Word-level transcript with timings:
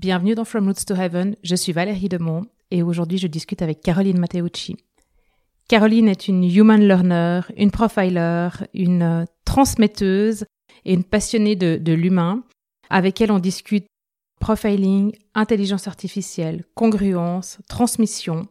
Bienvenue 0.00 0.36
dans 0.36 0.44
From 0.44 0.68
Roots 0.68 0.84
to 0.86 0.94
Heaven, 0.94 1.34
je 1.42 1.56
suis 1.56 1.72
Valérie 1.72 2.08
Demont 2.08 2.46
et 2.70 2.84
aujourd'hui 2.84 3.18
je 3.18 3.26
discute 3.26 3.62
avec 3.62 3.80
Caroline 3.80 4.20
Matteucci. 4.20 4.76
Caroline 5.66 6.06
est 6.06 6.28
une 6.28 6.44
human 6.44 6.80
learner, 6.80 7.40
une 7.56 7.72
profiler, 7.72 8.50
une 8.74 9.26
transmetteuse 9.44 10.44
et 10.84 10.94
une 10.94 11.02
passionnée 11.02 11.56
de, 11.56 11.92
l'humain. 11.92 12.44
Avec 12.90 13.20
elle 13.20 13.32
on 13.32 13.40
discute 13.40 13.88
profiling, 14.38 15.16
intelligence 15.34 15.88
artificielle, 15.88 16.64
congruence, 16.76 17.58
transmission. 17.68 18.46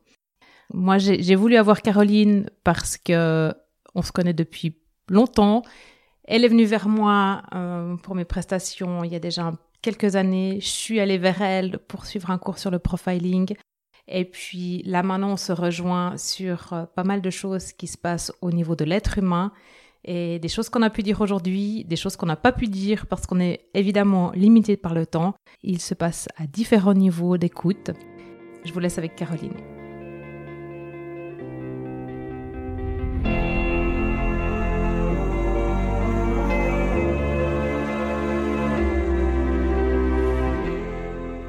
Moi 0.73 0.98
j'ai 0.98 1.36
voulu 1.36 1.55
avoir 1.55 1.82
Caroline 1.82 2.50
parce 2.66 2.98
que 2.98 3.54
on 3.95 4.02
se 4.02 4.11
connaît 4.11 4.34
depuis 4.34 4.75
longtemps. 5.07 5.61
Elle 6.25 6.43
est 6.43 6.50
venue 6.50 6.66
vers 6.66 6.89
moi 6.89 7.43
euh, 7.55 7.95
pour 8.04 8.16
mes 8.16 8.25
prestations 8.25 9.05
il 9.05 9.14
y 9.14 9.16
a 9.16 9.20
déjà 9.20 9.54
quelques 9.82 10.16
années. 10.16 10.59
Je 10.62 10.68
suis 10.68 11.00
allée 11.00 11.18
vers 11.18 11.41
elle 11.41 11.80
pour 11.88 12.05
suivre 12.05 12.32
un 12.32 12.38
cours 12.38 12.57
sur 12.57 12.71
le 12.71 12.80
profiling. 12.80 13.55
Et 14.08 14.26
puis 14.26 14.84
là 14.84 15.03
maintenant, 15.03 15.31
on 15.31 15.38
se 15.38 15.52
rejoint 15.52 16.16
sur 16.17 16.73
euh, 16.73 16.86
pas 16.86 17.03
mal 17.03 17.22
de 17.22 17.30
choses 17.30 17.73
qui 17.73 17.88
se 17.88 17.98
passent 17.98 18.31
au 18.41 18.52
niveau 18.52 18.76
de 18.76 18.86
l'être 18.86 19.17
humain 19.17 19.52
et 20.05 20.40
des 20.40 20.48
choses 20.48 20.70
qu'on 20.70 20.81
a 20.81 20.90
pu 20.90 21.03
dire 21.03 21.20
aujourd'hui, 21.20 21.84
des 21.84 21.98
choses 21.98 22.16
qu'on 22.16 22.26
n'a 22.26 22.38
pas 22.38 22.53
pu 22.53 22.67
dire 22.67 23.05
parce 23.08 23.27
qu'on 23.27 23.41
est 23.41 23.66
évidemment 23.73 24.31
limité 24.31 24.77
par 24.77 24.94
le 24.94 25.05
temps. 25.05 25.36
Il 25.63 25.81
se 25.81 25.94
passe 25.94 26.30
à 26.38 26.48
différents 26.48 26.94
niveaux 26.94 27.38
d'écoute. 27.38 27.91
Je 28.64 28.72
vous 28.72 28.80
laisse 28.80 28.98
avec 28.98 29.16
Caroline. 29.16 29.77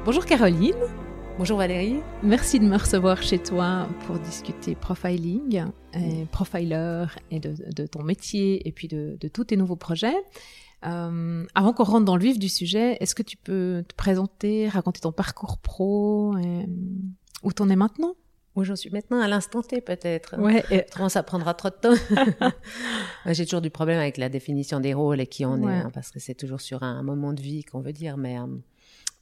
Bonjour 0.09 0.25
Caroline. 0.25 0.73
Bonjour 1.37 1.59
Valérie. 1.59 1.99
Merci 2.23 2.59
de 2.59 2.65
me 2.65 2.75
recevoir 2.75 3.21
chez 3.21 3.37
toi 3.37 3.87
pour 4.07 4.17
discuter 4.17 4.73
profiling, 4.73 5.65
et 5.93 6.25
profiler 6.31 7.05
et 7.29 7.39
de, 7.39 7.85
ton 7.85 8.01
métier 8.01 8.67
et 8.67 8.71
puis 8.71 8.87
de, 8.87 9.19
tous 9.31 9.43
tes 9.43 9.55
nouveaux 9.55 9.75
projets. 9.75 10.15
Euh, 10.83 11.45
avant 11.53 11.73
qu'on 11.73 11.83
rentre 11.83 12.05
dans 12.05 12.15
le 12.15 12.23
vif 12.23 12.39
du 12.39 12.49
sujet, 12.49 12.97
est-ce 13.01 13.13
que 13.13 13.21
tu 13.21 13.37
peux 13.37 13.83
te 13.87 13.93
présenter, 13.93 14.67
raconter 14.67 14.99
ton 14.99 15.11
parcours 15.11 15.59
pro 15.59 16.35
et 16.39 16.65
où 17.43 17.53
t'en 17.53 17.69
es 17.69 17.75
maintenant? 17.75 18.15
Où 18.55 18.63
j'en 18.63 18.75
suis 18.75 18.89
maintenant, 18.89 19.21
à 19.21 19.27
l'instant 19.27 19.61
T 19.61 19.79
peut-être. 19.79 20.39
Ouais. 20.39 20.63
Et... 20.71 20.85
ça 21.09 21.21
prendra 21.21 21.53
trop 21.53 21.69
de 21.69 21.75
temps. 21.75 22.49
J'ai 23.27 23.45
toujours 23.45 23.61
du 23.61 23.69
problème 23.69 23.99
avec 23.99 24.17
la 24.17 24.29
définition 24.29 24.79
des 24.79 24.95
rôles 24.95 25.21
et 25.21 25.27
qui 25.27 25.45
on 25.45 25.69
est, 25.69 25.71
hein, 25.71 25.91
parce 25.93 26.09
que 26.09 26.19
c'est 26.19 26.33
toujours 26.33 26.61
sur 26.61 26.81
un 26.81 27.03
moment 27.03 27.31
de 27.31 27.41
vie 27.43 27.63
qu'on 27.63 27.81
veut 27.81 27.93
dire, 27.93 28.17
mais... 28.17 28.39
Euh, 28.39 28.47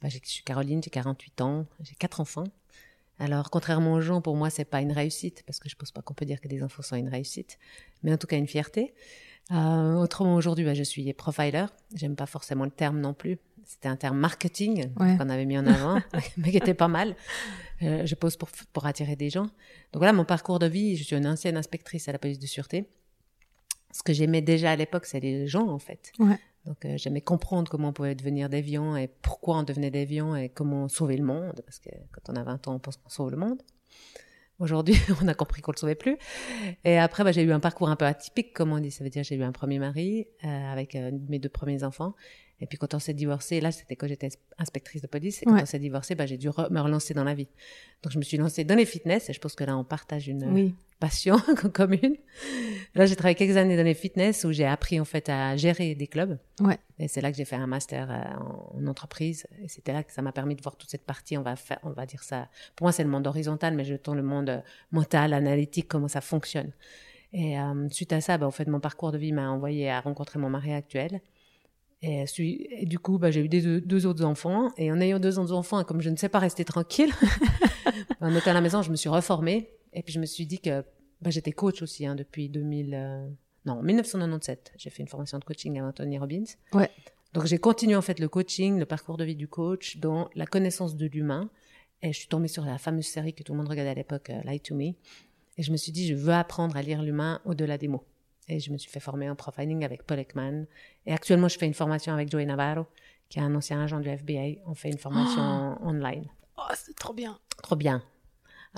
bah, 0.02 0.08
je 0.08 0.18
suis 0.22 0.44
Caroline, 0.44 0.82
j'ai 0.82 0.90
48 0.90 1.40
ans, 1.40 1.66
j'ai 1.80 1.94
quatre 1.94 2.20
enfants. 2.20 2.44
Alors, 3.18 3.50
contrairement 3.50 3.94
aux 3.94 4.00
gens, 4.00 4.20
pour 4.20 4.36
moi, 4.36 4.48
c'est 4.48 4.64
pas 4.64 4.80
une 4.80 4.92
réussite, 4.92 5.42
parce 5.44 5.58
que 5.58 5.68
je 5.68 5.74
pense 5.74 5.90
pas 5.90 6.02
qu'on 6.02 6.14
peut 6.14 6.24
dire 6.24 6.40
que 6.40 6.46
des 6.48 6.62
enfants 6.62 6.82
sont 6.82 6.96
une 6.96 7.08
réussite, 7.08 7.58
mais 8.02 8.12
en 8.12 8.16
tout 8.16 8.28
cas 8.28 8.36
une 8.36 8.46
fierté. 8.46 8.94
Euh, 9.50 9.94
autrement, 9.94 10.34
aujourd'hui, 10.34 10.64
bah, 10.64 10.74
je 10.74 10.82
suis 10.82 11.12
profiler. 11.14 11.66
J'aime 11.94 12.16
pas 12.16 12.26
forcément 12.26 12.64
le 12.64 12.70
terme 12.70 13.00
non 13.00 13.14
plus. 13.14 13.38
C'était 13.64 13.88
un 13.88 13.96
terme 13.96 14.18
marketing 14.18 14.94
qu'on 14.94 15.28
avait 15.28 15.44
mis 15.44 15.58
en 15.58 15.66
avant, 15.66 16.00
mais 16.36 16.50
qui 16.50 16.56
était 16.56 16.74
pas 16.74 16.88
mal. 16.88 17.16
Euh, 17.82 18.06
je 18.06 18.14
pose 18.14 18.36
pour, 18.36 18.48
pour 18.72 18.86
attirer 18.86 19.16
des 19.16 19.30
gens. 19.30 19.44
Donc 19.44 19.96
voilà, 19.96 20.12
mon 20.12 20.24
parcours 20.24 20.58
de 20.58 20.66
vie, 20.66 20.96
je 20.96 21.04
suis 21.04 21.16
une 21.16 21.26
ancienne 21.26 21.56
inspectrice 21.56 22.08
à 22.08 22.12
la 22.12 22.18
police 22.18 22.38
de 22.38 22.46
sûreté. 22.46 22.88
Ce 23.92 24.02
que 24.02 24.12
j'aimais 24.12 24.42
déjà 24.42 24.70
à 24.70 24.76
l'époque, 24.76 25.06
c'est 25.06 25.20
les 25.20 25.46
gens, 25.46 25.68
en 25.68 25.78
fait. 25.78 26.12
Ouais. 26.18 26.38
Donc 26.68 26.84
euh, 26.84 26.98
j'aimais 26.98 27.22
comprendre 27.22 27.70
comment 27.70 27.88
on 27.88 27.92
pouvait 27.94 28.14
devenir 28.14 28.50
déviant 28.50 28.94
et 28.94 29.08
pourquoi 29.08 29.56
on 29.56 29.62
devenait 29.62 29.90
déviant 29.90 30.36
et 30.36 30.50
comment 30.50 30.86
sauver 30.88 31.16
le 31.16 31.24
monde, 31.24 31.62
parce 31.64 31.78
que 31.78 31.88
quand 32.12 32.30
on 32.30 32.36
a 32.36 32.42
20 32.42 32.68
ans, 32.68 32.74
on 32.74 32.78
pense 32.78 32.98
qu'on 32.98 33.08
sauve 33.08 33.30
le 33.30 33.38
monde. 33.38 33.62
Aujourd'hui, 34.58 34.94
on 35.22 35.28
a 35.28 35.34
compris 35.34 35.62
qu'on 35.62 35.72
le 35.72 35.78
sauvait 35.78 35.94
plus. 35.94 36.18
Et 36.84 36.98
après, 36.98 37.24
bah, 37.24 37.32
j'ai 37.32 37.42
eu 37.42 37.52
un 37.52 37.60
parcours 37.60 37.88
un 37.88 37.96
peu 37.96 38.04
atypique, 38.04 38.52
comme 38.52 38.72
on 38.72 38.80
dit. 38.80 38.90
Ça 38.90 39.02
veut 39.02 39.08
dire 39.08 39.24
j'ai 39.24 39.36
eu 39.36 39.42
un 39.42 39.52
premier 39.52 39.78
mari 39.78 40.26
euh, 40.44 40.72
avec 40.72 40.94
euh, 40.94 41.10
mes 41.28 41.38
deux 41.38 41.48
premiers 41.48 41.84
enfants. 41.84 42.14
Et 42.60 42.66
puis 42.66 42.76
quand 42.76 42.92
on 42.92 42.98
s'est 42.98 43.14
divorcé, 43.14 43.62
là 43.62 43.72
c'était 43.72 43.96
quand 43.96 44.08
j'étais 44.08 44.28
inspectrice 44.58 45.00
de 45.00 45.06
police, 45.06 45.42
et 45.42 45.46
quand 45.46 45.62
on 45.62 45.66
s'est 45.66 45.78
divorcé, 45.78 46.16
bah, 46.16 46.26
j'ai 46.26 46.36
dû 46.36 46.48
me 46.48 46.80
relancer 46.80 47.14
dans 47.14 47.24
la 47.24 47.34
vie. 47.34 47.48
Donc 48.02 48.12
je 48.12 48.18
me 48.18 48.24
suis 48.24 48.36
lancée 48.36 48.64
dans 48.64 48.74
les 48.74 48.84
fitness, 48.84 49.30
et 49.30 49.32
je 49.32 49.40
pense 49.40 49.54
que 49.54 49.64
là 49.64 49.76
on 49.78 49.84
partage 49.84 50.28
une 50.28 50.74
passion 50.98 51.38
commune. 51.74 52.16
Là 52.94 53.06
j'ai 53.06 53.16
travaillé 53.16 53.34
quelques 53.34 53.56
années 53.56 53.76
dans 53.76 53.84
les 53.84 53.94
fitness 53.94 54.44
où 54.44 54.52
j'ai 54.52 54.64
appris 54.64 55.00
en 55.00 55.04
fait 55.04 55.28
à 55.28 55.56
gérer 55.56 55.94
des 55.94 56.06
clubs. 56.06 56.38
Ouais. 56.60 56.78
Et 56.98 57.08
c'est 57.08 57.20
là 57.20 57.30
que 57.30 57.36
j'ai 57.36 57.44
fait 57.44 57.56
un 57.56 57.66
master 57.66 58.10
euh, 58.10 58.78
en, 58.80 58.86
entreprise, 58.86 59.46
et 59.62 59.68
c'était 59.68 59.92
là 59.92 60.02
que 60.02 60.12
ça 60.12 60.22
m'a 60.22 60.32
permis 60.32 60.54
de 60.54 60.62
voir 60.62 60.76
toute 60.76 60.90
cette 60.90 61.06
partie. 61.06 61.36
On 61.36 61.42
va 61.42 61.56
faire, 61.56 61.78
on 61.82 61.90
va 61.90 62.06
dire 62.06 62.22
ça. 62.22 62.48
Pour 62.76 62.86
moi 62.86 62.92
c'est 62.92 63.04
le 63.04 63.10
monde 63.10 63.26
horizontal, 63.26 63.74
mais 63.74 63.84
je 63.84 63.94
tourne 63.94 64.16
le 64.16 64.22
monde 64.22 64.50
euh, 64.50 64.60
mental, 64.92 65.32
analytique, 65.32 65.88
comment 65.88 66.08
ça 66.08 66.20
fonctionne. 66.20 66.72
Et 67.32 67.58
euh, 67.58 67.88
suite 67.90 68.12
à 68.12 68.20
ça, 68.20 68.38
bah, 68.38 68.46
en 68.46 68.50
fait 68.50 68.66
mon 68.66 68.80
parcours 68.80 69.12
de 69.12 69.18
vie 69.18 69.32
m'a 69.32 69.50
envoyé 69.50 69.90
à 69.90 70.00
rencontrer 70.00 70.38
mon 70.38 70.50
mari 70.50 70.72
actuel. 70.72 71.20
Et, 72.00 72.24
et, 72.38 72.86
du 72.86 72.98
coup, 72.98 73.18
bah, 73.18 73.30
j'ai 73.30 73.40
eu 73.40 73.48
des, 73.48 73.80
deux, 73.80 74.06
autres 74.06 74.24
enfants. 74.24 74.70
Et 74.76 74.92
en 74.92 75.00
ayant 75.00 75.18
deux 75.18 75.38
autres 75.38 75.52
enfants, 75.52 75.82
comme 75.84 76.00
je 76.00 76.10
ne 76.10 76.16
sais 76.16 76.28
pas 76.28 76.38
rester 76.38 76.64
tranquille, 76.64 77.12
en 78.20 78.34
étant 78.34 78.50
à 78.50 78.54
la 78.54 78.60
maison, 78.60 78.82
je 78.82 78.90
me 78.90 78.96
suis 78.96 79.08
reformée. 79.08 79.68
Et 79.92 80.02
puis 80.02 80.12
je 80.12 80.20
me 80.20 80.26
suis 80.26 80.46
dit 80.46 80.60
que 80.60 80.84
bah, 81.20 81.30
j'étais 81.30 81.52
coach 81.52 81.82
aussi 81.82 82.06
hein, 82.06 82.14
depuis 82.14 82.48
2000, 82.48 82.94
euh, 82.94 83.28
non, 83.64 83.82
1997. 83.82 84.72
J'ai 84.76 84.90
fait 84.90 85.02
une 85.02 85.08
formation 85.08 85.38
de 85.38 85.44
coaching 85.44 85.78
à 85.78 85.84
Anthony 85.84 86.18
Robbins. 86.18 86.44
Ouais. 86.72 86.90
Donc 87.34 87.46
j'ai 87.46 87.58
continué 87.58 87.96
en 87.96 88.02
fait 88.02 88.18
le 88.20 88.28
coaching, 88.28 88.78
le 88.78 88.86
parcours 88.86 89.16
de 89.16 89.24
vie 89.24 89.36
du 89.36 89.48
coach, 89.48 89.98
dans 89.98 90.30
la 90.34 90.46
connaissance 90.46 90.96
de 90.96 91.06
l'humain. 91.06 91.50
Et 92.02 92.12
je 92.12 92.18
suis 92.18 92.28
tombée 92.28 92.48
sur 92.48 92.64
la 92.64 92.78
fameuse 92.78 93.06
série 93.06 93.34
que 93.34 93.42
tout 93.42 93.52
le 93.52 93.58
monde 93.58 93.68
regardait 93.68 93.90
à 93.90 93.94
l'époque, 93.94 94.30
euh, 94.30 94.40
Lie 94.44 94.60
to 94.60 94.74
Me. 94.74 94.94
Et 95.56 95.62
je 95.62 95.72
me 95.72 95.76
suis 95.76 95.90
dit, 95.90 96.06
je 96.06 96.14
veux 96.14 96.32
apprendre 96.32 96.76
à 96.76 96.82
lire 96.82 97.02
l'humain 97.02 97.40
au-delà 97.44 97.76
des 97.76 97.88
mots. 97.88 98.04
Et 98.46 98.60
je 98.60 98.72
me 98.72 98.78
suis 98.78 98.90
fait 98.90 99.00
former 99.00 99.28
en 99.28 99.34
profiling 99.34 99.84
avec 99.84 100.04
Paul 100.04 100.20
Ekman. 100.20 100.66
Et 101.04 101.12
actuellement, 101.12 101.48
je 101.48 101.58
fais 101.58 101.66
une 101.66 101.74
formation 101.74 102.12
avec 102.14 102.30
Joey 102.30 102.46
Navarro, 102.46 102.86
qui 103.28 103.40
est 103.40 103.42
un 103.42 103.54
ancien 103.54 103.82
agent 103.82 104.00
du 104.00 104.08
FBI. 104.08 104.60
On 104.66 104.74
fait 104.74 104.90
une 104.90 104.98
formation 104.98 105.76
oh. 105.82 105.86
online. 105.86 106.26
Oh, 106.56 106.72
c'est 106.74 106.96
trop 106.96 107.12
bien. 107.12 107.38
Trop 107.62 107.76
bien. 107.76 108.02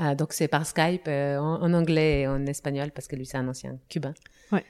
Euh, 0.01 0.15
donc, 0.15 0.33
c'est 0.33 0.49
par 0.49 0.67
Skype, 0.67 1.09
euh, 1.09 1.39
en, 1.39 1.73
anglais 1.73 2.21
et 2.21 2.29
en 2.29 2.47
espagnol, 2.47 2.91
parce 2.93 3.09
que 3.09 3.17
lui, 3.17 3.27
c'est 3.27 3.39
un 3.39 3.49
ancien 3.49 3.79
cubain. 3.89 4.15
Ouais. 4.53 4.65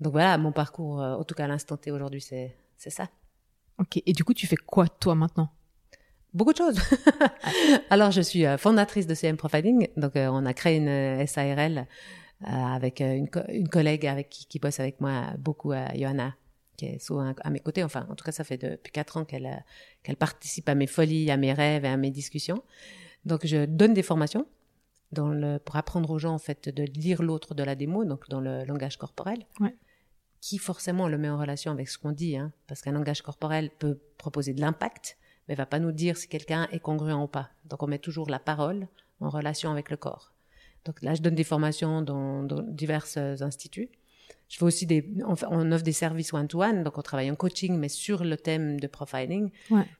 Donc 0.00 0.12
voilà, 0.12 0.36
mon 0.38 0.52
parcours, 0.52 1.00
euh, 1.00 1.14
en 1.14 1.24
tout 1.24 1.34
cas 1.34 1.44
à 1.44 1.48
l'instant 1.48 1.76
T 1.76 1.90
aujourd'hui, 1.90 2.20
c'est, 2.20 2.56
c'est 2.76 2.90
ça. 2.90 3.08
Ok. 3.78 4.02
Et 4.04 4.12
du 4.12 4.24
coup, 4.24 4.34
tu 4.34 4.46
fais 4.46 4.56
quoi, 4.56 4.88
toi, 4.88 5.14
maintenant? 5.14 5.50
Beaucoup 6.34 6.52
de 6.52 6.58
choses. 6.58 6.78
Alors, 7.90 8.10
je 8.10 8.20
suis 8.20 8.44
fondatrice 8.58 9.06
de 9.06 9.14
CM 9.14 9.36
Profiling. 9.36 9.88
Donc, 9.96 10.12
on 10.16 10.44
a 10.44 10.52
créé 10.52 10.76
une 10.76 11.26
SARL 11.26 11.86
euh, 12.42 12.48
avec 12.48 13.00
euh, 13.00 13.14
une, 13.14 13.28
une, 13.48 13.68
collègue 13.68 14.06
avec 14.06 14.28
qui, 14.28 14.44
qui, 14.46 14.58
bosse 14.58 14.78
avec 14.78 15.00
moi 15.00 15.32
beaucoup, 15.38 15.72
euh, 15.72 15.86
Johanna, 15.94 16.36
qui 16.76 16.84
est 16.84 16.98
souvent 16.98 17.32
à 17.42 17.50
mes 17.50 17.60
côtés. 17.60 17.82
Enfin, 17.82 18.06
en 18.10 18.14
tout 18.14 18.26
cas, 18.26 18.32
ça 18.32 18.44
fait 18.44 18.58
depuis 18.58 18.92
quatre 18.92 19.16
ans 19.16 19.24
qu'elle 19.24 19.64
qu'elle 20.02 20.16
participe 20.16 20.68
à 20.68 20.74
mes 20.74 20.86
folies, 20.86 21.30
à 21.30 21.38
mes 21.38 21.54
rêves 21.54 21.86
et 21.86 21.88
à 21.88 21.96
mes 21.96 22.10
discussions. 22.10 22.62
Donc, 23.24 23.46
je 23.46 23.64
donne 23.64 23.94
des 23.94 24.02
formations 24.02 24.46
dans 25.12 25.28
le, 25.28 25.58
pour 25.58 25.76
apprendre 25.76 26.10
aux 26.10 26.18
gens 26.18 26.34
en 26.34 26.38
fait 26.38 26.68
de 26.68 26.82
lire 26.82 27.22
l'autre 27.22 27.54
de 27.54 27.62
la 27.62 27.74
démo, 27.74 28.04
donc 28.04 28.28
dans 28.28 28.40
le 28.40 28.64
langage 28.64 28.96
corporel, 28.96 29.44
ouais. 29.60 29.74
qui 30.40 30.58
forcément 30.58 31.08
le 31.08 31.18
met 31.18 31.28
en 31.28 31.38
relation 31.38 31.72
avec 31.72 31.88
ce 31.88 31.98
qu'on 31.98 32.12
dit, 32.12 32.36
hein, 32.36 32.52
parce 32.66 32.82
qu'un 32.82 32.92
langage 32.92 33.22
corporel 33.22 33.70
peut 33.70 33.98
proposer 34.18 34.52
de 34.52 34.60
l'impact, 34.60 35.16
mais 35.48 35.54
va 35.54 35.66
pas 35.66 35.78
nous 35.78 35.92
dire 35.92 36.16
si 36.16 36.28
quelqu'un 36.28 36.68
est 36.72 36.80
congruent 36.80 37.22
ou 37.22 37.28
pas. 37.28 37.50
Donc, 37.66 37.82
on 37.82 37.86
met 37.86 37.98
toujours 37.98 38.28
la 38.28 38.38
parole 38.38 38.88
en 39.20 39.28
relation 39.28 39.70
avec 39.70 39.90
le 39.90 39.96
corps. 39.96 40.32
Donc 40.84 41.02
là, 41.02 41.14
je 41.14 41.22
donne 41.22 41.34
des 41.34 41.44
formations 41.44 42.02
dans, 42.02 42.42
divers 42.62 43.06
euh, 43.16 43.36
instituts. 43.40 43.90
Je 44.48 44.58
fais 44.58 44.64
aussi 44.64 44.86
des, 44.86 45.08
on, 45.24 45.72
offre 45.72 45.82
des 45.82 45.92
services 45.92 46.32
one-to-one, 46.32 46.84
donc 46.84 46.98
on 46.98 47.02
travaille 47.02 47.30
en 47.30 47.34
coaching, 47.34 47.76
mais 47.76 47.88
sur 47.88 48.22
le 48.22 48.36
thème 48.36 48.78
de 48.78 48.86
profiling. 48.86 49.50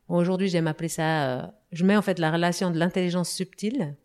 Aujourd'hui, 0.08 0.48
j'aime 0.48 0.68
appeler 0.68 0.88
ça, 0.88 1.26
euh, 1.26 1.46
je 1.72 1.84
mets 1.84 1.96
en 1.96 2.02
fait 2.02 2.20
la 2.20 2.30
relation 2.30 2.70
de 2.70 2.78
l'intelligence 2.78 3.30
subtile, 3.30 3.96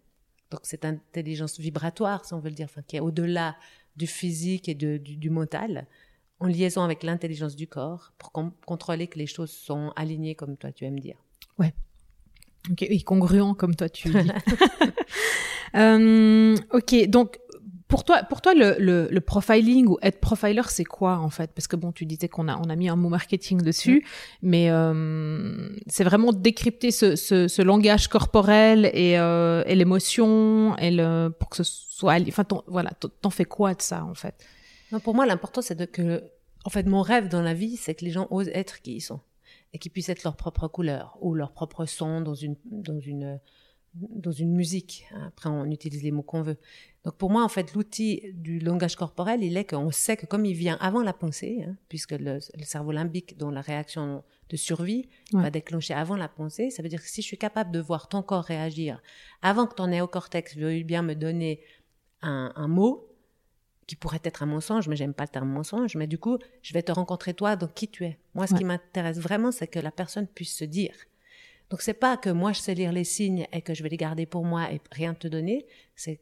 donc 0.52 0.60
cette 0.64 0.86
intelligence 0.86 1.60
vibratoire, 1.60 2.26
si 2.26 2.34
on 2.34 2.40
veut 2.40 2.50
le 2.50 2.56
dire, 2.56 2.68
enfin, 2.70 2.82
qui 2.86 2.98
est 2.98 3.00
au-delà 3.00 3.56
du 3.96 4.06
physique 4.06 4.70
et 4.70 4.76
du, 4.76 5.00
du, 5.00 5.30
mental, 5.30 5.88
en 6.40 6.48
liaison 6.48 6.82
avec 6.84 7.04
l'intelligence 7.04 7.56
du 7.56 7.68
corps, 7.68 8.14
pour 8.18 8.32
contrôler 8.66 9.08
que 9.08 9.18
les 9.18 9.28
choses 9.28 9.52
sont 9.52 9.92
alignées 9.96 10.36
comme 10.36 10.58
toi 10.58 10.72
tu 10.72 10.86
aimes 10.86 11.00
dire. 11.00 11.18
Ouais. 11.58 11.74
Ok, 12.70 12.84
et 12.84 13.02
congruent 13.02 13.56
comme 13.56 13.76
toi 13.76 13.90
tu 13.90 14.10
dis. 14.10 14.32
Euh, 15.74 16.58
ok, 16.74 17.08
donc 17.08 17.40
pour 17.92 18.04
toi, 18.04 18.24
pour 18.24 18.42
toi, 18.42 18.54
le, 18.56 18.76
le, 18.80 19.08
le 19.12 19.22
profiling 19.22 19.86
ou 19.88 19.98
être 20.02 20.20
profiler, 20.20 20.64
c'est 20.70 20.90
quoi 20.98 21.18
en 21.20 21.30
fait? 21.30 21.52
Parce 21.54 21.68
que 21.68 21.76
bon, 21.76 21.92
tu 21.92 22.06
disais 22.06 22.30
qu'on 22.30 22.48
a 22.48 22.58
on 22.58 22.70
a 22.70 22.76
mis 22.76 22.90
un 22.90 22.96
mot 22.96 23.10
marketing 23.10 23.62
dessus, 23.62 24.00
mm. 24.00 24.08
mais 24.52 24.72
euh, 24.72 25.70
c'est 25.88 26.04
vraiment 26.04 26.32
décrypter 26.32 26.90
ce, 26.92 27.16
ce, 27.16 27.48
ce 27.48 27.62
langage 27.62 28.08
corporel 28.08 28.90
et, 28.94 29.20
euh, 29.20 29.64
et 29.68 29.76
l'émotion 29.76 30.76
et 30.78 30.90
le 30.90 31.30
pour 31.38 31.50
que 31.50 31.58
ce 31.58 31.64
soit. 31.64 32.16
Enfin, 32.28 32.46
voilà, 32.68 32.92
t'en 33.22 33.30
fais 33.30 33.46
quoi 33.46 33.74
de 33.76 33.82
ça 33.82 34.04
en 34.06 34.16
fait? 34.16 34.36
Non, 34.92 35.00
Pour 35.00 35.14
moi, 35.14 35.26
l'important 35.28 35.62
c'est 35.62 35.76
de 35.76 35.86
que, 35.86 36.24
en 36.66 36.70
fait, 36.70 36.86
mon 36.88 37.02
rêve 37.02 37.28
dans 37.28 37.42
la 37.42 37.54
vie, 37.54 37.76
c'est 37.78 37.94
que 37.94 38.06
les 38.06 38.12
gens 38.12 38.28
osent 38.32 38.52
être 38.54 38.82
qui 38.82 38.96
ils 38.96 39.02
sont. 39.02 39.20
et 39.74 39.80
qui 39.80 39.90
puissent 39.90 40.10
être 40.10 40.24
leur 40.24 40.36
propre 40.36 40.68
couleur 40.68 41.18
ou 41.22 41.34
leur 41.34 41.52
propre 41.54 41.86
son 41.86 42.22
dans 42.22 42.36
une, 42.36 42.56
dans 42.66 43.00
une, 43.00 43.40
dans 43.94 44.32
une 44.32 44.54
musique. 44.54 45.06
Après, 45.28 45.50
on 45.50 45.66
utilise 45.66 46.04
les 46.04 46.12
mots 46.12 46.22
qu'on 46.22 46.42
veut. 46.42 46.58
Donc 47.04 47.16
pour 47.18 47.30
moi, 47.30 47.44
en 47.44 47.50
fait, 47.50 47.74
l'outil 47.74 48.22
du 48.34 48.60
langage 48.60 48.96
corporel, 48.96 49.44
il 49.44 49.58
est 49.58 49.66
qu'on 49.66 49.92
sait 49.92 50.16
que 50.18 50.26
comme 50.26 50.46
il 50.46 50.54
vient 50.54 50.78
avant 50.80 51.02
la 51.02 51.14
pensée, 51.14 51.66
hein, 51.68 51.76
puisque 51.90 52.12
le, 52.12 52.40
cerveau 52.64 52.92
limbique, 52.92 53.38
dont 53.38 53.50
la 53.50 53.62
réaction 53.62 54.24
de 54.50 54.56
survie 54.56 55.10
va 55.34 55.50
déclencher 55.50 55.94
avant 55.94 56.16
la 56.16 56.28
pensée, 56.28 56.70
ça 56.70 56.84
veut 56.84 56.90
dire 56.90 57.02
que 57.02 57.10
si 57.10 57.22
je 57.22 57.28
suis 57.28 57.38
capable 57.38 57.72
de 57.72 57.80
voir 57.80 58.08
ton 58.08 58.22
corps 58.22 58.44
réagir 58.44 59.02
avant 59.42 59.66
que 59.66 59.76
ton 59.76 59.88
néocortex 59.88 60.58
veuille 60.58 60.84
bien 60.84 61.02
me 61.02 61.16
donner 61.16 61.62
un, 62.22 62.52
un 62.56 62.68
mot, 62.68 63.08
qui 63.88 63.98
pourrait 63.98 64.22
être 64.24 64.42
un 64.42 64.46
mensonge, 64.46 64.88
mais 64.88 64.96
j'aime 64.96 65.14
pas 65.14 65.24
le 65.24 65.30
terme 65.30 65.50
mensonge, 65.50 65.98
mais 65.98 66.08
du 66.08 66.18
coup, 66.18 66.38
je 66.62 66.74
vais 66.74 66.82
te 66.82 66.94
rencontrer 66.94 67.34
toi, 67.34 67.58
donc 67.58 67.74
qui 67.74 67.90
tu 67.90 68.06
es. 68.06 68.18
Moi, 68.36 68.48
ce 68.48 68.56
qui 68.56 68.64
m'intéresse 68.64 69.20
vraiment, 69.20 69.52
c'est 69.52 69.68
que 69.68 69.80
la 69.80 69.92
personne 69.92 70.28
puisse 70.28 70.56
se 70.56 70.64
dire. 70.64 70.94
Donc 71.72 71.82
c'est 71.82 71.96
pas 71.96 72.18
que 72.18 72.30
moi 72.30 72.52
je 72.52 72.60
sais 72.60 72.76
lire 72.76 72.92
les 72.92 73.04
signes 73.04 73.48
et 73.52 73.64
que 73.64 73.74
je 73.74 73.82
vais 73.82 73.90
les 73.90 73.98
garder 73.98 74.28
pour 74.28 74.46
moi 74.46 74.72
et 74.72 74.80
rien 74.92 75.16
te 75.16 75.28
donner, 75.28 75.66
c'est 75.96 76.20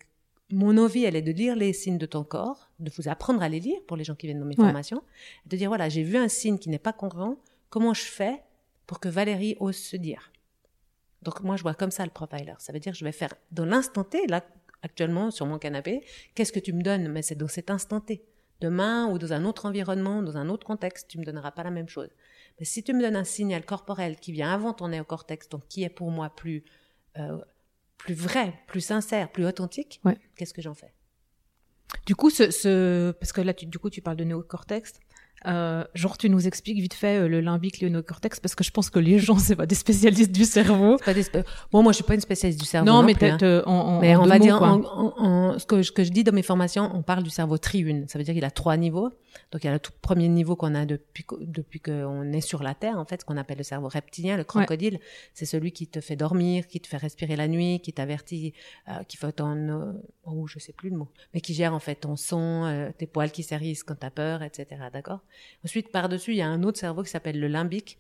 mon 0.51 0.77
envie, 0.77 1.03
elle 1.03 1.15
est 1.15 1.21
de 1.21 1.31
lire 1.31 1.55
les 1.55 1.73
signes 1.73 1.97
de 1.97 2.05
ton 2.05 2.23
corps, 2.23 2.69
de 2.79 2.89
vous 2.95 3.09
apprendre 3.09 3.41
à 3.41 3.49
les 3.49 3.59
lire 3.59 3.79
pour 3.87 3.97
les 3.97 4.03
gens 4.03 4.15
qui 4.15 4.27
viennent 4.27 4.39
dans 4.39 4.45
mes 4.45 4.55
formations, 4.55 5.03
de 5.45 5.57
dire 5.57 5.69
voilà, 5.69 5.89
j'ai 5.89 6.03
vu 6.03 6.15
un 6.15 6.27
signe 6.29 6.57
qui 6.57 6.69
n'est 6.69 6.79
pas 6.79 6.93
congruent, 6.93 7.37
comment 7.69 7.93
je 7.93 8.03
fais 8.03 8.41
pour 8.87 8.99
que 8.99 9.09
Valérie 9.09 9.57
ose 9.59 9.75
se 9.75 9.97
dire? 9.97 10.31
Donc 11.21 11.41
moi, 11.41 11.57
je 11.57 11.63
vois 11.63 11.73
comme 11.73 11.91
ça 11.91 12.03
le 12.05 12.11
profiler. 12.11 12.53
Ça 12.59 12.71
veut 12.73 12.79
dire 12.79 12.93
que 12.93 12.97
je 12.97 13.05
vais 13.05 13.11
faire 13.11 13.33
dans 13.51 13.65
l'instant 13.65 14.03
T, 14.03 14.25
là, 14.27 14.43
actuellement, 14.81 15.31
sur 15.31 15.45
mon 15.45 15.59
canapé, 15.59 16.03
qu'est-ce 16.33 16.53
que 16.53 16.59
tu 16.59 16.73
me 16.73 16.81
donnes? 16.81 17.07
Mais 17.09 17.21
c'est 17.21 17.35
dans 17.35 17.47
cet 17.47 17.69
instant 17.69 17.99
T. 17.99 18.23
Demain 18.61 19.07
ou 19.07 19.17
dans 19.17 19.31
un 19.33 19.45
autre 19.45 19.65
environnement, 19.65 20.21
dans 20.21 20.37
un 20.37 20.49
autre 20.49 20.65
contexte, 20.65 21.07
tu 21.07 21.17
me 21.17 21.25
donneras 21.25 21.51
pas 21.51 21.63
la 21.63 21.71
même 21.71 21.87
chose. 21.87 22.09
Mais 22.59 22.65
si 22.65 22.83
tu 22.83 22.93
me 22.93 23.01
donnes 23.01 23.15
un 23.15 23.23
signal 23.23 23.65
corporel 23.65 24.17
qui 24.17 24.31
vient 24.31 24.51
avant 24.51 24.73
ton 24.73 24.89
néocortex, 24.89 25.49
donc 25.49 25.67
qui 25.67 25.83
est 25.83 25.89
pour 25.89 26.11
moi 26.11 26.29
plus 26.29 26.63
euh, 27.17 27.39
plus 27.97 28.13
vrai, 28.13 28.53
plus 28.67 28.81
sincère, 28.81 29.31
plus 29.31 29.45
authentique, 29.45 30.01
qu'est-ce 30.35 30.53
que 30.53 30.61
j'en 30.61 30.73
fais? 30.73 30.93
Du 32.05 32.15
coup, 32.15 32.29
ce, 32.29 33.11
parce 33.11 33.31
que 33.31 33.41
là, 33.41 33.53
tu, 33.53 33.65
du 33.65 33.77
coup, 33.77 33.89
tu 33.89 34.01
parles 34.01 34.17
de 34.17 34.23
néocortex. 34.23 34.93
Euh, 35.47 35.83
genre, 35.93 36.17
tu 36.17 36.29
nous 36.29 36.47
expliques 36.47 36.79
vite 36.79 36.93
fait 36.93 37.19
euh, 37.19 37.27
le 37.27 37.41
limbique, 37.41 37.81
le 37.81 37.89
néocortex, 37.89 38.39
parce 38.39 38.55
que 38.55 38.63
je 38.63 38.71
pense 38.71 38.89
que 38.89 38.99
les 38.99 39.19
gens, 39.19 39.37
c'est 39.39 39.55
pas 39.55 39.65
des 39.65 39.75
spécialistes 39.75 40.31
du 40.31 40.45
cerveau. 40.45 40.97
Pas 40.97 41.13
des 41.13 41.25
bon, 41.71 41.83
moi, 41.83 41.91
je 41.91 41.95
suis 41.95 42.03
pas 42.03 42.15
une 42.15 42.21
spécialiste 42.21 42.59
du 42.59 42.65
cerveau. 42.65 42.87
Non, 42.87 43.03
mais 43.03 43.15
peut-être 43.15 43.43
hein. 43.43 43.63
en, 43.65 43.99
mais 43.99 44.15
on 44.15 44.25
va 44.25 44.39
dire, 44.39 44.61
en, 44.61 45.57
ce, 45.57 45.65
que, 45.65 45.83
ce 45.83 45.91
que 45.91 46.03
je 46.03 46.11
dis 46.11 46.23
dans 46.23 46.33
mes 46.33 46.43
formations, 46.43 46.91
on 46.93 47.01
parle 47.01 47.23
du 47.23 47.29
cerveau 47.29 47.57
triune. 47.57 48.07
Ça 48.07 48.17
veut 48.17 48.23
dire 48.23 48.33
qu'il 48.33 48.45
a 48.45 48.51
trois 48.51 48.77
niveaux. 48.77 49.09
Donc, 49.51 49.63
il 49.63 49.67
y 49.67 49.69
a 49.69 49.73
le 49.73 49.79
tout 49.79 49.91
premier 50.01 50.27
niveau 50.27 50.55
qu'on 50.55 50.75
a 50.75 50.85
depuis, 50.85 51.25
depuis 51.41 51.79
qu'on 51.79 52.31
est 52.31 52.41
sur 52.41 52.63
la 52.63 52.73
Terre, 52.73 52.97
en 52.97 53.05
fait, 53.05 53.21
ce 53.21 53.25
qu'on 53.25 53.37
appelle 53.37 53.57
le 53.57 53.63
cerveau 53.63 53.87
reptilien, 53.87 54.37
le 54.37 54.43
crocodile. 54.43 54.99
C'est 55.33 55.45
celui 55.45 55.71
qui 55.71 55.87
te 55.87 56.01
fait 56.01 56.15
dormir, 56.15 56.67
qui 56.67 56.79
te 56.79 56.87
fait 56.87 56.97
respirer 56.97 57.35
la 57.35 57.47
nuit, 57.47 57.79
qui 57.81 57.93
t'avertit, 57.93 58.53
euh, 58.87 59.03
qui 59.07 59.17
fait 59.17 59.31
ton, 59.31 59.55
euh, 59.55 59.93
oh, 60.25 60.47
je 60.47 60.59
sais 60.59 60.73
plus 60.73 60.89
le 60.89 60.97
mot, 60.97 61.09
mais 61.33 61.41
qui 61.41 61.53
gère, 61.53 61.73
en 61.73 61.79
fait, 61.79 61.95
ton 61.95 62.15
son, 62.15 62.65
euh, 62.65 62.89
tes 62.97 63.07
poils 63.07 63.31
qui 63.31 63.43
s'érissent 63.43 63.83
quand 63.83 63.95
t'as 63.95 64.11
peur, 64.11 64.43
etc. 64.43 64.81
D'accord? 64.91 65.21
Ensuite, 65.63 65.91
par-dessus, 65.91 66.31
il 66.31 66.37
y 66.37 66.41
a 66.41 66.47
un 66.47 66.63
autre 66.63 66.79
cerveau 66.79 67.03
qui 67.03 67.09
s'appelle 67.09 67.39
le 67.39 67.47
limbique. 67.47 67.97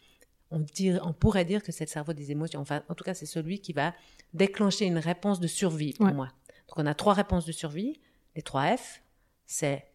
On, 0.51 0.65
on 1.03 1.13
pourrait 1.13 1.45
dire 1.45 1.61
que 1.61 1.71
c'est 1.71 1.85
le 1.85 1.89
cerveau 1.89 2.13
des 2.13 2.31
émotions. 2.31 2.59
Enfin, 2.59 2.83
en 2.89 2.95
tout 2.95 3.03
cas, 3.03 3.13
c'est 3.13 3.25
celui 3.25 3.59
qui 3.59 3.73
va 3.73 3.93
déclencher 4.33 4.85
une 4.85 4.97
réponse 4.97 5.39
de 5.39 5.47
survie 5.47 5.93
pour 5.93 6.07
moi. 6.07 6.29
Donc, 6.67 6.77
on 6.77 6.85
a 6.85 6.93
trois 6.93 7.13
réponses 7.13 7.45
de 7.45 7.51
survie. 7.51 7.99
Les 8.35 8.41
trois 8.41 8.77
F, 8.77 9.01
c'est 9.45 9.85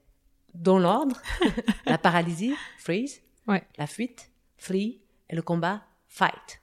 dans 0.54 0.78
l'ordre, 0.78 1.20
la 1.86 1.98
paralysie, 1.98 2.54
freeze, 2.78 3.22
la 3.46 3.86
fuite, 3.86 4.30
flee, 4.56 5.00
et 5.28 5.36
le 5.36 5.42
combat, 5.42 5.84
fight. 6.06 6.62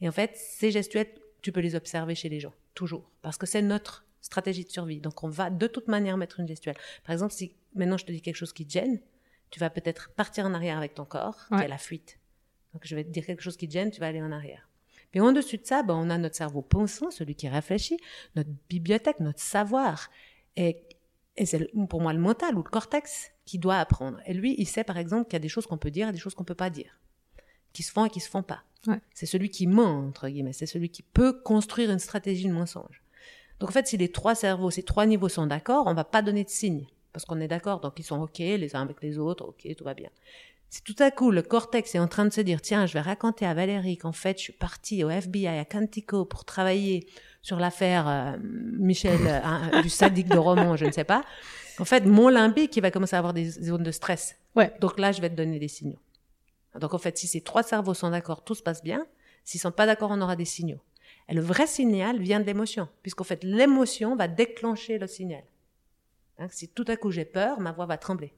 Et 0.00 0.08
en 0.08 0.12
fait, 0.12 0.36
ces 0.36 0.70
gestuels, 0.70 1.08
tu 1.42 1.52
peux 1.52 1.60
les 1.60 1.74
observer 1.74 2.14
chez 2.14 2.28
les 2.28 2.40
gens, 2.40 2.54
toujours, 2.74 3.10
parce 3.22 3.36
que 3.36 3.46
c'est 3.46 3.62
notre 3.62 4.06
stratégie 4.20 4.64
de 4.64 4.70
survie. 4.70 5.00
Donc, 5.00 5.22
on 5.24 5.28
va 5.28 5.50
de 5.50 5.66
toute 5.66 5.88
manière 5.88 6.16
mettre 6.16 6.40
une 6.40 6.48
gestuelle. 6.48 6.76
Par 7.04 7.12
exemple, 7.12 7.32
si 7.32 7.54
maintenant 7.74 7.96
je 7.96 8.04
te 8.04 8.12
dis 8.12 8.22
quelque 8.22 8.36
chose 8.36 8.52
qui 8.52 8.66
te 8.66 8.72
gêne, 8.72 9.00
tu 9.50 9.60
vas 9.60 9.70
peut-être 9.70 10.10
partir 10.14 10.46
en 10.46 10.54
arrière 10.54 10.78
avec 10.78 10.94
ton 10.94 11.04
corps, 11.04 11.46
qui 11.48 11.62
est 11.62 11.68
la 11.68 11.78
fuite. 11.78 12.18
Donc, 12.74 12.82
je 12.84 12.94
vais 12.94 13.04
te 13.04 13.10
dire 13.10 13.24
quelque 13.24 13.42
chose 13.42 13.56
qui 13.56 13.66
te 13.66 13.72
gêne, 13.72 13.90
tu 13.90 14.00
vas 14.00 14.08
aller 14.08 14.22
en 14.22 14.32
arrière. 14.32 14.68
Mais 15.14 15.20
en 15.20 15.32
dessus 15.32 15.56
de 15.56 15.64
ça, 15.64 15.82
ben, 15.82 15.94
on 15.94 16.10
a 16.10 16.18
notre 16.18 16.36
cerveau 16.36 16.60
pensant, 16.60 17.10
celui 17.10 17.34
qui 17.34 17.48
réfléchit, 17.48 17.96
notre 18.36 18.50
bibliothèque, 18.68 19.20
notre 19.20 19.40
savoir. 19.40 20.10
Et 20.56 20.82
et 21.38 21.46
c'est 21.46 21.70
pour 21.88 22.00
moi 22.00 22.12
le 22.12 22.18
mental 22.18 22.56
ou 22.56 22.58
le 22.58 22.68
cortex 22.68 23.30
qui 23.44 23.58
doit 23.58 23.76
apprendre. 23.76 24.18
Et 24.26 24.34
lui, 24.34 24.56
il 24.58 24.66
sait 24.66 24.82
par 24.82 24.98
exemple 24.98 25.24
qu'il 25.24 25.34
y 25.34 25.36
a 25.36 25.40
des 25.40 25.48
choses 25.48 25.66
qu'on 25.66 25.78
peut 25.78 25.92
dire 25.92 26.08
et 26.08 26.12
des 26.12 26.18
choses 26.18 26.34
qu'on 26.34 26.44
peut 26.44 26.56
pas 26.56 26.68
dire, 26.68 27.00
qui 27.72 27.84
se 27.84 27.92
font 27.92 28.04
et 28.04 28.10
qui 28.10 28.20
se 28.20 28.28
font 28.28 28.42
pas. 28.42 28.64
C'est 29.12 29.26
celui 29.26 29.50
qui 29.50 29.66
ment 29.66 30.00
entre 30.00 30.28
guillemets, 30.28 30.52
c'est 30.52 30.66
celui 30.66 30.88
qui 30.88 31.02
peut 31.02 31.32
construire 31.32 31.90
une 31.90 31.98
stratégie 31.98 32.48
de 32.48 32.52
mensonge. 32.52 33.02
Donc 33.60 33.70
en 33.70 33.72
fait, 33.72 33.86
si 33.86 33.96
les 33.96 34.10
trois 34.10 34.34
cerveaux, 34.34 34.70
ces 34.70 34.82
trois 34.82 35.06
niveaux 35.06 35.28
sont 35.28 35.46
d'accord, 35.46 35.86
on 35.86 35.94
va 35.94 36.04
pas 36.04 36.22
donner 36.22 36.42
de 36.42 36.48
signe 36.48 36.86
parce 37.12 37.24
qu'on 37.24 37.40
est 37.40 37.48
d'accord, 37.48 37.80
donc 37.80 37.94
ils 37.98 38.04
sont 38.04 38.20
ok 38.20 38.38
les 38.38 38.76
uns 38.76 38.82
avec 38.82 39.02
les 39.02 39.18
autres, 39.18 39.46
ok, 39.46 39.74
tout 39.76 39.84
va 39.84 39.94
bien. 39.94 40.10
Si 40.70 40.82
tout 40.82 40.96
à 40.98 41.10
coup 41.10 41.30
le 41.30 41.42
cortex 41.42 41.94
est 41.94 41.98
en 41.98 42.08
train 42.08 42.26
de 42.26 42.32
se 42.32 42.40
dire 42.42 42.60
tiens, 42.60 42.86
je 42.86 42.92
vais 42.92 43.00
raconter 43.00 43.46
à 43.46 43.54
Valérie 43.54 43.96
qu'en 43.96 44.12
fait 44.12 44.38
je 44.38 44.44
suis 44.44 44.52
partie 44.52 45.02
au 45.02 45.10
FBI 45.10 45.46
à 45.46 45.64
Quantico 45.64 46.24
pour 46.24 46.44
travailler 46.44 47.06
sur 47.42 47.58
l'affaire 47.58 48.06
euh, 48.08 48.36
Michel 48.42 49.20
euh, 49.26 49.82
du 49.82 49.88
sadique 49.88 50.28
de 50.28 50.38
roman, 50.38 50.76
je 50.76 50.84
ne 50.84 50.92
sais 50.92 51.04
pas. 51.04 51.22
En 51.78 51.84
fait, 51.84 52.04
mon 52.04 52.28
limbique, 52.28 52.76
il 52.76 52.80
va 52.80 52.90
commencer 52.90 53.14
à 53.14 53.20
avoir 53.20 53.32
des 53.32 53.48
zones 53.48 53.84
de 53.84 53.92
stress. 53.92 54.36
Ouais. 54.56 54.72
Donc 54.80 54.98
là, 54.98 55.12
je 55.12 55.20
vais 55.20 55.30
te 55.30 55.36
donner 55.36 55.58
des 55.58 55.68
signaux. 55.68 56.00
Donc 56.78 56.92
en 56.92 56.98
fait, 56.98 57.16
si 57.16 57.26
ces 57.26 57.40
trois 57.40 57.62
cerveaux 57.62 57.94
sont 57.94 58.10
d'accord, 58.10 58.44
tout 58.44 58.54
se 58.54 58.62
passe 58.62 58.82
bien. 58.82 59.06
S'ils 59.44 59.60
sont 59.60 59.70
pas 59.70 59.86
d'accord, 59.86 60.10
on 60.10 60.20
aura 60.20 60.36
des 60.36 60.44
signaux. 60.44 60.80
Et 61.28 61.34
le 61.34 61.40
vrai 61.40 61.66
signal 61.66 62.20
vient 62.20 62.40
de 62.40 62.44
l'émotion, 62.44 62.88
puisqu'en 63.02 63.24
fait, 63.24 63.44
l'émotion 63.44 64.16
va 64.16 64.28
déclencher 64.28 64.98
le 64.98 65.06
signal. 65.06 65.42
Hein, 66.38 66.46
si 66.50 66.68
tout 66.68 66.84
à 66.88 66.96
coup 66.96 67.10
j'ai 67.10 67.24
peur, 67.24 67.60
ma 67.60 67.72
voix 67.72 67.86
va 67.86 67.98
trembler. 67.98 68.32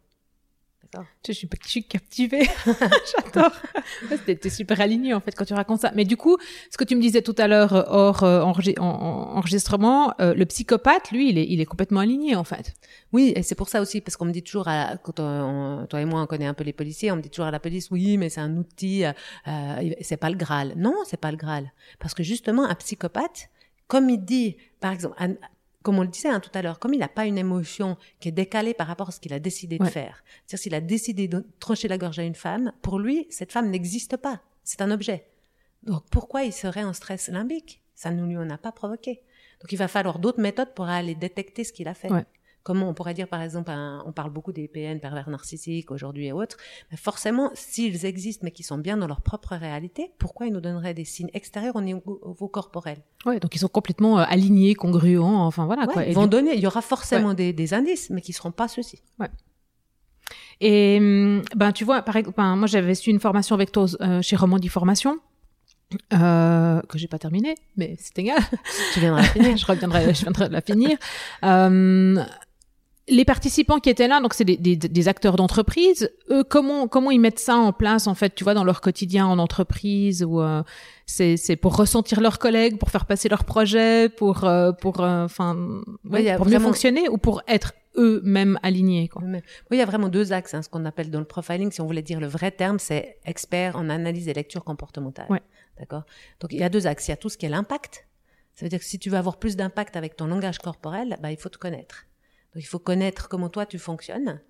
Je 1.27 1.33
suis, 1.33 1.49
je 1.65 1.69
suis 1.69 1.85
captivée. 1.85 2.49
J'adore. 2.67 3.53
T'es 4.25 4.51
super 4.51 4.81
aligné 4.81 5.15
en 5.15 5.21
fait 5.21 5.33
quand 5.33 5.45
tu 5.45 5.55
racontes 5.55 5.81
ça. 5.81 5.93
Mais 5.95 6.05
du 6.05 6.17
coup, 6.17 6.37
ce 6.71 6.77
que 6.77 6.85
tu 6.85 6.97
me 6.97 7.01
disais 7.01 7.23
tout 7.23 7.35
à 7.39 7.47
l'heure 7.47 7.75
euh, 7.75 7.83
hors 7.87 8.25
euh, 8.25 8.41
enregistrement, 8.43 10.13
euh, 10.21 10.35
le 10.35 10.47
psychopathe, 10.47 11.11
lui, 11.13 11.31
il 11.31 11.39
est, 11.39 11.47
il 11.47 11.61
est 11.61 11.67
complètement 11.67 12.01
aligné 12.01 12.35
en 12.35 12.45
fait. 12.45 12.75
Oui, 13.13 13.33
et 13.37 13.43
c'est 13.43 13.55
pour 13.55 13.69
ça 13.69 13.81
aussi 13.81 14.01
parce 14.01 14.17
qu'on 14.17 14.25
me 14.25 14.33
dit 14.33 14.43
toujours, 14.43 14.67
à, 14.67 14.97
quand 14.97 15.13
toi 15.13 16.01
et 16.01 16.05
moi 16.05 16.23
on 16.23 16.27
connaît 16.27 16.47
un 16.47 16.55
peu 16.55 16.65
les 16.65 16.73
policiers, 16.73 17.13
on 17.13 17.17
me 17.17 17.23
dit 17.23 17.31
toujours 17.31 17.47
à 17.47 17.51
la 17.51 17.61
police, 17.61 17.91
oui, 17.91 18.17
mais 18.17 18.29
c'est 18.29 18.41
un 18.41 18.57
outil, 18.57 19.05
euh, 19.05 19.13
c'est 20.01 20.17
pas 20.17 20.31
le 20.31 20.37
Graal. 20.37 20.73
Non, 20.77 20.95
c'est 21.05 21.21
pas 21.21 21.31
le 21.31 21.37
Graal, 21.37 21.73
parce 22.01 22.15
que 22.15 22.23
justement 22.23 22.65
un 22.65 22.75
psychopathe, 22.75 23.49
comme 23.87 24.09
il 24.11 24.25
dit, 24.25 24.57
par 24.81 24.93
exemple, 24.93 25.17
comme 25.83 25.99
on 25.99 26.03
le 26.03 26.09
disait 26.09 26.29
hein, 26.29 26.41
tout 26.41 26.51
à 26.55 26.63
l'heure, 26.63 26.79
comme 26.79 26.95
il 26.95 27.01
n'a 27.01 27.09
pas 27.09 27.27
une 27.27 27.39
émotion 27.39 27.97
qui 28.21 28.29
est 28.29 28.33
décalée 28.33 28.75
par 28.75 28.87
rapport 28.87 29.09
à 29.09 29.13
ce 29.13 29.21
qu'il 29.21 29.33
a 29.33 29.39
décidé 29.39 29.79
de 29.79 29.87
faire, 29.87 30.23
c'est-à-dire 30.47 30.63
s'il 30.63 30.75
a 30.75 30.81
décidé 30.81 31.29
de 31.29 31.47
trancher 31.59 31.89
la 31.89 31.99
gorge 31.99 32.19
à 32.19 32.25
une 32.25 32.35
femme, 32.35 32.73
pour 32.83 32.99
lui, 32.99 33.27
cette 33.31 33.53
femme 33.53 33.71
n'existe 33.71 34.17
pas. 34.17 34.41
C'est 34.63 34.83
un 34.83 34.91
objet. 34.91 35.27
Donc 35.83 36.05
pourquoi 36.11 36.43
il 36.43 36.53
serait 36.53 36.85
en 36.85 36.93
stress 36.93 37.29
limbique? 37.29 37.83
Ça 37.95 38.11
ne 38.11 38.25
lui 38.27 38.37
en 38.37 38.51
a 38.51 38.59
pas 38.59 38.73
provoqué. 38.73 39.23
Donc 39.61 39.73
il 39.73 39.77
va 39.77 39.89
falloir 39.89 40.19
d'autres 40.19 40.41
méthodes 40.41 40.75
pour 40.75 40.87
aller 40.87 41.15
détecter 41.15 41.65
ce 41.65 41.73
qu'il 41.73 41.89
a 41.89 41.95
fait. 41.95 42.09
Comment 42.63 42.89
on 42.89 42.95
pourrait 42.95 43.15
dire, 43.15 43.27
par 43.27 43.41
exemple, 43.41 43.71
on 44.05 44.13
parle 44.13 44.31
beaucoup 44.31 44.53
des 44.53 44.69
PN, 44.69 45.01
pervers 45.01 45.31
narcissiques 45.31 45.91
aujourd'hui 45.91 46.27
et 46.27 46.33
autres, 46.33 46.59
mais 46.91 46.99
forcément, 46.99 47.51
s'ils 47.55 48.05
existent 48.05 48.43
mais 48.45 48.51
qui 48.51 48.63
sont 48.63 48.77
bien 48.77 48.99
dans 48.99 49.07
leur 49.07 49.23
propre 49.23 49.55
réalité, 49.55 50.13
pourquoi 50.19 50.47
ils 50.47 50.53
nous 50.53 50.61
donneraient 50.61 50.93
des 50.93 51.07
signes 51.07 51.31
extérieurs 51.33 51.77
au 51.77 51.81
niveau 51.81 52.49
corporel? 52.49 52.99
Ouais, 53.25 53.41
donc 53.41 53.55
ils 53.55 53.59
sont 53.59 53.69
complètement 53.69 54.19
euh, 54.19 54.25
alignés, 54.29 54.75
congruents, 54.75 55.47
enfin 55.47 55.65
voilà 55.65 55.87
quoi. 55.87 56.05
ils 56.05 56.15
vont 56.15 56.27
donner, 56.27 56.55
il 56.55 56.61
y 56.61 56.67
aura 56.67 56.83
forcément 56.83 57.33
des, 57.35 57.75
indices, 57.75 58.11
mais 58.11 58.21
qui 58.21 58.33
seront 58.33 58.53
pas 58.53 58.69
ceux-ci. 58.69 59.03
Ouais. 59.19 59.29
Et 60.61 60.99
hum, 60.99 61.43
ben 61.57 61.73
tu 61.73 61.85
vois, 61.85 62.03
par 62.03 62.17
exemple, 62.17 62.37
ben, 62.37 62.57
moi 62.57 62.67
j'avais 62.67 62.95
su 62.95 63.11
une 63.11 63.21
formation 63.21 63.55
avec 63.55 63.73
toi 63.73 63.87
euh, 64.01 64.21
chez 64.23 64.37
Romandie 64.37 64.69
Formation. 64.69 65.19
Euh, 66.13 66.81
que 66.83 66.99
j'ai 66.99 67.09
pas 67.09 67.19
terminé, 67.19 67.57
mais 67.77 67.97
c'est 67.99 68.17
égal. 68.21 68.39
Tu 68.95 69.01
viendras 69.01 69.23
la 69.23 69.29
finir. 69.29 69.57
je 69.57 69.67
reviendrai, 69.67 70.15
je 70.15 70.23
viendrai 70.23 70.49
la 70.49 70.61
finir. 70.61 70.97
Euh, 71.45 72.23
les 73.11 73.25
participants 73.25 73.79
qui 73.79 73.91
étaient 73.91 74.09
là, 74.09 74.21
donc 74.21 74.35
c'est 74.35 74.45
des, 74.45 74.57
des, 74.57 74.77
des, 74.77 75.09
acteurs 75.09 75.37
d'entreprise. 75.37 76.11
Eux, 76.31 76.45
comment 76.45 76.89
comment 76.89 77.11
ils 77.11 77.21
mettent 77.21 77.39
ça 77.39 77.57
en 77.57 77.73
place 77.73 78.07
en 78.07 78.15
fait, 78.15 78.35
tu 78.35 78.45
vois, 78.45 78.55
dans 78.55 78.65
leur 78.65 78.81
quotidien 78.81 79.27
en 79.27 79.39
entreprise 79.39 80.25
ou 80.25 80.41
euh, 80.41 80.63
c'est 81.07 81.57
pour 81.57 81.77
ressentir 81.77 82.21
leurs 82.21 82.39
collègues, 82.39 82.79
pour 82.79 82.91
faire 82.91 83.07
passer 83.07 83.29
leurs 83.29 83.45
projets, 83.45 84.09
pour 84.09 84.45
euh, 84.45 84.73
pour 84.73 85.01
euh, 85.01 85.27
ouais, 86.05 86.37
pour 86.37 86.47
mieux 86.47 86.61
fonctionner 86.61 87.09
ou 87.09 87.19
pour 87.19 87.43
être 87.49 87.75
eux-mêmes 87.97 88.59
alignés. 88.63 89.09
Quoi. 89.09 89.23
Oui, 89.25 89.41
il 89.73 89.79
y 89.79 89.83
a 89.83 89.87
vraiment 89.87 90.09
deux 90.09 90.33
axes. 90.33 90.55
Hein, 90.55 90.63
ce 90.63 90.69
qu'on 90.69 90.85
appelle 90.85 91.11
dans 91.11 91.19
le 91.19 91.25
profiling, 91.25 91.73
si 91.73 91.81
on 91.81 91.87
voulait 91.87 92.03
dire 92.03 92.21
le 92.21 92.29
vrai 92.29 92.53
terme, 92.53 92.79
c'est 92.79 93.19
expert 93.25 93.77
en 93.77 93.91
analyse 93.91 94.29
et 94.29 94.33
lecture 94.33 94.63
comportementale. 94.63 95.27
Ouais. 95.29 95.43
D'accord? 95.79 96.05
Donc 96.39 96.53
il 96.53 96.61
y 96.61 96.63
a 96.63 96.69
deux 96.69 96.87
axes. 96.87 97.09
Il 97.09 97.11
y 97.11 97.15
a 97.15 97.17
tout 97.17 97.29
ce 97.29 97.37
qui 97.37 97.47
est 97.47 97.51
l'impact. 97.51 98.07
Ça 98.55 98.65
veut 98.65 98.71
dire 98.71 98.79
que 98.79 98.85
si 98.85 98.99
tu 98.99 99.11
veux 99.11 99.17
avoir 99.17 99.39
plus 99.39 99.57
d'impact 99.57 99.97
avec 99.97 100.17
ton 100.17 100.27
langage 100.27 100.59
corporel, 100.59 101.19
bah, 101.23 101.33
il 101.33 101.39
faut 101.39 101.49
te 101.49 101.59
connaître. 101.59 102.07
Donc 102.55 102.63
il 102.63 102.67
faut 102.67 102.79
connaître 102.79 103.29
comment 103.29 103.49
toi 103.49 103.67
tu 103.67 103.79
fonctionnes. 103.79 104.41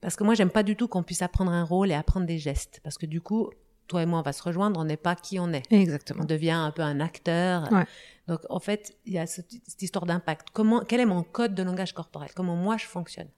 Parce 0.00 0.14
que 0.16 0.24
moi, 0.24 0.34
j'aime 0.34 0.50
pas 0.50 0.62
du 0.62 0.76
tout 0.76 0.88
qu'on 0.88 1.02
puisse 1.02 1.22
apprendre 1.22 1.50
un 1.52 1.64
rôle 1.64 1.90
et 1.90 1.94
apprendre 1.94 2.26
des 2.26 2.38
gestes. 2.38 2.80
Parce 2.84 2.98
que 2.98 3.06
du 3.06 3.20
coup, 3.20 3.50
toi 3.88 4.02
et 4.02 4.06
moi, 4.06 4.18
on 4.18 4.22
va 4.22 4.32
se 4.32 4.42
rejoindre, 4.42 4.78
on 4.78 4.84
n'est 4.84 4.96
pas 4.98 5.14
qui 5.16 5.38
on 5.38 5.52
est. 5.52 5.62
Exactement. 5.72 6.22
On 6.22 6.26
devient 6.26 6.50
un 6.50 6.70
peu 6.70 6.82
un 6.82 7.00
acteur. 7.00 7.72
Ouais. 7.72 7.84
Donc, 8.28 8.40
en 8.50 8.60
fait, 8.60 8.96
il 9.06 9.14
y 9.14 9.18
a 9.18 9.26
cette, 9.26 9.52
cette 9.66 9.80
histoire 9.82 10.04
d'impact. 10.06 10.48
Comment, 10.52 10.80
quel 10.80 11.00
est 11.00 11.06
mon 11.06 11.22
code 11.22 11.54
de 11.54 11.62
langage 11.62 11.92
corporel? 11.94 12.30
Comment 12.34 12.56
moi 12.56 12.76
je 12.76 12.84
fonctionne? 12.84 13.28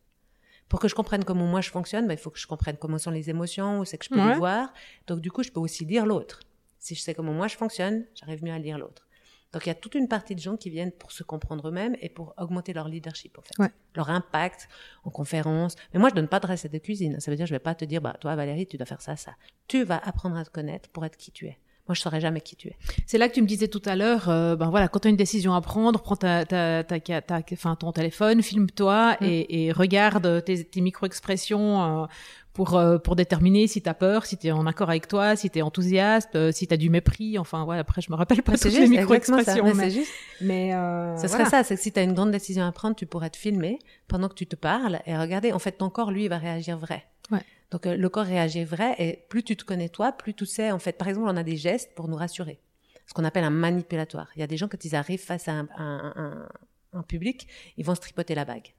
Pour 0.69 0.81
que 0.81 0.89
je 0.89 0.95
comprenne 0.95 1.25
comment 1.25 1.47
moi 1.47 1.61
je 1.61 1.71
fonctionne, 1.71 2.07
ben, 2.07 2.15
il 2.15 2.19
faut 2.19 2.31
que 2.31 2.39
je 2.39 2.47
comprenne 2.47 2.77
comment 2.77 2.99
sont 2.99 3.11
les 3.11 3.31
émotions, 3.31 3.79
où 3.81 3.85
c'est 3.85 3.97
que 3.97 4.05
je 4.05 4.11
peux 4.11 4.21
Ouais. 4.21 4.33
les 4.33 4.39
voir. 4.39 4.73
Donc, 5.07 5.21
du 5.21 5.31
coup, 5.31 5.43
je 5.43 5.51
peux 5.51 5.61
aussi 5.61 5.85
lire 5.85 6.05
l'autre. 6.07 6.41
Si 6.79 6.95
je 6.95 7.01
sais 7.01 7.15
comment 7.15 7.33
moi 7.33 7.49
je 7.49 7.57
fonctionne, 7.57 8.05
j'arrive 8.15 8.45
mieux 8.45 8.53
à 8.53 8.59
lire 8.59 8.79
l'autre. 8.79 9.08
Donc, 9.53 9.65
il 9.65 9.69
y 9.69 9.73
a 9.73 9.75
toute 9.75 9.95
une 9.95 10.09
partie 10.09 10.35
de 10.35 10.41
gens 10.41 10.57
qui 10.57 10.69
viennent 10.69 10.93
pour 10.93 11.11
se 11.11 11.23
comprendre 11.23 11.69
eux-mêmes 11.69 11.97
et 12.01 12.11
pour 12.11 12.35
augmenter 12.37 12.75
leur 12.75 12.89
leadership, 12.89 13.39
en 13.39 13.43
fait. 13.43 13.59
Ouais. 13.59 13.73
Leur 13.95 14.11
impact 14.11 14.69
en 15.05 15.11
conférence. 15.11 15.75
Mais 15.93 16.01
moi, 16.01 16.11
je 16.11 16.15
donne 16.15 16.29
pas 16.29 16.41
de 16.41 16.47
recette 16.47 16.73
de 16.73 16.79
cuisine. 16.79 17.19
Ça 17.21 17.31
veut 17.31 17.37
dire, 17.37 17.47
je 17.47 17.55
vais 17.55 17.59
pas 17.59 17.75
te 17.75 17.85
dire, 17.85 18.03
bah, 18.03 18.17
toi, 18.21 18.37
Valérie, 18.37 18.67
tu 18.67 18.77
dois 18.77 18.87
faire 18.87 19.01
ça, 19.01 19.17
ça. 19.17 19.35
Tu 19.67 19.85
vas 19.85 19.99
apprendre 19.99 20.37
à 20.37 20.45
te 20.45 20.51
connaître 20.51 20.91
pour 20.91 21.05
être 21.07 21.17
qui 21.17 21.33
tu 21.33 21.47
es. 21.47 21.59
Moi, 21.89 21.95
je 21.95 22.01
saurais 22.03 22.21
jamais 22.21 22.41
qui 22.43 22.55
tu 22.55 22.69
es. 22.69 22.77
C'est 23.07 23.17
là 23.19 23.29
que 23.29 23.35
tu 23.35 23.41
me 23.43 23.47
disais 23.47 23.69
tout 23.69 23.81
à 23.87 23.97
l'heure, 23.97 24.29
euh, 24.29 24.57
ben 24.57 24.69
voilà, 24.69 24.89
quand 24.89 25.01
tu 25.01 25.09
as 25.09 25.11
une 25.11 25.17
décision 25.17 25.55
à 25.55 25.61
prendre, 25.63 26.01
prends 26.03 26.17
ta, 26.17 26.45
ta, 26.45 26.85
ta, 26.85 27.01
ta- 27.01 27.41
enfin, 27.53 27.77
ton 27.77 27.93
téléphone, 27.93 28.43
filme-toi 28.43 29.17
Mm. 29.21 29.25
et, 29.25 29.65
et 29.67 29.73
regarde 29.73 30.45
tes, 30.45 30.65
tes 30.65 30.81
micro-expressions 30.83 32.03
euh, 32.03 32.07
pour, 32.53 32.77
euh, 32.77 32.99
pour 32.99 33.15
déterminer 33.17 33.67
si 33.69 33.81
tu 33.81 33.89
as 33.89 33.95
peur, 33.95 34.27
si 34.27 34.37
tu 34.37 34.49
es 34.49 34.51
en 34.51 34.67
accord 34.67 34.91
avec 34.91 35.07
toi, 35.09 35.37
si 35.37 35.49
tu 35.49 35.61
es 35.61 35.63
enthousiaste, 35.63 36.35
euh, 36.37 36.51
si 36.53 36.67
tu 36.67 36.75
as 36.75 36.77
du 36.77 36.91
mépris. 36.91 37.39
Enfin, 37.39 37.65
ouais, 37.65 37.79
après, 37.79 38.03
je 38.03 38.11
me 38.11 38.17
rappelle 38.17 38.43
pas 38.43 38.53
toutes 38.53 38.65
les 38.65 38.71
juste, 38.71 38.83
ça. 38.83 38.89
micro-expressions. 38.89 39.65
Mais 39.65 39.75
Mais, 39.75 39.91
juste. 39.91 40.13
mais, 40.41 40.75
euh, 40.75 41.17
Ce 41.17 41.29
serait 41.29 41.45
voilà. 41.45 41.51
ça, 41.51 41.65
c'est 41.65 41.77
que 41.77 41.81
si 41.81 41.93
tu 41.93 42.01
as 42.01 42.03
une 42.03 42.15
grande 42.15 42.33
décision 42.33 42.65
à 42.65 42.73
prendre, 42.73 42.97
tu 42.97 43.07
pourrais 43.07 43.31
te 43.31 43.37
filmer 43.37 43.79
pendant 44.09 44.29
que 44.29 44.35
tu 44.35 44.47
te 44.47 44.57
parles 44.57 45.01
et 45.07 45.17
regarder. 45.17 45.53
En 45.53 45.59
fait, 45.59 45.73
ton 45.73 45.89
corps, 45.89 46.11
lui, 46.11 46.25
il 46.25 46.29
va 46.29 46.39
réagir 46.39 46.77
vrai. 46.77 47.05
Ouais. 47.31 47.41
Donc, 47.71 47.87
euh, 47.87 47.97
le 47.97 48.09
corps 48.09 48.25
réagit 48.25 48.65
vrai 48.65 48.95
et 48.99 49.25
plus 49.29 49.43
tu 49.43 49.57
te 49.57 49.65
connais 49.65 49.89
toi, 49.89 50.13
plus 50.13 50.35
tu 50.35 50.47
sais. 50.47 50.71
En 50.71 50.79
fait, 50.79 50.93
par 50.97 51.09
exemple, 51.09 51.29
on 51.29 51.37
a 51.37 51.43
des 51.45 51.57
gestes 51.57 51.95
pour 51.95 52.09
nous 52.09 52.17
rassurer. 52.17 52.61
Ce 53.07 53.15
qu'on 53.15 53.25
appelle 53.25 53.45
un 53.45 53.51
manipulatoire. 53.51 54.29
Il 54.37 54.41
y 54.41 54.43
a 54.43 54.47
des 54.47 54.57
gens, 54.57 54.69
quand 54.69 54.85
ils 54.85 54.95
arrivent 54.95 55.23
face 55.23 55.49
à 55.49 55.53
un, 55.53 55.69
un- 55.77 56.49
un- 56.93 57.03
public, 57.03 57.47
ils 57.77 57.85
vont 57.85 57.95
se 57.95 58.01
tripoter 58.01 58.35
la 58.35 58.45
bague. 58.45 58.75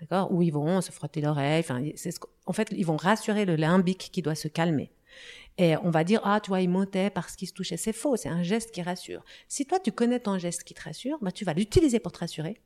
D'accord? 0.00 0.32
Ou 0.32 0.42
ils 0.42 0.50
vont 0.52 0.80
se 0.80 0.92
frotter 0.92 1.20
l'oreille. 1.20 1.60
Enfin, 1.60 1.82
c'est 1.96 2.10
ce 2.10 2.18
en 2.46 2.52
fait, 2.52 2.68
ils 2.72 2.84
vont 2.84 2.96
rassurer 2.96 3.44
le 3.44 3.56
limbique 3.56 4.10
qui 4.12 4.20
doit 4.22 4.34
se 4.34 4.48
calmer. 4.48 4.90
Et 5.58 5.76
on 5.78 5.90
va 5.90 6.02
dire, 6.04 6.20
ah, 6.24 6.40
tu 6.40 6.48
vois, 6.48 6.60
il 6.60 6.68
montait 6.68 7.10
parce 7.10 7.36
qu'il 7.36 7.46
se 7.48 7.52
touchait. 7.52 7.76
C'est 7.76 7.92
faux, 7.92 8.16
c'est 8.16 8.28
un 8.28 8.42
geste 8.42 8.72
qui 8.72 8.82
rassure. 8.82 9.24
Si 9.48 9.64
toi, 9.66 9.78
tu 9.78 9.92
connais 9.92 10.18
ton 10.20 10.38
geste 10.38 10.64
qui 10.64 10.74
te 10.74 10.82
rassure, 10.82 11.18
bah, 11.22 11.30
tu 11.30 11.44
vas 11.44 11.54
l'utiliser 11.54 12.00
pour 12.00 12.10
te 12.12 12.18
rassurer. 12.18 12.60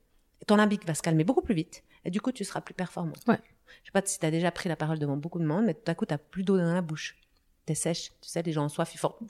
Ton 0.47 0.56
limbique 0.56 0.87
va 0.87 0.95
se 0.95 1.02
calmer 1.02 1.25
beaucoup 1.25 1.42
plus 1.42 1.54
vite. 1.54 1.83
Et 2.04 2.11
du 2.11 2.21
coup, 2.21 2.33
tu 2.33 2.45
seras 2.45 2.61
plus 2.61 2.75
performant. 2.75 3.12
Ouais. 3.26 3.38
Je 3.83 3.89
sais 3.89 3.93
pas 3.93 4.03
si 4.05 4.19
tu 4.19 4.27
as 4.27 4.31
déjà 4.31 4.51
pris 4.51 4.69
la 4.69 4.77
parole 4.77 4.99
devant 4.99 5.17
beaucoup 5.17 5.39
de 5.39 5.45
monde, 5.45 5.65
mais 5.65 5.75
tout 5.75 5.91
à 5.91 5.95
coup, 5.95 6.07
tu 6.07 6.15
plus 6.31 6.43
d'eau 6.43 6.59
dans 6.59 6.73
la 6.75 6.83
bouche. 6.83 7.17
T'es 7.65 7.75
sèche. 7.75 8.13
Tu 8.21 8.29
sais, 8.29 8.43
les 8.43 8.53
gens 8.53 8.65
ont 8.65 8.69
soif, 8.69 8.91
ils 8.95 8.99
font... 8.99 9.15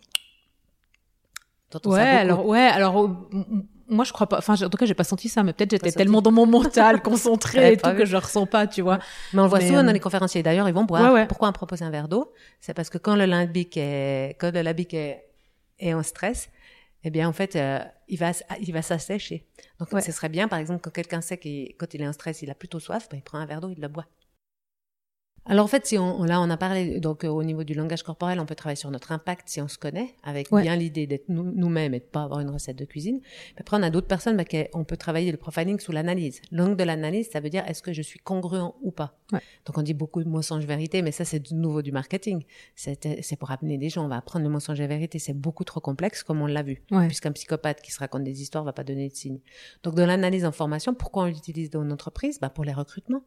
Ouais, 1.85 2.00
alors, 2.00 2.47
ouais, 2.47 2.61
alors, 2.61 3.05
euh, 3.05 3.09
moi, 3.88 4.05
je 4.05 4.12
crois 4.12 4.28
pas, 4.28 4.38
enfin, 4.38 4.55
en 4.55 4.69
tout 4.69 4.78
cas, 4.78 4.87
j'ai 4.87 4.95
pas 4.95 5.05
senti 5.05 5.28
ça, 5.28 5.43
mais 5.43 5.52
peut-être 5.52 5.73
j'étais 5.73 5.93
tellement 5.93 6.23
dans 6.23 6.33
mon 6.33 6.47
mental, 6.47 7.02
concentré 7.02 7.73
et 7.73 7.76
tout, 7.76 7.90
que 7.90 8.05
je 8.05 8.16
ressens 8.16 8.47
pas, 8.47 8.66
tu 8.66 8.83
vois. 8.83 8.99
Mais 9.33 9.40
on 9.40 9.45
le 9.45 9.49
voit 9.49 9.61
souvent 9.61 9.78
euh, 9.78 9.83
dans 9.83 9.93
les 9.93 10.00
conférenciers. 10.00 10.43
D'ailleurs, 10.43 10.69
ils 10.69 10.75
vont 10.75 10.85
boire. 10.85 11.12
Ouais, 11.12 11.21
ouais. 11.21 11.26
Pourquoi 11.26 11.49
on 11.49 11.52
propose 11.52 11.83
un 11.83 11.90
verre 11.90 12.09
d'eau? 12.09 12.33
C'est 12.61 12.75
parce 12.75 12.88
que 12.88 12.99
quand 12.99 13.16
le 13.16 13.26
limbique 13.26 13.76
est, 13.76 14.37
quand 14.38 14.52
le 14.52 14.62
limbique 14.62 14.95
est, 14.95 15.28
est 15.78 15.93
en 15.93 16.02
stress, 16.02 16.49
eh 17.05 17.11
bien, 17.11 17.28
en 17.28 17.33
fait, 17.33 17.57
euh, 17.57 17.81
il 18.09 18.19
va, 18.19 18.33
il 18.61 18.73
va 18.73 18.83
s'assécher. 18.83 19.47
Donc, 19.78 19.93
Ouais. 19.93 20.00
ce 20.00 20.12
serait 20.12 20.28
bien, 20.28 20.49
par 20.49 20.59
exemple, 20.59 20.81
quand 20.83 20.90
quelqu'un 20.90 21.21
sait 21.21 21.38
qu'il, 21.38 21.75
quand 21.76 21.93
il 21.95 22.02
est 22.02 22.09
en 22.09 22.12
stress, 22.12 22.43
il 22.43 22.50
a 22.50 22.55
plutôt 22.55 22.81
soif, 22.81 23.09
ben, 23.11 23.19
il 23.19 23.23
prend 23.23 23.38
un 23.38 23.47
verre 23.47 23.61
d'eau, 23.61 23.71
il 23.71 23.81
le 23.81 23.88
boit. 23.88 24.07
Alors 25.48 25.64
en 25.64 25.68
fait, 25.68 25.86
si 25.86 25.96
on, 25.96 26.24
là 26.24 26.40
on 26.40 26.50
a 26.50 26.56
parlé 26.56 26.98
donc 26.98 27.24
euh, 27.24 27.28
au 27.28 27.44
niveau 27.44 27.62
du 27.62 27.74
langage 27.74 28.02
corporel, 28.02 28.40
on 28.40 28.46
peut 28.46 28.54
travailler 28.56 28.76
sur 28.76 28.90
notre 28.90 29.12
impact 29.12 29.48
si 29.48 29.60
on 29.60 29.68
se 29.68 29.78
connaît, 29.78 30.14
avec 30.24 30.50
Ouais. 30.50 30.62
bien 30.62 30.74
l'idée 30.76 31.06
d'être 31.06 31.28
nous- 31.28 31.52
nous-mêmes 31.54 31.94
et 31.94 32.00
de 32.00 32.04
pas 32.04 32.22
avoir 32.24 32.40
une 32.40 32.50
recette 32.50 32.76
de 32.76 32.84
cuisine. 32.84 33.20
Après, 33.56 33.76
on 33.76 33.82
a 33.82 33.90
d'autres 33.90 34.08
personnes, 34.08 34.36
bah, 34.36 34.44
on 34.74 34.84
peut 34.84 34.96
travailler 34.96 35.30
le 35.30 35.36
profiling 35.38 35.78
sous 35.78 35.92
l'analyse. 35.92 36.40
L'angle 36.50 36.76
de 36.76 36.84
l'analyse, 36.84 37.28
ça 37.30 37.38
veut 37.40 37.48
dire 37.50 37.64
est-ce 37.68 37.82
que 37.82 37.92
je 37.92 38.02
suis 38.02 38.18
congruent 38.18 38.72
ou 38.82 38.90
pas? 38.90 39.18
Ouais. 39.32 39.40
Donc 39.66 39.78
on 39.78 39.82
dit 39.82 39.94
beaucoup 39.94 40.22
de 40.24 40.28
mensonges 40.28 40.64
vérité, 40.64 41.02
mais 41.02 41.12
ça 41.12 41.24
c'est 41.24 41.40
de 41.40 41.54
nouveau 41.54 41.82
du 41.82 41.92
marketing. 41.92 42.42
C'est 42.74 43.36
pour 43.38 43.50
amener 43.52 43.78
des 43.78 43.88
gens. 43.88 44.04
On 44.04 44.08
va 44.08 44.16
apprendre 44.16 44.44
le 44.44 44.50
mensonge 44.50 44.80
et 44.80 44.86
vérité, 44.86 45.18
c'est 45.18 45.32
beaucoup 45.32 45.64
trop 45.64 45.80
complexe 45.80 46.22
comme 46.24 46.40
on 46.42 46.46
l'a 46.46 46.62
vu. 46.62 46.82
Ouais. 46.90 47.06
Puisqu'un 47.06 47.32
psychopathe 47.32 47.82
qui 47.82 47.92
se 47.92 48.00
raconte 48.00 48.24
des 48.24 48.42
histoires 48.42 48.64
va 48.64 48.72
pas 48.72 48.84
donner 48.84 49.08
de 49.08 49.14
signes. 49.14 49.40
Donc 49.84 49.94
de 49.94 50.02
l'analyse 50.02 50.44
en 50.44 50.52
formation, 50.52 50.92
pourquoi 50.94 51.22
on 51.24 51.26
l'utilise 51.26 51.70
dans 51.70 51.82
une 51.84 51.92
entreprise? 51.92 52.40
Bah, 52.40 52.50
Pour 52.50 52.64
les 52.64 52.72
recrutements. 52.72 53.22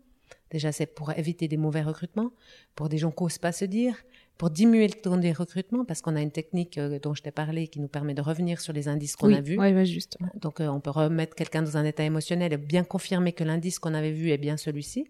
Déjà, 0.52 0.72
c'est 0.72 0.88
pour 0.88 1.12
éviter 1.12 1.48
des 1.48 1.58
mauvais 1.58 1.82
recrutements, 1.84 2.32
pour 2.76 2.90
des 2.90 2.98
gens 2.98 3.12
qui 3.12 3.24
n'osent 3.24 3.38
pas 3.38 3.52
se 3.52 3.66
dire, 3.66 3.96
pour 4.38 4.50
diminuer 4.50 4.88
le 4.88 4.94
temps 4.94 5.18
des 5.18 5.32
recrutements, 5.32 5.86
parce 5.86 6.02
qu'on 6.02 6.16
a 6.16 6.22
une 6.22 6.32
technique 6.32 6.78
euh, 6.78 6.98
dont 7.00 7.14
je 7.14 7.22
t'ai 7.22 7.32
parlé 7.32 7.68
qui 7.68 7.80
nous 7.80 7.88
permet 7.88 8.14
de 8.14 8.22
revenir 8.22 8.60
sur 8.62 8.74
les 8.74 8.88
indices 8.88 9.16
qu'on 9.16 9.28
oui, 9.28 9.36
a 9.36 9.42
vus. 9.42 9.60
Ouais, 9.60 9.74
ouais, 9.74 9.86
juste. 9.86 10.18
Donc, 10.36 10.60
euh, 10.60 10.68
on 10.68 10.80
peut 10.80 10.90
remettre 10.90 11.36
quelqu'un 11.36 11.62
dans 11.62 11.78
un 11.78 11.86
état 11.86 12.04
émotionnel 12.04 12.54
et 12.54 12.58
bien 12.58 12.84
confirmer 12.84 13.34
que 13.34 13.44
l'indice 13.44 13.78
qu'on 13.80 13.94
avait 13.94 14.12
vu 14.14 14.32
est 14.32 14.38
bien 14.38 14.58
celui-ci. 14.58 15.08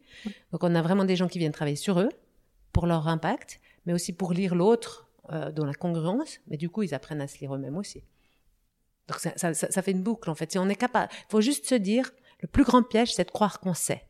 Donc, 0.52 0.64
on 0.64 0.76
a 0.76 0.82
vraiment 0.82 1.06
des 1.06 1.16
gens 1.16 1.28
qui 1.28 1.40
viennent 1.40 1.52
travailler 1.54 1.78
sur 1.78 2.00
eux, 2.02 2.10
pour 2.74 2.86
leur 2.86 3.08
impact, 3.08 3.62
mais 3.86 3.94
aussi 3.94 4.12
pour 4.14 4.34
lire 4.34 4.56
l'autre 4.56 5.08
euh, 5.32 5.52
dans 5.52 5.66
la 5.66 5.74
congruence. 5.74 6.40
Mais 6.48 6.58
du 6.58 6.70
coup, 6.70 6.84
ils 6.84 6.94
apprennent 6.94 7.22
à 7.22 7.28
se 7.28 7.38
lire 7.40 7.56
eux-mêmes 7.56 7.78
aussi. 7.78 8.04
Donc, 9.08 9.20
ça, 9.20 9.32
ça- 9.38 9.54
ça- 9.54 9.72
ça 9.72 9.82
fait 9.82 9.92
une 9.92 10.04
boucle, 10.04 10.30
en 10.30 10.36
fait. 10.36 10.52
Si 10.52 10.58
on 10.60 10.68
est 10.70 10.76
capable, 10.76 11.12
il 11.14 11.32
faut 11.32 11.42
juste 11.42 11.66
se 11.66 11.76
dire, 11.76 12.12
le 12.42 12.48
plus 12.48 12.64
grand 12.64 12.84
piège, 12.84 13.14
c'est 13.14 13.24
de 13.26 13.32
croire 13.32 13.60
qu'on 13.60 13.74
sait 13.74 14.04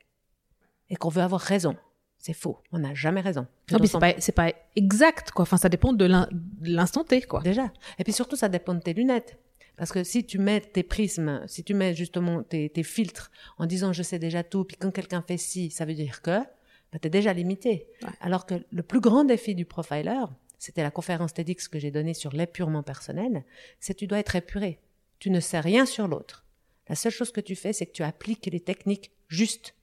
et 0.89 0.95
qu'on 0.95 1.09
veut 1.09 1.21
avoir 1.21 1.41
raison. 1.41 1.75
C'est 2.17 2.33
faux. 2.33 2.57
On 2.71 2.79
n'a 2.79 2.93
jamais 2.93 3.21
raison. 3.21 3.47
Non, 3.71 3.79
c'est 3.83 3.99
pas, 3.99 4.13
c'est 4.19 4.33
pas 4.33 4.53
exact, 4.75 5.31
quoi. 5.31 5.43
Enfin, 5.43 5.57
ça 5.57 5.69
dépend 5.69 5.93
de 5.93 6.09
l'instant 6.61 7.03
T, 7.03 7.21
quoi. 7.21 7.41
Déjà. 7.41 7.71
Et 7.97 8.03
puis 8.03 8.11
surtout, 8.11 8.35
ça 8.35 8.49
dépend 8.49 8.73
de 8.73 8.81
tes 8.81 8.93
lunettes. 8.93 9.37
Parce 9.77 9.93
que 9.93 10.03
si 10.03 10.25
tu 10.25 10.39
mets 10.39 10.59
tes 10.59 10.83
prismes, 10.83 11.41
si 11.47 11.63
tu 11.63 11.73
mets 11.73 11.95
justement 11.95 12.43
tes, 12.43 12.69
tes 12.69 12.83
filtres 12.83 13.31
en 13.57 13.65
disant 13.65 13.93
je 13.93 14.03
sais 14.03 14.19
déjà 14.19 14.43
tout, 14.43 14.65
puis 14.65 14.75
quand 14.75 14.91
quelqu'un 14.91 15.23
fait 15.25 15.37
ci, 15.37 15.71
ça 15.71 15.85
veut 15.85 15.93
dire 15.93 16.21
que, 16.21 16.39
bah, 16.91 16.99
t'es 16.99 17.09
déjà 17.09 17.31
limité. 17.31 17.87
Ouais. 18.03 18.09
Alors 18.19 18.45
que 18.45 18.55
le 18.69 18.83
plus 18.83 18.99
grand 18.99 19.23
défi 19.23 19.55
du 19.55 19.63
profiler, 19.63 20.21
c'était 20.57 20.83
la 20.83 20.91
conférence 20.91 21.33
TEDx 21.33 21.69
que 21.69 21.79
j'ai 21.79 21.91
donnée 21.91 22.13
sur 22.13 22.33
l'épurement 22.33 22.83
personnel, 22.83 23.45
c'est 23.79 23.93
tu 23.93 24.05
dois 24.05 24.19
être 24.19 24.35
épuré. 24.35 24.79
Tu 25.19 25.29
ne 25.29 25.39
sais 25.39 25.61
rien 25.61 25.85
sur 25.85 26.09
l'autre. 26.09 26.45
La 26.89 26.95
seule 26.95 27.13
chose 27.13 27.31
que 27.31 27.39
tu 27.39 27.55
fais, 27.55 27.71
c'est 27.71 27.85
que 27.85 27.93
tu 27.93 28.03
appliques 28.03 28.47
les 28.47 28.59
techniques 28.59 29.11
justes. 29.29 29.75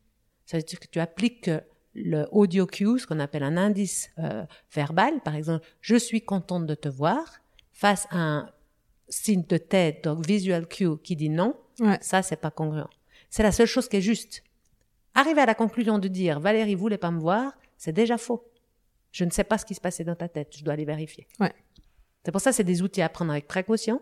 Ça 0.47 0.57
veut 0.57 0.63
dire 0.63 0.81
que 0.81 0.87
tu 0.87 1.01
appliques 1.01 1.49
euh, 1.49 1.61
le 1.95 2.27
audio 2.31 2.67
cue, 2.67 2.99
ce 2.99 3.07
qu'on 3.07 3.21
appelle 3.21 3.43
un 3.43 3.57
indice 3.57 4.11
euh, 4.19 4.45
verbal. 4.73 5.21
Par 5.23 5.35
exemple, 5.35 5.67
je 5.81 5.97
suis 5.97 6.23
contente 6.23 6.67
de 6.67 6.75
te 6.75 6.89
voir 6.89 7.41
face 7.73 8.07
à 8.11 8.19
un 8.19 8.51
signe 9.09 9.45
de 9.49 9.57
tête, 9.57 10.05
donc 10.05 10.27
visual 10.27 10.67
cue 10.67 10.99
qui 11.03 11.17
dit 11.17 11.31
non. 11.31 11.57
Ouais. 11.81 11.99
Ça, 12.01 12.23
c'est 12.23 12.37
pas 12.37 12.51
congruent. 12.51 12.89
C'est 13.29 13.43
la 13.43 13.53
seule 13.53 13.67
chose 13.67 13.89
qui 13.89 13.97
est 13.97 14.03
juste. 14.03 14.43
Arriver 15.15 15.41
à 15.41 15.47
la 15.47 15.55
conclusion 15.55 15.99
de 15.99 16.09
dire 16.09 16.41
Valérie 16.41 16.75
voulait 16.75 16.99
pas 16.99 17.11
me 17.11 17.21
voir, 17.21 17.53
c'est 17.77 17.93
déjà 17.93 18.19
faux. 18.19 18.45
Je 19.13 19.25
ne 19.25 19.31
sais 19.31 19.45
pas 19.45 19.59
ce 19.59 19.65
qui 19.65 19.75
se 19.75 19.81
passait 19.81 20.05
dans 20.05 20.15
ta 20.15 20.29
tête. 20.29 20.55
Je 20.57 20.65
dois 20.65 20.75
aller 20.75 20.85
vérifier. 20.85 21.27
Ouais. 21.41 21.53
C'est 22.25 22.33
pour 22.33 22.41
ça 22.41 22.53
c'est 22.53 22.65
des 22.65 22.83
outils 22.83 23.03
à 23.03 23.09
prendre 23.09 23.31
avec 23.31 23.47
précaution. 23.47 24.01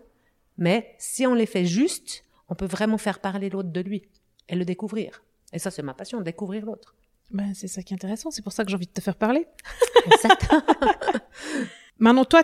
Mais 0.57 0.95
si 0.97 1.25
on 1.27 1.33
les 1.33 1.45
fait 1.45 1.65
juste, 1.65 2.23
on 2.49 2.55
peut 2.55 2.65
vraiment 2.65 2.97
faire 2.97 3.19
parler 3.19 3.49
l'autre 3.49 3.69
de 3.69 3.81
lui 3.81 4.03
et 4.47 4.55
le 4.55 4.65
découvrir. 4.65 5.23
Et 5.53 5.59
ça, 5.59 5.71
c'est 5.71 5.81
ma 5.81 5.93
passion, 5.93 6.21
découvrir 6.21 6.65
l'autre. 6.65 6.95
Ben, 7.31 7.53
c'est 7.53 7.67
ça 7.67 7.81
qui 7.81 7.93
est 7.93 7.95
intéressant. 7.95 8.31
C'est 8.31 8.41
pour 8.41 8.53
ça 8.53 8.63
que 8.63 8.69
j'ai 8.69 8.75
envie 8.75 8.87
de 8.87 8.91
te 8.91 9.01
faire 9.01 9.15
parler. 9.15 9.47
Maintenant, 11.99 12.25
toi, 12.29 12.43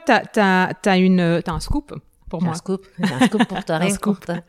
une, 0.98 1.42
t'as 1.44 1.52
un 1.52 1.60
scoop 1.60 1.94
pour 2.30 2.42
moi. 2.42 2.54
un 2.54 2.56
scoop. 2.56 2.88
Un 3.02 3.28
scoop 3.28 3.46
pour 3.46 3.64
toi. 3.66 3.76
Un 3.82 3.90
scoop. 3.90 4.26
pour 4.26 4.26
toi. 4.26 4.42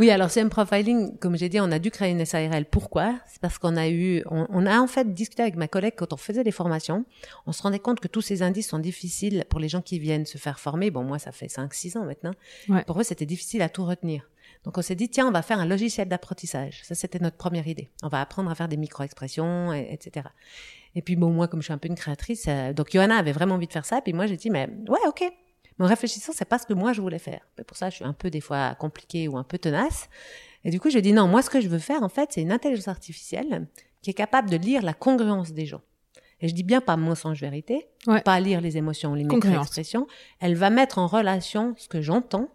Oui, 0.00 0.10
alors 0.10 0.30
CM 0.30 0.50
Profiling, 0.50 1.16
comme 1.18 1.36
j'ai 1.36 1.48
dit, 1.48 1.60
on 1.60 1.70
a 1.70 1.78
dû 1.78 1.90
créer 1.92 2.10
une 2.10 2.24
SARL. 2.24 2.64
Pourquoi? 2.64 3.14
C'est 3.28 3.40
parce 3.40 3.58
qu'on 3.58 3.76
a 3.76 3.88
eu, 3.88 4.24
on, 4.28 4.46
on 4.50 4.66
a 4.66 4.80
en 4.80 4.88
fait 4.88 5.14
discuté 5.14 5.42
avec 5.42 5.54
ma 5.54 5.68
collègue 5.68 5.94
quand 5.96 6.12
on 6.12 6.16
faisait 6.16 6.42
des 6.42 6.50
formations. 6.50 7.04
On 7.46 7.52
se 7.52 7.62
rendait 7.62 7.78
compte 7.78 8.00
que 8.00 8.08
tous 8.08 8.22
ces 8.22 8.42
indices 8.42 8.68
sont 8.68 8.80
difficiles 8.80 9.44
pour 9.48 9.60
les 9.60 9.68
gens 9.68 9.82
qui 9.82 10.00
viennent 10.00 10.26
se 10.26 10.36
faire 10.36 10.58
former. 10.58 10.90
Bon, 10.90 11.04
moi, 11.04 11.20
ça 11.20 11.30
fait 11.30 11.46
5-6 11.46 11.98
ans 11.98 12.04
maintenant. 12.04 12.32
Ouais. 12.68 12.82
Pour 12.84 13.00
eux, 13.00 13.04
c'était 13.04 13.26
difficile 13.26 13.62
à 13.62 13.68
tout 13.68 13.84
retenir. 13.84 14.28
Donc, 14.64 14.76
on 14.76 14.82
s'est 14.82 14.94
dit, 14.94 15.08
tiens, 15.08 15.26
on 15.26 15.30
va 15.30 15.42
faire 15.42 15.58
un 15.58 15.66
logiciel 15.66 16.08
d'apprentissage. 16.08 16.80
Ça, 16.84 16.94
c'était 16.94 17.18
notre 17.18 17.36
première 17.38 17.66
idée. 17.66 17.88
On 18.02 18.08
va 18.08 18.20
apprendre 18.20 18.50
à 18.50 18.54
faire 18.54 18.68
des 18.68 18.76
micro-expressions, 18.76 19.72
et- 19.72 19.88
etc. 19.92 20.26
Et 20.94 21.02
puis, 21.02 21.16
bon, 21.16 21.30
moi, 21.30 21.48
comme 21.48 21.60
je 21.60 21.64
suis 21.66 21.72
un 21.72 21.78
peu 21.78 21.88
une 21.88 21.94
créatrice, 21.94 22.44
euh, 22.48 22.72
donc 22.72 22.90
Johanna 22.92 23.16
avait 23.16 23.32
vraiment 23.32 23.54
envie 23.54 23.66
de 23.66 23.72
faire 23.72 23.86
ça. 23.86 24.00
Puis 24.02 24.12
moi, 24.12 24.26
j'ai 24.26 24.36
dit, 24.36 24.50
mais 24.50 24.68
ouais, 24.88 24.98
ok. 25.06 25.22
Mais 25.78 25.84
en 25.86 25.88
réfléchissant, 25.88 26.32
c'est 26.34 26.44
pas 26.44 26.58
ce 26.58 26.66
que 26.66 26.74
moi 26.74 26.92
je 26.92 27.00
voulais 27.00 27.18
faire. 27.18 27.40
Et 27.58 27.64
pour 27.64 27.76
ça, 27.76 27.88
je 27.88 27.96
suis 27.96 28.04
un 28.04 28.12
peu 28.12 28.28
des 28.28 28.40
fois 28.42 28.74
compliquée 28.74 29.28
ou 29.28 29.38
un 29.38 29.44
peu 29.44 29.56
tenace. 29.56 30.10
Et 30.64 30.70
du 30.70 30.78
coup, 30.78 30.90
je 30.90 30.98
dis 30.98 31.14
non, 31.14 31.26
moi, 31.26 31.40
ce 31.40 31.48
que 31.48 31.60
je 31.60 31.68
veux 31.68 31.78
faire, 31.78 32.02
en 32.02 32.10
fait, 32.10 32.30
c'est 32.32 32.42
une 32.42 32.52
intelligence 32.52 32.88
artificielle 32.88 33.66
qui 34.02 34.10
est 34.10 34.14
capable 34.14 34.50
de 34.50 34.56
lire 34.56 34.82
la 34.82 34.92
congruence 34.92 35.52
des 35.52 35.64
gens. 35.64 35.80
Et 36.42 36.48
je 36.48 36.54
dis 36.54 36.64
bien 36.64 36.80
pas 36.82 36.96
mensonge 36.96 37.40
vérité, 37.40 37.86
Ouais. 38.06 38.20
pas 38.22 38.38
lire 38.40 38.60
les 38.60 38.76
émotions, 38.76 39.14
les 39.14 39.24
micro-expressions. 39.24 40.06
Elle 40.40 40.54
va 40.54 40.68
mettre 40.70 40.98
en 40.98 41.06
relation 41.06 41.74
ce 41.78 41.88
que 41.88 42.00
j'entends, 42.02 42.48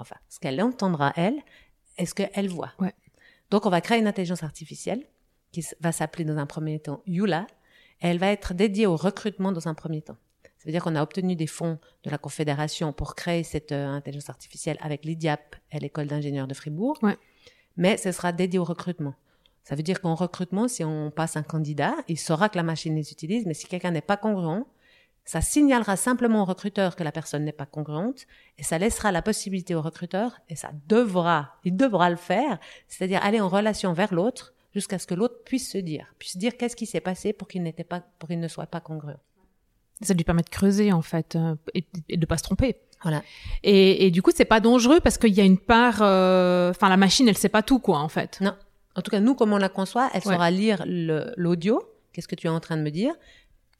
enfin, 0.00 0.16
ce 0.28 0.38
qu'elle 0.38 0.60
entendra 0.62 1.12
elle, 1.16 1.40
et 1.98 2.06
ce 2.06 2.14
qu'elle 2.14 2.48
voit. 2.48 2.72
Ouais. 2.78 2.94
Donc, 3.50 3.66
on 3.66 3.70
va 3.70 3.80
créer 3.80 3.98
une 3.98 4.06
intelligence 4.06 4.42
artificielle 4.42 5.04
qui 5.52 5.64
va 5.80 5.92
s'appeler 5.92 6.24
dans 6.24 6.38
un 6.38 6.46
premier 6.46 6.78
temps 6.78 7.02
Yula, 7.06 7.46
et 8.00 8.08
elle 8.08 8.18
va 8.18 8.28
être 8.28 8.54
dédiée 8.54 8.86
au 8.86 8.96
recrutement 8.96 9.52
dans 9.52 9.68
un 9.68 9.74
premier 9.74 10.02
temps. 10.02 10.16
Ça 10.42 10.66
veut 10.66 10.72
dire 10.72 10.82
qu'on 10.82 10.94
a 10.94 11.02
obtenu 11.02 11.36
des 11.36 11.46
fonds 11.46 11.78
de 12.04 12.10
la 12.10 12.18
Confédération 12.18 12.92
pour 12.92 13.14
créer 13.14 13.44
cette 13.44 13.72
euh, 13.72 13.88
intelligence 13.88 14.28
artificielle 14.28 14.76
avec 14.80 15.06
l'IDIAP 15.06 15.56
et 15.72 15.78
l'école 15.78 16.06
d'ingénieurs 16.06 16.46
de 16.46 16.54
Fribourg. 16.54 16.98
Ouais. 17.02 17.16
Mais 17.76 17.96
ce 17.96 18.12
sera 18.12 18.32
dédié 18.32 18.58
au 18.58 18.64
recrutement. 18.64 19.14
Ça 19.64 19.74
veut 19.74 19.82
dire 19.82 20.00
qu'en 20.00 20.14
recrutement, 20.14 20.68
si 20.68 20.84
on 20.84 21.10
passe 21.10 21.36
un 21.36 21.42
candidat, 21.42 21.94
il 22.08 22.18
saura 22.18 22.48
que 22.48 22.56
la 22.56 22.62
machine 22.62 22.94
les 22.94 23.10
utilise, 23.10 23.46
mais 23.46 23.54
si 23.54 23.66
quelqu'un 23.66 23.90
n'est 23.90 24.00
pas 24.00 24.16
congruent, 24.16 24.66
ça 25.24 25.40
signalera 25.40 25.96
simplement 25.96 26.42
au 26.42 26.44
recruteur 26.44 26.96
que 26.96 27.04
la 27.04 27.12
personne 27.12 27.44
n'est 27.44 27.52
pas 27.52 27.66
congruente 27.66 28.26
et 28.58 28.62
ça 28.64 28.78
laissera 28.78 29.12
la 29.12 29.22
possibilité 29.22 29.74
au 29.74 29.82
recruteur, 29.82 30.38
et 30.48 30.56
ça 30.56 30.70
devra, 30.88 31.56
il 31.64 31.76
devra 31.76 32.10
le 32.10 32.16
faire, 32.16 32.58
c'est-à-dire 32.88 33.22
aller 33.22 33.40
en 33.40 33.48
relation 33.48 33.92
vers 33.92 34.12
l'autre 34.12 34.54
jusqu'à 34.74 34.98
ce 34.98 35.06
que 35.06 35.14
l'autre 35.14 35.36
puisse 35.44 35.70
se 35.70 35.78
dire, 35.78 36.14
puisse 36.18 36.36
dire 36.36 36.56
qu'est-ce 36.56 36.76
qui 36.76 36.86
s'est 36.86 37.00
passé 37.00 37.32
pour 37.32 37.48
qu'il 37.48 37.62
n'était 37.62 37.84
pas, 37.84 38.00
pour 38.18 38.28
qu'il 38.28 38.40
ne 38.40 38.48
soit 38.48 38.66
pas 38.66 38.80
congruent. 38.80 39.18
Ça 40.02 40.14
lui 40.14 40.24
permet 40.24 40.42
de 40.42 40.48
creuser 40.48 40.92
en 40.92 41.02
fait 41.02 41.36
euh, 41.36 41.54
et, 41.74 41.84
et 42.08 42.16
de 42.16 42.24
pas 42.26 42.38
se 42.38 42.42
tromper. 42.42 42.76
Voilà. 43.02 43.22
Et, 43.62 44.06
et 44.06 44.10
du 44.10 44.22
coup, 44.22 44.30
c'est 44.34 44.44
pas 44.46 44.60
dangereux 44.60 45.00
parce 45.00 45.18
qu'il 45.18 45.32
y 45.34 45.40
a 45.40 45.44
une 45.44 45.58
part. 45.58 45.98
euh, 46.02 46.70
Enfin, 46.70 46.88
la 46.88 46.96
machine, 46.96 47.28
elle 47.28 47.36
sait 47.36 47.48
pas 47.50 47.62
tout 47.62 47.78
quoi 47.80 47.98
en 47.98 48.08
fait. 48.08 48.40
Non. 48.40 48.54
En 48.96 49.02
tout 49.02 49.10
cas, 49.10 49.20
nous, 49.20 49.34
comme 49.34 49.52
on 49.52 49.58
la 49.58 49.68
conçoit, 49.68 50.08
elle 50.14 50.22
Ouais. 50.26 50.32
saura 50.34 50.50
lire 50.50 50.82
l'audio. 50.86 51.82
Qu'est-ce 52.12 52.28
que 52.28 52.34
tu 52.34 52.46
es 52.46 52.50
en 52.50 52.60
train 52.60 52.76
de 52.76 52.82
me 52.82 52.90
dire 52.90 53.14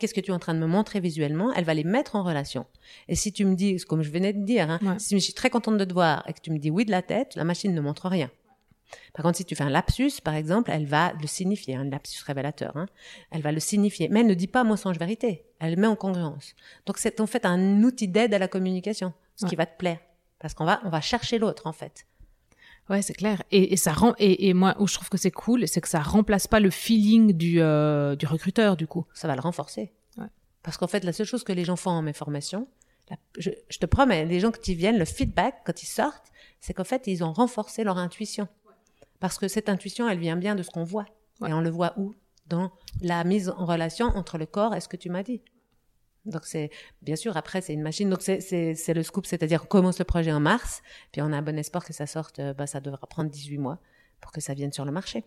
Qu'est-ce 0.01 0.15
que 0.15 0.21
tu 0.21 0.31
es 0.31 0.35
en 0.35 0.39
train 0.39 0.55
de 0.55 0.59
me 0.59 0.67
montrer 0.67 0.99
visuellement 0.99 1.53
Elle 1.55 1.65
va 1.65 1.75
les 1.75 1.85
mettre 1.85 2.17
en 2.17 2.25
relation. 2.25 2.67
Et 3.07 3.15
si 3.15 3.33
tu 3.33 3.45
me 3.45 3.55
dis, 3.55 3.77
comme 3.89 4.03
je 4.03 4.11
venais 4.11 4.33
de 4.33 4.43
dire, 4.45 4.69
hein, 4.71 4.79
Ouais. 4.83 4.99
si 4.99 5.15
je 5.15 5.23
suis 5.23 5.35
très 5.35 5.51
contente 5.51 5.77
de 5.77 5.85
te 5.85 5.93
voir 5.93 6.25
et 6.27 6.33
que 6.33 6.41
tu 6.41 6.51
me 6.51 6.59
dis 6.59 6.71
oui 6.71 6.85
de 6.85 6.91
la 6.91 7.03
tête, 7.03 7.35
la 7.37 7.45
machine 7.45 7.75
ne 7.75 7.81
montre 7.81 8.09
rien. 8.09 8.31
Par 9.15 9.23
contre, 9.25 9.37
si 9.37 9.45
tu 9.45 9.55
fais 9.55 9.63
un 9.63 9.71
lapsus, 9.71 10.21
par 10.25 10.35
exemple, 10.35 10.71
elle 10.73 10.87
va 10.87 11.13
le 11.21 11.27
signifier, 11.29 11.77
un 11.77 11.85
lapsus 11.85 12.25
révélateur. 12.27 12.77
Hein, 12.77 12.87
elle 13.31 13.43
va 13.43 13.53
le 13.53 13.61
signifier, 13.61 14.09
mais 14.09 14.21
elle 14.21 14.27
ne 14.27 14.35
dit 14.35 14.49
pas 14.49 14.65
mensonge-vérité. 14.65 15.45
Elle 15.61 15.75
le 15.75 15.81
met 15.81 15.87
en 15.87 15.95
congruence. 15.97 16.55
Donc, 16.87 16.99
c'est 16.99 17.21
en 17.21 17.27
fait 17.29 17.45
un 17.47 17.83
outil 17.85 18.09
d'aide 18.09 18.35
à 18.35 18.39
la 18.39 18.49
communication, 18.49 19.13
ce 19.37 19.47
qui 19.47 19.55
va 19.55 19.67
te 19.67 19.77
plaire. 19.77 19.99
Parce 20.41 20.55
qu'on 20.55 20.65
va, 20.65 20.81
on 20.85 20.89
va 20.89 21.01
chercher 21.03 21.39
l'autre, 21.39 21.67
en 21.67 21.73
fait. 21.73 22.07
Ouais, 22.91 23.03
c'est 23.03 23.15
clair. 23.15 23.43
Et, 23.53 23.73
et 23.73 23.77
ça 23.77 23.93
rend. 23.93 24.15
Et, 24.19 24.49
et 24.49 24.53
moi, 24.55 24.75
où 24.81 24.87
je 24.89 24.95
trouve 24.95 25.09
que 25.09 25.17
c'est 25.17 25.31
cool, 25.31 25.67
c'est 25.69 25.81
que 25.81 25.89
ça 25.89 26.01
remplace 26.01 26.47
pas 26.49 26.61
le 26.61 26.71
feeling 26.71 27.33
du 27.33 27.61
euh, 27.61 28.17
du 28.17 28.27
recruteur 28.27 28.77
du 28.77 28.87
coup. 28.89 29.07
ça 29.15 29.29
va 29.29 29.35
le 29.37 29.41
renforcer. 29.41 29.93
Ouais. 30.19 30.27
Parce 30.65 30.77
qu'en 30.77 30.89
fait, 30.89 31.05
la 31.05 31.13
seule 31.13 31.27
chose 31.27 31.45
que 31.45 31.53
les 31.53 31.65
gens 31.65 31.77
font 31.77 31.91
en 31.91 32.03
mes 32.03 32.13
formations, 32.13 32.67
la- 33.09 33.17
je, 33.39 33.51
je 33.69 33.79
te 33.79 33.87
promets, 33.87 34.25
les 34.27 34.41
gens 34.41 34.51
qui 34.51 34.75
viennent, 34.75 34.99
le 34.99 35.05
feedback, 35.05 35.63
quand 35.65 35.83
ils 35.83 35.87
sortent, 35.87 36.33
c'est 36.61 36.75
qu'en 36.75 36.85
fait, 36.85 37.07
ils 37.07 37.23
ont 37.25 37.33
renforcé 37.33 37.85
leur 37.85 37.97
intuition. 37.97 38.49
Parce 39.21 39.39
que 39.39 39.49
cette 39.49 39.69
intuition, 39.69 40.09
elle 40.09 40.19
vient 40.19 40.37
bien 40.37 40.55
de 40.57 40.63
ce 40.65 40.71
qu'on 40.71 40.85
voit. 40.85 41.07
Ouais. 41.41 41.51
Et 41.51 41.53
on 41.55 41.61
le 41.61 41.71
voit 41.71 41.95
où? 41.97 42.15
Dans 42.49 42.73
la 43.03 43.23
mise 43.23 43.51
en 43.51 43.65
relation 43.67 44.07
entre 44.07 44.37
le 44.37 44.47
corps 44.47 44.75
et 44.75 44.81
ce 44.81 44.89
que 44.89 44.97
tu 44.97 45.09
m'as 45.11 45.23
dit. 45.23 45.41
Donc 46.27 46.45
c'est 46.45 46.71
bien 47.03 47.17
sûr 47.17 47.37
après 47.37 47.61
c'est 47.61 47.73
une 47.73 47.83
machine 47.83 48.11
donc 48.11 48.21
c'est 48.21 48.95
le 48.95 49.03
scoop 49.03 49.27
c'est-à-dire 49.27 49.63
on 49.65 49.67
commence 49.67 49.99
le 49.99 50.05
projet 50.05 50.33
en 50.33 50.41
mars 50.41 50.83
puis 51.13 51.23
on 51.23 51.33
a 51.33 51.37
un 51.37 51.43
bon 51.43 51.59
espoir 51.59 51.85
que 51.85 51.95
ça 51.95 52.07
sorte 52.07 52.41
euh, 52.41 52.53
bah 52.53 52.67
ça 52.67 52.81
devra 52.81 53.07
prendre 53.07 53.31
18 53.31 53.59
mois 53.59 53.79
pour 54.21 54.33
que 54.33 54.41
ça 54.41 54.55
vienne 54.55 54.73
sur 54.73 54.85
le 54.85 54.93
marché. 54.93 55.25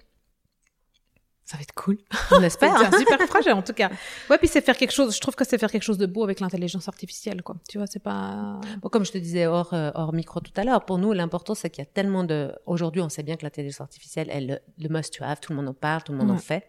Ça 1.46 1.58
va 1.58 1.62
être 1.64 1.74
cool. 1.74 1.98
On 2.32 2.42
espère. 2.44 2.78
C'est 2.92 3.00
super 3.00 3.18
projet 3.28 3.52
en 3.52 3.62
tout 3.62 3.74
cas. 3.74 3.90
Ouais, 4.30 4.38
puis 4.38 4.48
c'est 4.48 4.62
faire 4.62 4.78
quelque 4.78 4.94
chose. 4.94 5.14
Je 5.14 5.20
trouve 5.20 5.36
que 5.36 5.44
c'est 5.46 5.58
faire 5.58 5.70
quelque 5.70 5.84
chose 5.84 5.98
de 5.98 6.06
beau 6.06 6.24
avec 6.24 6.40
l'intelligence 6.40 6.88
artificielle, 6.88 7.42
quoi. 7.44 7.58
Tu 7.68 7.78
vois, 7.78 7.86
c'est 7.88 8.02
pas. 8.02 8.62
Bon, 8.82 8.88
comme 8.90 9.06
je 9.06 9.12
te 9.12 9.18
disais 9.18 9.46
hors, 9.46 9.74
euh, 9.74 9.92
hors 9.94 10.14
micro 10.14 10.40
tout 10.40 10.54
à 10.56 10.64
l'heure, 10.64 10.86
pour 10.86 10.98
nous, 11.00 11.12
l'important, 11.12 11.54
c'est 11.54 11.70
qu'il 11.70 11.84
y 11.84 11.88
a 11.88 11.90
tellement 11.92 12.24
de... 12.24 12.54
Aujourd'hui, 12.66 13.02
on 13.02 13.10
sait 13.10 13.24
bien 13.24 13.36
que 13.36 13.44
l'intelligence 13.44 13.82
artificielle 13.82 14.30
est 14.30 14.40
le, 14.42 14.60
le 14.80 14.90
must-to-have, 14.90 15.42
tout 15.42 15.52
le 15.52 15.58
monde 15.58 15.68
en 15.68 15.74
parle, 15.74 16.04
tout 16.04 16.14
le 16.14 16.18
monde 16.18 16.32
en 16.32 16.38
fait. 16.38 16.66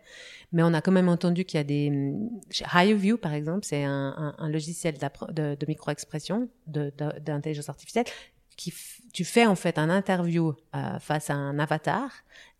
Mais 0.51 0.63
on 0.65 0.75
a 0.75 0.81
quand 0.81 0.93
même 0.93 1.09
entendu 1.09 1.45
qu'il 1.45 1.59
y 1.59 1.61
a 1.61 1.65
des... 1.65 2.13
HireView, 2.75 3.17
par 3.17 3.33
exemple, 3.33 3.61
c'est 3.65 3.85
un, 3.85 4.15
un, 4.17 4.35
un 4.39 4.49
logiciel 4.49 4.95
de, 4.99 5.55
de 5.55 5.67
micro-expression 5.69 6.49
d'intelligence 6.67 7.69
artificielle 7.69 8.07
qui 8.57 8.71
f- 8.71 9.01
tu 9.13 9.25
fais 9.25 9.47
en 9.47 9.57
fait 9.57 9.79
un 9.79 9.91
interview 9.91 10.55
euh, 10.77 10.99
face 11.01 11.29
à 11.31 11.35
un 11.35 11.59
avatar 11.59 12.09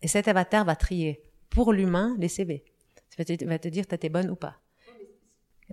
et 0.01 0.07
cet 0.09 0.27
avatar 0.27 0.65
va 0.65 0.75
trier 0.75 1.21
pour 1.49 1.73
l'humain 1.73 2.15
les 2.19 2.27
CV. 2.27 2.63
Ça 3.09 3.15
va 3.17 3.25
te, 3.25 3.45
va 3.45 3.59
te 3.59 3.67
dire 3.67 3.87
t'as 3.87 3.95
été 3.95 4.09
bonne 4.09 4.29
ou 4.29 4.35
pas. 4.35 4.57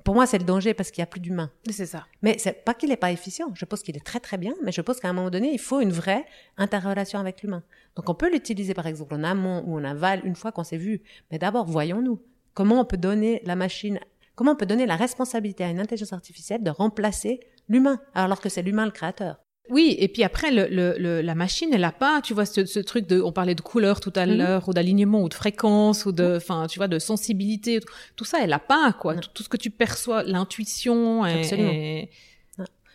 Pour 0.05 0.14
moi, 0.14 0.27
c'est 0.27 0.38
le 0.38 0.44
danger 0.44 0.73
parce 0.73 0.90
qu'il 0.90 1.03
n'y 1.03 1.05
a 1.05 1.07
plus 1.07 1.20
d'humain. 1.20 1.51
C'est 1.68 1.87
ça. 1.87 2.07
Mais 2.23 2.37
c'est 2.38 2.64
pas 2.64 2.73
qu'il 2.73 2.88
n'est 2.88 2.97
pas 2.97 3.12
efficient. 3.12 3.53
Je 3.55 3.64
pense 3.66 3.83
qu'il 3.83 3.94
est 3.97 4.05
très 4.05 4.20
très 4.20 4.38
bien, 4.38 4.55
mais 4.62 4.73
je 4.73 4.81
pense 4.81 5.01
qu'à 5.01 5.09
un 5.09 5.12
moment 5.12 5.29
donné, 5.29 5.53
il 5.53 5.59
faut 5.59 5.81
une 5.81 5.92
vraie 5.92 6.25
interrelation 6.57 7.18
avec 7.18 7.42
l'humain. 7.42 7.62
Donc 7.97 8.09
on 8.09 8.14
peut 8.14 8.33
l'utiliser 8.33 8.73
par 8.73 8.87
exemple 8.87 9.14
en 9.14 9.23
amont 9.23 9.62
ou 9.66 9.77
en 9.77 9.85
aval 9.85 10.23
une 10.25 10.35
fois 10.35 10.51
qu'on 10.51 10.64
s'est 10.64 10.79
vu. 10.79 11.03
Mais 11.31 11.38
d'abord, 11.38 11.66
voyons-nous 11.66 12.23
comment 12.55 12.81
on 12.81 12.85
peut 12.87 12.97
donner 12.97 13.42
la 13.44 13.55
machine, 13.55 14.01
comment 14.35 14.53
on 14.53 14.57
peut 14.57 14.66
donner 14.66 14.87
la 14.87 14.97
responsabilité 14.97 15.62
à 15.62 15.68
une 15.68 15.81
intelligence 15.81 16.14
artificielle 16.14 16.62
de 16.62 16.70
remplacer 16.70 17.40
l'humain, 17.68 18.01
alors 18.14 18.40
que 18.40 18.49
c'est 18.49 18.62
l'humain 18.62 18.87
le 18.87 18.92
créateur? 18.92 19.41
Oui, 19.70 19.94
et 19.98 20.09
puis 20.09 20.25
après, 20.25 20.51
le, 20.51 20.66
le, 20.66 20.96
le- 20.98 21.20
la 21.22 21.35
machine, 21.35 21.70
elle 21.72 21.85
a 21.85 21.92
pas, 21.92 22.20
tu 22.20 22.35
vois, 22.35 22.44
ce, 22.46 22.66
ce 22.66 22.81
truc 22.81 23.07
de, 23.07 23.20
on 23.22 23.33
parlait 23.33 23.55
de 23.55 23.61
couleur 23.61 24.01
tout 24.01 24.12
à 24.16 24.27
Mhm. 24.27 24.37
l'heure, 24.37 24.68
ou 24.68 24.72
d'alignement, 24.75 25.22
ou 25.22 25.29
de 25.29 25.35
fréquence, 25.35 26.05
ou 26.05 26.12
de, 26.12 26.37
enfin, 26.37 26.66
tu 26.66 26.79
vois, 26.79 26.88
de 26.88 26.98
sensibilité, 26.98 27.81
tout, 27.81 27.92
tout 28.16 28.25
ça, 28.25 28.38
elle 28.42 28.53
a 28.53 28.59
pas, 28.59 28.92
quoi. 28.92 29.14
Tout, 29.14 29.31
tout 29.33 29.42
ce 29.44 29.48
que 29.48 29.57
tu 29.57 29.70
perçois, 29.70 30.25
l'intuition, 30.25 31.25
et, 31.25 31.38
Absolument. 31.40 31.70
et- 31.72 32.11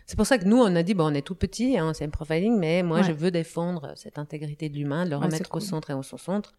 C'est 0.05 0.15
pour 0.15 0.25
ça 0.25 0.37
que 0.37 0.45
nous, 0.45 0.57
on 0.57 0.73
a 0.75 0.83
dit, 0.83 0.93
bon, 0.93 1.05
on 1.11 1.13
est 1.13 1.21
tout 1.21 1.35
petit, 1.35 1.77
hein, 1.77 1.93
c'est 1.93 2.05
un 2.05 2.09
profiling, 2.09 2.57
mais 2.57 2.81
moi, 2.83 2.99
Ouais. 2.99 3.03
je 3.03 3.11
veux 3.11 3.29
défendre 3.31 3.91
cette 3.97 4.17
intégrité 4.17 4.69
de 4.69 4.75
l'humain, 4.77 5.03
de 5.05 5.09
le 5.09 5.17
remettre 5.17 5.49
cool. 5.49 5.61
au 5.61 5.65
centre 5.65 5.89
et 5.89 5.93
au 5.93 6.03
son 6.03 6.17
centre. 6.17 6.53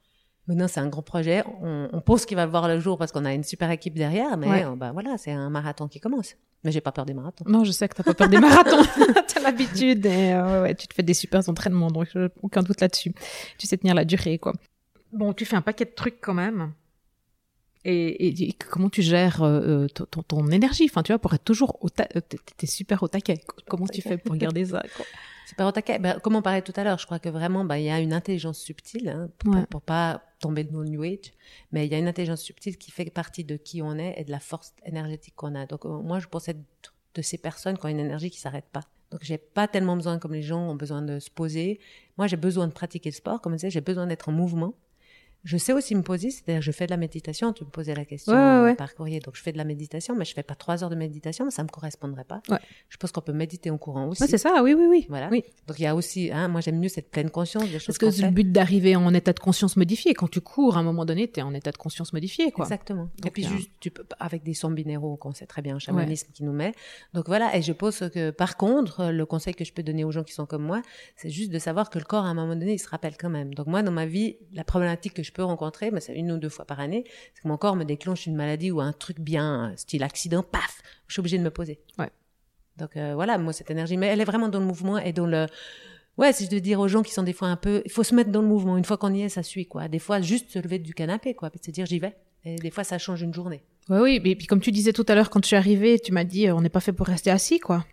Maintenant, 0.48 0.66
c'est 0.66 0.80
un 0.80 0.88
grand 0.88 1.02
projet. 1.02 1.44
On, 1.62 1.88
on 1.92 2.00
pense 2.00 2.24
qu'il 2.26 2.36
va 2.36 2.46
voir 2.46 2.66
le 2.68 2.80
jour 2.80 2.98
parce 2.98 3.12
qu'on 3.12 3.24
a 3.26 3.32
une 3.34 3.44
super 3.44 3.70
équipe 3.70 3.94
derrière, 3.94 4.36
mais 4.36 4.48
Ouais. 4.48 4.64
euh, 4.64 4.74
bah, 4.76 4.90
voilà, 4.92 5.16
c'est 5.18 5.30
un 5.30 5.50
marathon 5.50 5.86
qui 5.88 6.00
commence. 6.00 6.34
Mais 6.64 6.72
j'ai 6.72 6.80
pas 6.80 6.90
peur 6.90 7.04
des 7.06 7.14
marathons. 7.14 7.44
Non, 7.46 7.62
je 7.64 7.70
sais 7.70 7.86
que 7.88 7.94
t'as 7.94 8.02
pas 8.02 8.14
peur 8.14 8.28
des 8.28 8.38
marathons. 8.38 8.82
t'as 9.28 9.40
l'habitude 9.40 10.04
et 10.06 10.32
euh, 10.32 10.62
ouais, 10.62 10.74
tu 10.74 10.88
te 10.88 10.94
fais 10.94 11.02
des 11.04 11.14
super 11.14 11.46
entraînements, 11.48 11.90
donc 11.90 12.08
euh, 12.16 12.28
aucun 12.42 12.62
doute 12.62 12.80
là-dessus. 12.80 13.12
Tu 13.58 13.66
sais 13.68 13.76
tenir 13.76 13.94
la 13.94 14.04
durée, 14.04 14.38
quoi. 14.38 14.54
Bon, 15.12 15.32
tu 15.32 15.44
fais 15.44 15.54
un 15.56 15.62
paquet 15.62 15.84
de 15.84 15.92
trucs 15.94 16.20
quand 16.20 16.34
même. 16.34 16.72
Et, 17.84 18.26
et- 18.28 18.48
et 18.48 18.52
comment 18.54 18.88
tu 18.90 19.02
gères 19.02 19.42
euh, 19.42 19.86
ton, 19.88 20.04
ton- 20.06 20.22
ton 20.22 20.48
énergie? 20.48 20.86
Enfin, 20.90 21.02
tu 21.02 21.12
vois, 21.12 21.18
pour 21.20 21.32
être 21.32 21.44
toujours 21.44 21.78
au 21.80 21.88
ta- 21.88 22.08
euh, 22.16 22.20
t'es- 22.20 22.38
t'es 22.56 22.66
super 22.66 23.02
au 23.02 23.08
taquet. 23.08 23.40
Comment 23.68 23.86
tu 23.86 24.02
fais 24.02 24.18
pour 24.18 24.34
garder 24.36 24.64
ça 24.64 24.82
quoi? 24.96 25.04
Super 25.48 25.66
au 25.66 25.72
taquet. 25.72 25.98
Ben, 25.98 26.18
comme 26.20 26.36
on 26.36 26.42
parlait 26.42 26.60
tout 26.62 26.74
à 26.76 26.84
l'heure, 26.84 26.98
je 26.98 27.06
crois 27.06 27.18
que 27.18 27.28
vraiment, 27.30 27.64
ben, 27.64 27.76
il 27.76 27.84
y 27.84 27.90
a 27.90 28.00
une 28.00 28.12
intelligence 28.12 28.58
subtile, 28.58 29.08
hein, 29.08 29.30
pour, 29.38 29.54
Ouais. 29.54 29.66
pour 29.70 29.80
pas 29.80 30.22
tomber 30.40 30.64
dans 30.64 30.80
le 30.80 30.88
New 30.88 31.02
Age, 31.02 31.32
mais 31.72 31.86
il 31.86 31.92
y 31.92 31.94
a 31.94 31.98
une 31.98 32.06
intelligence 32.08 32.42
subtile 32.42 32.76
qui 32.76 32.90
fait 32.90 33.06
partie 33.10 33.44
de 33.44 33.56
qui 33.56 33.80
on 33.80 33.96
est 33.98 34.14
et 34.20 34.24
de 34.24 34.30
la 34.30 34.40
force 34.40 34.74
énergétique 34.84 35.34
qu'on 35.36 35.54
a. 35.54 35.64
Donc, 35.66 35.86
euh, 35.86 35.88
moi, 35.88 36.18
je 36.18 36.26
pense 36.26 36.48
être 36.48 36.60
de 37.14 37.22
ces 37.22 37.38
personnes 37.38 37.78
qui 37.78 37.86
ont 37.86 37.88
une 37.88 37.98
énergie 37.98 38.30
qui 38.30 38.38
s'arrête 38.38 38.66
pas. 38.70 38.82
Donc, 39.10 39.20
j'ai 39.24 39.38
pas 39.38 39.66
tellement 39.66 39.96
besoin, 39.96 40.18
comme 40.18 40.34
les 40.34 40.42
gens 40.42 40.68
ont 40.68 40.74
besoin 40.74 41.00
de 41.00 41.18
se 41.18 41.30
poser. 41.30 41.80
Moi, 42.18 42.26
j'ai 42.26 42.36
besoin 42.36 42.66
de 42.68 42.72
pratiquer 42.72 43.08
le 43.08 43.14
sport. 43.14 43.40
Comme 43.40 43.52
je 43.52 43.56
disais, 43.56 43.70
j'ai 43.70 43.80
besoin 43.80 44.06
d'être 44.06 44.28
en 44.28 44.32
mouvement. 44.32 44.74
Je 45.48 45.56
sais 45.56 45.72
aussi 45.72 45.94
me 45.94 46.02
poser, 46.02 46.30
c'est-à-dire 46.30 46.60
je 46.60 46.70
fais 46.72 46.84
de 46.84 46.90
la 46.90 46.98
méditation. 46.98 47.54
Tu 47.54 47.64
me 47.64 47.70
posais 47.70 47.94
la 47.94 48.04
question 48.04 48.34
Ouais, 48.34 48.38
ouais, 48.38 48.62
ouais. 48.64 48.74
par 48.74 48.94
courrier, 48.94 49.18
donc 49.18 49.34
je 49.34 49.40
fais 49.40 49.50
de 49.50 49.56
la 49.56 49.64
méditation, 49.64 50.14
mais 50.14 50.26
je 50.26 50.34
fais 50.34 50.42
pas 50.42 50.54
trois 50.54 50.84
heures 50.84 50.90
de 50.90 50.94
méditation, 50.94 51.48
ça 51.48 51.62
me 51.62 51.68
correspondrait 51.68 52.24
pas. 52.24 52.42
Je 52.90 52.96
pense 52.98 53.12
qu'on 53.12 53.22
peut 53.22 53.32
méditer 53.32 53.70
en 53.70 53.78
courant 53.78 54.08
aussi. 54.08 54.28
C'est 54.28 54.36
ça, 54.36 54.60
oui, 54.62 54.74
oui, 54.74 54.84
oui. 54.90 55.06
Voilà. 55.08 55.30
Oui. 55.30 55.44
Donc 55.66 55.78
il 55.78 55.84
y 55.84 55.86
a 55.86 55.94
aussi, 55.94 56.30
hein, 56.30 56.48
moi 56.48 56.60
j'aime 56.60 56.78
mieux 56.78 56.90
cette 56.90 57.10
pleine 57.10 57.30
conscience 57.30 57.64
des 57.64 57.78
choses 57.78 57.86
Parce 57.86 57.98
que 57.98 58.10
c'est 58.10 58.26
le 58.26 58.30
but 58.30 58.52
d'arriver 58.52 58.94
en 58.94 59.14
état 59.14 59.32
de 59.32 59.38
conscience 59.38 59.78
modifié. 59.78 60.12
Quand 60.12 60.28
tu 60.28 60.42
cours, 60.42 60.76
à 60.76 60.80
un 60.80 60.82
moment 60.82 61.06
donné, 61.06 61.30
tu 61.30 61.40
es 61.40 61.42
en 61.42 61.54
état 61.54 61.70
de 61.70 61.78
conscience 61.78 62.12
modifié, 62.12 62.52
quoi. 62.52 62.66
Exactement. 62.66 63.08
Et 63.24 63.30
puis 63.30 63.44
juste, 63.44 63.70
tu 63.80 63.90
peux, 63.90 64.04
avec 64.20 64.42
des 64.42 64.52
sons 64.52 64.70
binéraux 64.70 65.16
qu'on 65.16 65.32
sait 65.32 65.46
très 65.46 65.62
bien, 65.62 65.76
un 65.76 65.78
chamanisme 65.78 66.28
qui 66.30 66.44
nous 66.44 66.52
met. 66.52 66.74
Donc 67.14 67.26
voilà, 67.26 67.56
et 67.56 67.62
je 67.62 67.72
pense 67.72 68.00
que 68.00 68.28
par 68.32 68.58
contre, 68.58 69.06
le 69.06 69.24
conseil 69.24 69.54
que 69.54 69.64
je 69.64 69.72
peux 69.72 69.82
donner 69.82 70.04
aux 70.04 70.12
gens 70.12 70.24
qui 70.24 70.34
sont 70.34 70.44
comme 70.44 70.64
moi, 70.64 70.82
c'est 71.16 71.30
juste 71.30 71.50
de 71.50 71.58
savoir 71.58 71.88
que 71.88 71.98
le 71.98 72.04
corps 72.04 72.26
à 72.26 72.28
un 72.28 72.34
moment 72.34 72.54
donné, 72.54 72.74
il 72.74 72.78
se 72.78 72.88
rappelle 72.88 73.16
quand 73.18 73.30
même. 73.30 73.54
Donc 73.54 73.66
moi, 73.66 73.82
dans 73.82 73.92
ma 73.92 74.04
vie, 74.04 74.36
la 74.52 74.64
problématique 74.64 75.14
que 75.14 75.22
je 75.22 75.32
peux 75.38 75.44
rencontrer, 75.44 75.92
mais 75.92 76.00
c'est 76.00 76.14
une 76.14 76.32
ou 76.32 76.36
deux 76.36 76.48
fois 76.48 76.64
par 76.64 76.80
année, 76.80 77.04
c'est 77.32 77.42
que 77.42 77.48
mon 77.48 77.56
corps 77.56 77.76
me 77.76 77.84
déclenche 77.84 78.26
une 78.26 78.34
maladie 78.34 78.72
ou 78.72 78.80
un 78.80 78.92
truc 78.92 79.20
bien, 79.20 79.70
euh, 79.70 79.76
style 79.76 80.02
accident, 80.02 80.42
paf, 80.42 80.82
je 81.06 81.12
suis 81.12 81.20
obligée 81.20 81.38
de 81.38 81.44
me 81.44 81.50
poser. 81.50 81.78
Ouais. 81.96 82.10
Donc 82.76 82.96
euh, 82.96 83.14
voilà, 83.14 83.38
moi 83.38 83.52
cette 83.52 83.70
énergie, 83.70 83.96
mais 83.96 84.08
elle 84.08 84.20
est 84.20 84.24
vraiment 84.24 84.48
dans 84.48 84.58
le 84.58 84.66
mouvement 84.66 84.98
et 84.98 85.12
dans 85.12 85.26
le 85.26 85.46
Ouais, 86.16 86.32
si 86.32 86.46
je 86.46 86.50
veux 86.50 86.60
dire 86.60 86.80
aux 86.80 86.88
gens 86.88 87.02
qui 87.02 87.12
sont 87.12 87.22
des 87.22 87.32
fois 87.32 87.46
un 87.46 87.54
peu, 87.54 87.82
il 87.84 87.92
faut 87.92 88.02
se 88.02 88.12
mettre 88.12 88.32
dans 88.32 88.42
le 88.42 88.48
mouvement. 88.48 88.76
Une 88.76 88.84
fois 88.84 88.96
qu'on 88.96 89.14
y 89.14 89.22
est, 89.22 89.28
ça 89.28 89.44
suit 89.44 89.66
quoi. 89.66 89.86
Des 89.86 90.00
fois, 90.00 90.20
juste 90.20 90.50
se 90.50 90.58
lever 90.58 90.80
du 90.80 90.92
canapé 90.92 91.32
quoi, 91.34 91.48
puis 91.48 91.60
se 91.64 91.70
dire 91.70 91.86
j'y 91.86 92.00
vais. 92.00 92.16
Et 92.44 92.56
des 92.56 92.72
fois, 92.72 92.82
ça 92.82 92.98
change 92.98 93.22
une 93.22 93.32
journée. 93.32 93.62
Ouais, 93.88 94.00
oui, 94.00 94.20
et 94.24 94.34
puis 94.34 94.46
comme 94.48 94.60
tu 94.60 94.72
disais 94.72 94.92
tout 94.92 95.06
à 95.06 95.14
l'heure, 95.14 95.30
quand 95.30 95.42
je 95.44 95.46
suis 95.46 95.56
arrivée, 95.56 96.00
tu 96.00 96.10
m'as 96.12 96.24
dit, 96.24 96.48
euh, 96.48 96.54
on 96.56 96.60
n'est 96.60 96.68
pas 96.68 96.80
fait 96.80 96.92
pour 96.92 97.06
rester 97.06 97.30
assis, 97.30 97.60
quoi. 97.60 97.84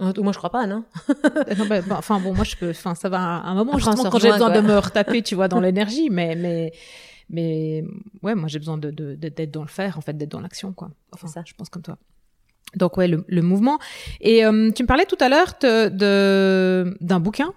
Moi, 0.00 0.32
je 0.32 0.38
crois 0.38 0.50
pas, 0.50 0.66
non 0.66 0.84
Euh, 1.10 1.54
non, 1.56 1.66
bah, 1.66 1.80
bah, 1.82 1.96
enfin 1.98 2.18
bon, 2.18 2.34
moi 2.34 2.44
je 2.44 2.56
peux, 2.56 2.70
enfin 2.70 2.94
ça 2.94 3.08
va 3.08 3.18
à 3.18 3.48
un 3.48 3.54
moment 3.54 3.72
Après, 3.72 3.84
justement 3.84 4.10
quand 4.10 4.18
j'ai 4.18 4.30
besoin 4.32 4.50
de 4.50 4.60
me 4.66 4.78
retaper, 4.78 5.22
tu 5.22 5.34
vois, 5.34 5.48
dans 5.48 5.60
l'énergie, 5.66 6.08
mais 6.10 6.34
mais 6.34 6.72
mais 7.30 7.84
ouais, 8.22 8.34
moi 8.34 8.48
j'ai 8.48 8.58
besoin 8.58 8.78
de 8.78 8.90
d'être 8.90 9.50
dans 9.50 9.62
le 9.62 9.68
faire, 9.68 9.98
en 9.98 10.00
fait, 10.00 10.16
d'être 10.16 10.30
dans 10.30 10.40
l'action, 10.40 10.72
quoi. 10.72 10.90
Enfin, 11.12 11.28
ça. 11.28 11.42
je 11.46 11.54
pense 11.54 11.68
comme 11.68 11.82
toi. 11.82 11.98
Donc 12.74 12.96
ouais, 12.96 13.06
le, 13.06 13.24
le 13.28 13.42
mouvement. 13.42 13.78
Et 14.20 14.44
euh, 14.46 14.70
tu 14.72 14.82
me 14.82 14.86
parlais 14.88 15.04
tout 15.04 15.18
à 15.20 15.28
l'heure 15.28 15.54
de- 15.60 16.96
d'un 17.00 17.20
bouquin. 17.20 17.52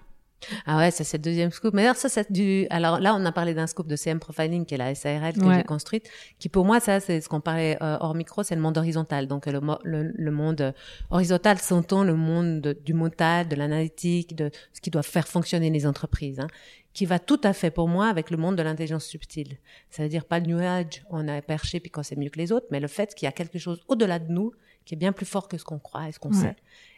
Ah 0.66 0.78
ouais, 0.78 0.92
ça 0.92 1.04
c'est 1.04 1.18
le 1.18 1.24
deuxième 1.24 1.52
scoop. 1.52 1.74
Mais 1.74 1.84
alors 1.84 1.96
ça, 1.96 2.10
c'est 2.10 2.32
du. 2.32 2.68
Alors 2.70 3.00
là, 3.00 3.16
on 3.16 3.26
a 3.26 3.32
parlé 3.32 3.54
d'un 3.54 3.68
scoop 3.68 3.88
de 3.88 3.96
CM 3.96 4.20
Profiling 4.20 4.66
qui 4.66 4.76
est 4.76 4.78
la 4.78 4.94
SARL 4.96 5.34
que 5.34 5.54
j'ai 5.54 5.64
construite, 5.64 6.10
qui 6.40 6.50
pour 6.50 6.66
moi, 6.66 6.80
ça, 6.80 7.00
c'est 7.00 7.22
ce 7.22 7.30
qu'on 7.30 7.42
parlait 7.42 7.78
euh, 7.82 7.98
hors 8.00 8.16
micro, 8.16 8.44
c'est 8.44 8.56
le 8.56 8.62
monde 8.62 8.78
horizontal. 8.78 9.28
Donc 9.28 9.46
le, 9.46 9.60
le, 9.84 10.14
le 10.16 10.32
monde 10.32 10.74
horizontal, 11.10 11.58
s'entend 11.60 12.04
le 12.04 12.16
monde 12.16 12.76
du 12.86 12.94
montage, 12.94 13.48
de 13.48 13.56
l'analytique, 13.56 14.36
de 14.36 14.52
ce 14.74 14.82
qui 14.82 14.90
doit 14.90 15.04
faire 15.04 15.28
fonctionner 15.28 15.70
les 15.70 15.86
entreprises. 15.86 16.40
Hein, 16.40 16.48
qui 16.96 17.06
va 17.06 17.20
tout 17.20 17.42
à 17.44 17.52
fait 17.52 17.72
pour 17.72 17.90
moi 17.90 18.08
avec 18.08 18.32
le 18.32 18.38
monde 18.38 18.56
de 18.56 18.64
l'intelligence 18.64 19.04
subtile. 19.06 19.58
Ça 19.90 20.02
veut 20.02 20.10
dire 20.10 20.24
pas 20.24 20.40
le 20.40 20.46
New 20.46 20.60
Age, 20.60 21.04
on 21.10 21.28
a 21.28 21.42
perché 21.42 21.82
puis 21.82 21.92
qu'on 21.92 22.04
sait 22.04 22.16
mieux 22.16 22.30
que 22.30 22.40
les 22.40 22.54
autres, 22.54 22.68
mais 22.72 22.80
le 22.80 22.88
fait 22.88 23.14
qu'il 23.14 23.26
y 23.26 23.30
a 23.30 23.34
quelque 23.34 23.60
chose 23.60 23.84
au-delà 23.90 24.18
de 24.18 24.32
nous 24.32 24.54
qui 24.86 24.94
est 24.94 24.98
bien 24.98 25.12
plus 25.12 25.26
fort 25.26 25.50
que 25.50 25.58
ce 25.58 25.66
qu'on 25.66 25.78
croit 25.78 26.08
et 26.08 26.14
ce 26.14 26.20
qu'on 26.20 26.32
sait. 26.32 26.56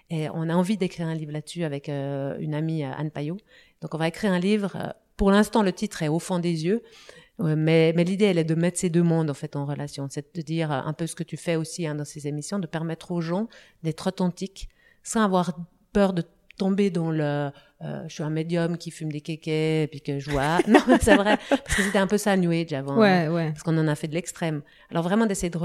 Et 0.09 0.29
on 0.29 0.49
a 0.49 0.55
envie 0.55 0.77
d'écrire 0.77 1.07
un 1.07 1.15
livre 1.15 1.31
là-dessus 1.31 1.63
avec 1.63 1.89
euh, 1.89 2.37
une 2.39 2.53
amie, 2.53 2.83
euh, 2.83 2.91
Anne 2.97 3.11
Payot. 3.11 3.37
Donc 3.81 3.93
on 3.93 3.97
va 3.97 4.07
écrire 4.07 4.31
un 4.31 4.39
livre. 4.39 4.75
Euh, 4.75 4.89
pour 5.17 5.31
l'instant, 5.31 5.63
le 5.63 5.73
titre 5.73 6.01
est 6.03 6.07
Au 6.07 6.19
fond 6.19 6.39
des 6.39 6.65
yeux. 6.65 6.83
Mais, 7.39 7.93
mais 7.95 8.03
l'idée, 8.03 8.25
elle 8.25 8.39
est 8.39 8.43
de 8.43 8.55
mettre 8.55 8.79
ces 8.79 8.89
deux 8.89 9.03
mondes 9.03 9.29
en 9.29 9.35
fait 9.35 9.55
en 9.55 9.65
relation. 9.65 10.07
C'est 10.09 10.35
de 10.35 10.41
dire 10.41 10.71
un 10.71 10.93
peu 10.93 11.05
ce 11.05 11.13
que 11.13 11.21
tu 11.21 11.37
fais 11.37 11.55
aussi 11.55 11.85
hein, 11.85 11.93
dans 11.93 12.05
ces 12.05 12.27
émissions, 12.27 12.57
de 12.57 12.65
permettre 12.65 13.11
aux 13.11 13.21
gens 13.21 13.47
d'être 13.83 14.07
authentiques 14.07 14.69
sans 15.03 15.23
avoir 15.23 15.55
peur 15.93 16.13
de 16.13 16.23
tomber 16.57 16.89
dans 16.89 17.11
le 17.11 17.49
euh, 17.83 18.03
je 18.07 18.13
suis 18.15 18.23
un 18.23 18.31
médium 18.31 18.75
qui 18.75 18.89
fume 18.89 19.11
des 19.11 19.21
kékés 19.21 19.83
et 19.83 19.87
puis 19.87 20.01
que 20.01 20.17
je 20.17 20.31
vois. 20.31 20.57
Non 20.67 20.79
c'est 20.99 21.15
vrai 21.15 21.37
parce 21.49 21.75
que 21.75 21.83
c'était 21.83 21.99
un 21.99 22.07
peu 22.07 22.17
ça 22.17 22.35
New 22.35 22.51
Age 22.51 22.73
avant 22.73 22.97
ouais, 22.97 23.27
ouais. 23.27 23.51
parce 23.51 23.61
qu'on 23.61 23.77
en 23.77 23.87
a 23.87 23.93
fait 23.95 24.07
de 24.07 24.15
l'extrême. 24.15 24.63
Alors 24.89 25.03
vraiment 25.03 25.27
d'essayer 25.27 25.51
de 25.51 25.59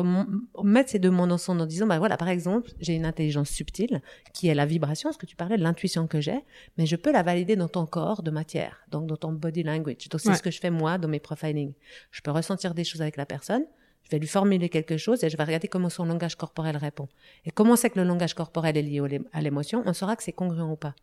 mettre 0.63 0.91
ces 0.91 0.99
deux 0.99 1.11
mondes 1.11 1.33
ensemble 1.33 1.63
en 1.63 1.67
disant 1.67 1.87
bah 1.87 1.99
voilà 1.99 2.19
par 2.19 2.29
exemple 2.29 2.71
j'ai 2.81 2.95
une 2.95 3.07
intelligence 3.07 3.49
subtile 3.49 4.03
qui 4.35 4.49
est 4.49 4.55
la 4.55 4.67
vibration 4.67 5.11
ce 5.11 5.19
que 5.19 5.27
tu 5.27 5.37
parlais 5.37 5.57
de 5.57 5.63
l'intuition 5.63 6.07
que 6.07 6.21
j'ai 6.21 6.39
mais 6.77 6.85
je 6.85 6.97
peux 6.97 7.13
la 7.13 7.23
valider 7.23 7.57
dans 7.57 7.69
ton 7.69 7.87
corps 7.87 8.23
de 8.23 8.31
matière 8.31 8.81
donc 8.91 9.07
dans 9.07 9.17
ton 9.17 9.33
body 9.33 9.63
language. 9.63 10.09
Donc 10.11 10.21
c'est 10.21 10.35
ce 10.35 10.43
que 10.43 10.51
je 10.51 10.61
fais 10.61 10.71
moi 10.71 10.99
dans 10.99 11.09
mes 11.09 11.21
profiling. 11.21 11.73
Je 12.11 12.21
peux 12.21 12.31
ressentir 12.31 12.75
des 12.75 12.85
choses 12.85 13.01
avec 13.01 13.17
la 13.17 13.25
personne 13.25 13.65
je 14.05 14.11
vais 14.11 14.19
lui 14.19 14.29
formuler 14.29 14.69
quelque 14.69 14.97
chose 14.97 15.25
et 15.25 15.31
je 15.31 15.37
vais 15.37 15.45
regarder 15.45 15.69
comment 15.69 15.89
son 15.89 16.05
langage 16.05 16.37
corporel 16.37 16.77
répond. 16.77 17.09
Et 17.45 17.51
comment 17.51 17.77
c'est 17.77 17.91
que 17.91 17.99
le 17.99 18.07
langage 18.07 18.35
corporel 18.35 18.77
est 18.77 18.83
lié 18.83 19.21
à 19.33 19.41
l'émotion 19.41 19.83
On 19.87 19.93
saura 19.93 20.17
que 20.17 20.23
c'est 20.23 20.33
congruent 20.33 20.73
ou 20.73 20.77
pas. 20.77 20.95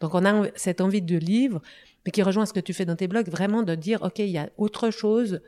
Donc 0.00 0.14
on 0.14 0.24
a 0.24 0.48
cette 0.54 0.80
envie 0.80 1.02
de 1.02 1.16
livre, 1.16 1.60
mais 2.04 2.12
qui 2.12 2.22
rejoint 2.22 2.46
ce 2.46 2.52
que 2.52 2.60
tu 2.60 2.72
fais 2.72 2.84
dans 2.84 2.96
tes 2.96 3.08
blogs, 3.08 3.28
vraiment 3.28 3.62
de 3.62 3.74
dire, 3.74 4.02
OK, 4.02 4.18
il 4.18 4.28
y 4.28 4.38
a 4.38 4.50
autre 4.56 4.90
chose 4.90 5.40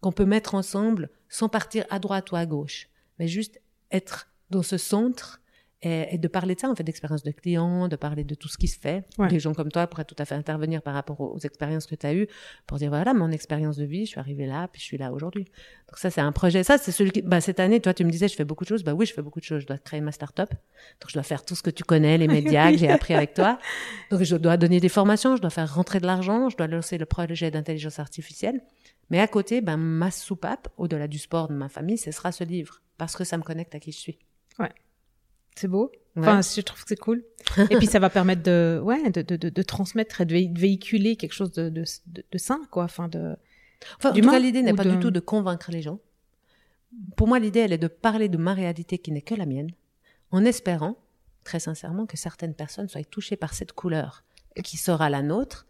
qu'on 0.00 0.12
peut 0.12 0.24
mettre 0.24 0.54
ensemble 0.54 1.10
sans 1.28 1.48
partir 1.48 1.84
à 1.90 1.98
droite 1.98 2.30
ou 2.32 2.36
à 2.36 2.46
gauche, 2.46 2.88
mais 3.18 3.28
juste 3.28 3.60
être 3.90 4.28
dans 4.50 4.62
ce 4.62 4.78
centre 4.78 5.40
et, 5.82 6.16
de 6.18 6.28
parler 6.28 6.54
de 6.54 6.60
ça, 6.60 6.70
en 6.70 6.74
fait, 6.74 6.82
d'expérience 6.82 7.22
de 7.22 7.30
client, 7.30 7.88
de 7.88 7.96
parler 7.96 8.24
de 8.24 8.34
tout 8.34 8.48
ce 8.48 8.56
qui 8.56 8.66
se 8.66 8.78
fait. 8.78 9.04
Des 9.28 9.38
gens 9.38 9.52
comme 9.52 9.70
toi 9.70 9.86
pourraient 9.86 10.04
tout 10.04 10.16
à 10.18 10.24
fait 10.24 10.34
intervenir 10.34 10.82
par 10.82 10.94
rapport 10.94 11.20
aux, 11.20 11.38
expériences 11.38 11.86
que 11.86 11.94
tu 11.94 12.06
as 12.06 12.14
eues 12.14 12.28
pour 12.66 12.78
dire, 12.78 12.88
voilà, 12.88 13.12
mon 13.12 13.30
expérience 13.30 13.76
de 13.76 13.84
vie, 13.84 14.06
je 14.06 14.10
suis 14.10 14.20
arrivée 14.20 14.46
là, 14.46 14.68
puis 14.72 14.80
je 14.80 14.86
suis 14.86 14.98
là 14.98 15.12
aujourd'hui. 15.12 15.44
Donc 15.44 15.98
ça, 15.98 16.10
c'est 16.10 16.20
un 16.20 16.32
projet. 16.32 16.64
Ça, 16.64 16.78
c'est 16.78 16.92
celui 16.92 17.10
qui, 17.10 17.22
bah, 17.22 17.40
cette 17.40 17.60
année, 17.60 17.80
toi, 17.80 17.92
tu 17.92 18.04
me 18.04 18.10
disais, 18.10 18.26
je 18.26 18.34
fais 18.34 18.44
beaucoup 18.44 18.64
de 18.64 18.68
choses. 18.68 18.84
Bah 18.84 18.94
oui, 18.94 19.06
je 19.06 19.12
fais 19.12 19.22
beaucoup 19.22 19.38
de 19.38 19.44
choses. 19.44 19.62
Je 19.62 19.66
dois 19.66 19.78
créer 19.78 20.00
ma 20.00 20.12
start-up. 20.12 20.50
Donc 20.50 21.08
je 21.08 21.14
dois 21.14 21.22
faire 21.22 21.44
tout 21.44 21.54
ce 21.54 21.62
que 21.62 21.70
tu 21.70 21.84
connais, 21.84 22.18
les 22.18 22.26
médias 22.26 22.72
que 22.72 22.78
j'ai 22.78 22.90
appris 22.90 23.14
avec 23.14 23.34
toi. 23.34 23.58
Donc 24.10 24.22
je 24.22 24.36
dois 24.36 24.56
donner 24.56 24.80
des 24.80 24.88
formations, 24.88 25.36
je 25.36 25.42
dois 25.42 25.50
faire 25.50 25.72
rentrer 25.72 26.00
de 26.00 26.06
l'argent, 26.06 26.48
je 26.48 26.56
dois 26.56 26.66
lancer 26.66 26.98
le 26.98 27.06
projet 27.06 27.50
d'intelligence 27.50 27.98
artificielle. 27.98 28.62
Mais 29.10 29.20
à 29.20 29.28
côté, 29.28 29.60
ben, 29.60 29.76
ma 29.76 30.10
soupape, 30.10 30.68
au-delà 30.76 31.06
du 31.06 31.18
sport 31.18 31.48
de 31.48 31.54
ma 31.54 31.68
famille, 31.68 31.98
ce 31.98 32.10
sera 32.10 32.32
ce 32.32 32.42
livre. 32.44 32.82
Parce 32.98 33.14
que 33.14 33.24
ça 33.24 33.36
me 33.36 33.42
connecte 33.42 33.74
à 33.74 33.78
qui 33.78 33.92
je 33.92 33.98
suis. 33.98 34.18
Ouais. 34.58 34.72
C'est 35.56 35.68
beau. 35.68 35.90
Enfin, 36.18 36.40
je 36.40 36.60
trouve 36.62 36.82
que 36.82 36.88
c'est 36.88 36.98
cool. 36.98 37.24
et 37.70 37.76
puis 37.76 37.86
ça 37.86 37.98
va 37.98 38.08
permettre 38.08 38.42
de, 38.42 38.80
ouais, 38.82 39.10
de, 39.10 39.20
de, 39.22 39.36
de, 39.36 39.62
transmettre 39.62 40.22
et 40.22 40.24
de 40.24 40.32
véhiculer 40.58 41.16
quelque 41.16 41.34
chose 41.34 41.52
de, 41.52 41.68
de, 41.68 41.84
de 42.06 42.38
sain, 42.38 42.60
quoi. 42.70 42.84
Enfin, 42.84 43.08
de. 43.08 43.36
Enfin, 43.98 44.10
en 44.10 44.14
tout 44.14 44.30
cas, 44.30 44.38
l'idée 44.38 44.62
n'est 44.62 44.72
pas 44.72 44.84
du 44.84 44.98
tout 44.98 45.10
de 45.10 45.20
convaincre 45.20 45.70
les 45.70 45.82
gens. 45.82 45.98
Pour 47.16 47.28
moi, 47.28 47.38
l'idée, 47.38 47.60
elle 47.60 47.72
est 47.72 47.78
de 47.78 47.88
parler 47.88 48.28
de 48.28 48.38
ma 48.38 48.54
réalité 48.54 48.96
qui 48.98 49.12
n'est 49.12 49.20
que 49.20 49.34
la 49.34 49.44
mienne, 49.44 49.70
en 50.30 50.44
espérant, 50.44 50.96
très 51.44 51.60
sincèrement, 51.60 52.06
que 52.06 52.16
certaines 52.16 52.54
personnes 52.54 52.88
soient 52.88 53.04
touchées 53.04 53.36
par 53.36 53.52
cette 53.52 53.72
couleur 53.72 54.24
qui 54.62 54.78
sera 54.78 55.10
la 55.10 55.22
nôtre 55.22 55.66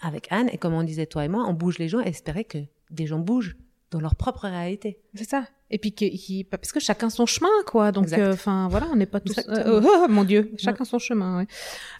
avec 0.00 0.28
Anne. 0.30 0.50
Et 0.52 0.58
comme 0.58 0.74
on 0.74 0.82
disait 0.82 1.06
toi 1.06 1.24
et 1.24 1.28
moi, 1.28 1.44
on 1.48 1.54
bouge 1.54 1.78
les 1.78 1.88
gens 1.88 2.00
et 2.00 2.08
espérer 2.08 2.44
que 2.44 2.58
des 2.90 3.06
gens 3.06 3.18
bougent 3.18 3.56
dans 3.90 4.00
leur 4.00 4.16
propre 4.16 4.46
réalité. 4.48 4.98
C'est 5.14 5.28
ça. 5.28 5.46
Et 5.68 5.78
puis 5.78 5.92
qui, 5.92 6.44
parce 6.44 6.70
que 6.70 6.78
chacun 6.78 7.10
son 7.10 7.26
chemin, 7.26 7.48
quoi. 7.66 7.90
Donc, 7.90 8.12
euh, 8.12 8.34
enfin, 8.34 8.68
voilà, 8.70 8.86
on 8.92 8.96
n'est 8.96 9.06
pas 9.06 9.18
tous. 9.18 9.36
Euh, 9.48 9.80
oh, 9.82 10.04
oh, 10.04 10.06
mon 10.08 10.22
Dieu, 10.22 10.52
chacun 10.58 10.84
son 10.84 11.00
chemin. 11.00 11.38
Ouais. 11.38 11.46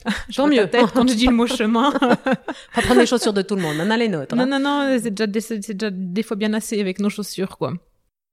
Tant 0.34 0.46
mieux. 0.46 0.68
Peut-être 0.68 0.92
quand 0.92 1.04
tu 1.04 1.16
dis 1.16 1.26
le 1.26 1.32
mot 1.32 1.48
chemin. 1.48 1.90
pas 1.98 2.82
prendre 2.82 3.00
les 3.00 3.06
chaussures 3.06 3.32
de 3.32 3.42
tout 3.42 3.56
le 3.56 3.62
monde, 3.62 3.76
on 3.80 3.90
a 3.90 3.96
les 3.96 4.08
nôtres. 4.08 4.36
Non, 4.36 4.44
hein. 4.44 4.46
non, 4.46 4.60
non, 4.60 4.98
c'est 5.02 5.10
déjà, 5.10 5.40
c'est 5.40 5.72
déjà 5.72 5.90
des 5.90 6.22
fois 6.22 6.36
bien 6.36 6.52
assez 6.54 6.80
avec 6.80 7.00
nos 7.00 7.10
chaussures, 7.10 7.58
quoi. 7.58 7.72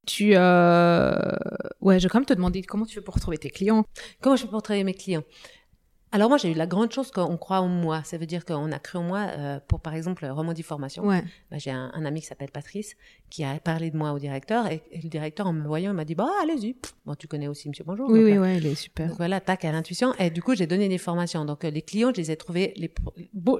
Tu, 0.06 0.34
euh... 0.36 1.13
ouais, 1.82 1.98
je 1.98 2.04
vais 2.04 2.10
quand 2.10 2.19
même 2.19 2.26
te 2.26 2.34
demander 2.34 2.62
comment 2.62 2.86
tu 2.86 2.93
fais 2.96 3.02
pour 3.02 3.15
retrouver 3.15 3.38
tes 3.38 3.50
clients. 3.50 3.86
Comment 4.22 4.36
je 4.36 4.41
fais 4.43 4.48
pour 4.48 4.58
retrouver 4.58 4.84
mes 4.84 4.93
clients? 4.93 5.24
Alors 6.13 6.30
moi, 6.30 6.38
j'ai 6.38 6.52
eu 6.52 6.54
la 6.54 6.67
grande 6.67 6.91
chance 6.91 7.10
qu'on 7.10 7.38
croit 7.38 7.60
en 7.60 7.67
moi. 7.67 8.04
Ça 8.04 8.19
veut 8.19 8.28
dire 8.28 8.45
qu'on 8.45 8.71
a 8.71 8.78
cru 8.78 8.99
en 8.99 9.04
moi 9.04 9.26
euh, 9.32 9.60
pour, 9.67 9.80
par 9.80 9.95
exemple, 9.95 10.23
Romandie 10.28 10.62
Formation. 10.62 11.04
Ouais. 11.04 11.23
Bah, 11.49 11.58
j'ai 11.58 11.71
un, 11.71 11.89
un, 11.91 12.06
ami 12.06 12.21
qui 12.21 12.28
s'appelle 12.28 12.52
Patrice 12.52 12.95
qui 13.32 13.43
a 13.43 13.60
parlé 13.60 13.89
de 13.89 13.97
moi 13.97 14.12
au 14.12 14.19
directeur 14.19 14.67
et, 14.67 14.84
le 14.93 15.10
directeur, 15.10 15.47
en 15.47 15.54
me 15.54 15.65
voyant, 15.65 15.91
m'a 15.91 16.06
dit, 16.06 16.13
bah, 16.13 16.30
allez-y. 16.43 16.76
Bon, 17.08 17.15
tu 17.15 17.28
connais 17.28 17.47
aussi 17.47 17.67
Monsieur 17.67 17.84
Bonjour. 17.84 18.12
Oui, 18.12 18.23
oui, 18.23 18.38
ouais, 18.38 18.58
il 18.58 18.67
est 18.67 18.76
super. 18.76 19.08
Donc 19.08 19.17
voilà, 19.17 19.41
tac, 19.41 19.65
à 19.65 19.71
l'intuition. 19.71 20.13
Et 20.19 20.30
du 20.30 20.43
coup, 20.43 20.54
j'ai 20.54 20.67
donné 20.67 20.88
des 20.88 20.99
formations. 20.99 21.45
Donc 21.45 21.65
euh, 21.65 21.71
les 21.71 21.82
clients, 21.82 22.12
je 22.13 22.21
les 22.21 22.30
ai 22.30 22.36
trouvés, 22.36 22.73
les, 22.76 22.93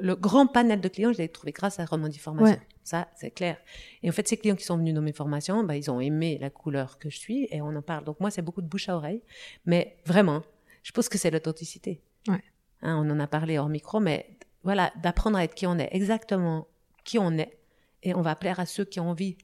le 0.02 0.14
grand 0.14 0.46
panel 0.46 0.80
de 0.80 0.88
clients, 0.90 1.12
je 1.12 1.18
les 1.18 1.24
ai 1.24 1.30
trouvés 1.30 1.54
grâce 1.54 1.80
à 1.80 1.86
Romandie 1.86 2.20
Formation. 2.20 2.60
Ça, 2.84 3.08
c'est 3.16 3.32
clair. 3.32 3.58
Et 4.04 4.10
en 4.10 4.12
fait, 4.12 4.28
ces 4.28 4.38
clients 4.38 4.56
qui 4.56 4.66
sont 4.66 4.78
venus 4.78 4.94
dans 4.94 5.02
mes 5.02 5.12
formations, 5.12 5.64
bah, 5.64 5.76
ils 5.76 5.90
ont 5.90 6.00
aimé 6.00 6.38
la 6.40 6.52
couleur 6.52 7.00
que 7.00 7.10
je 7.10 7.18
suis 7.18 7.48
et 7.50 7.64
on 7.64 7.76
en 7.76 7.82
parle. 7.82 8.04
Donc 8.04 8.20
moi, 8.20 8.30
c'est 8.30 8.44
beaucoup 8.44 8.62
de 8.62 8.68
bouche 8.68 8.90
à 8.90 8.96
oreille. 8.96 9.24
Mais 9.66 9.98
vraiment, 10.06 10.44
je 10.84 10.92
pense 10.92 11.10
que 11.10 11.18
c'est 11.18 11.32
l'authenticité. 11.32 12.04
Ouais. 12.28 12.44
Hein, 12.82 13.02
on 13.04 13.10
en 13.10 13.20
a 13.20 13.28
parlé 13.28 13.58
hors 13.58 13.70
micro, 13.70 14.00
mais 14.00 14.38
voilà, 14.64 14.92
d'apprendre 15.02 15.38
à 15.38 15.44
être 15.44 15.56
qui 15.56 15.68
on 15.68 15.78
est, 15.78 15.90
exactement 15.92 16.68
qui 17.04 17.20
on 17.20 17.32
est, 17.38 17.58
et 18.02 18.14
on 18.16 18.22
va 18.22 18.36
plaire 18.36 18.60
à 18.60 18.66
ceux 18.66 18.86
qui 18.86 19.00
ont 19.00 19.10
envie 19.10 19.38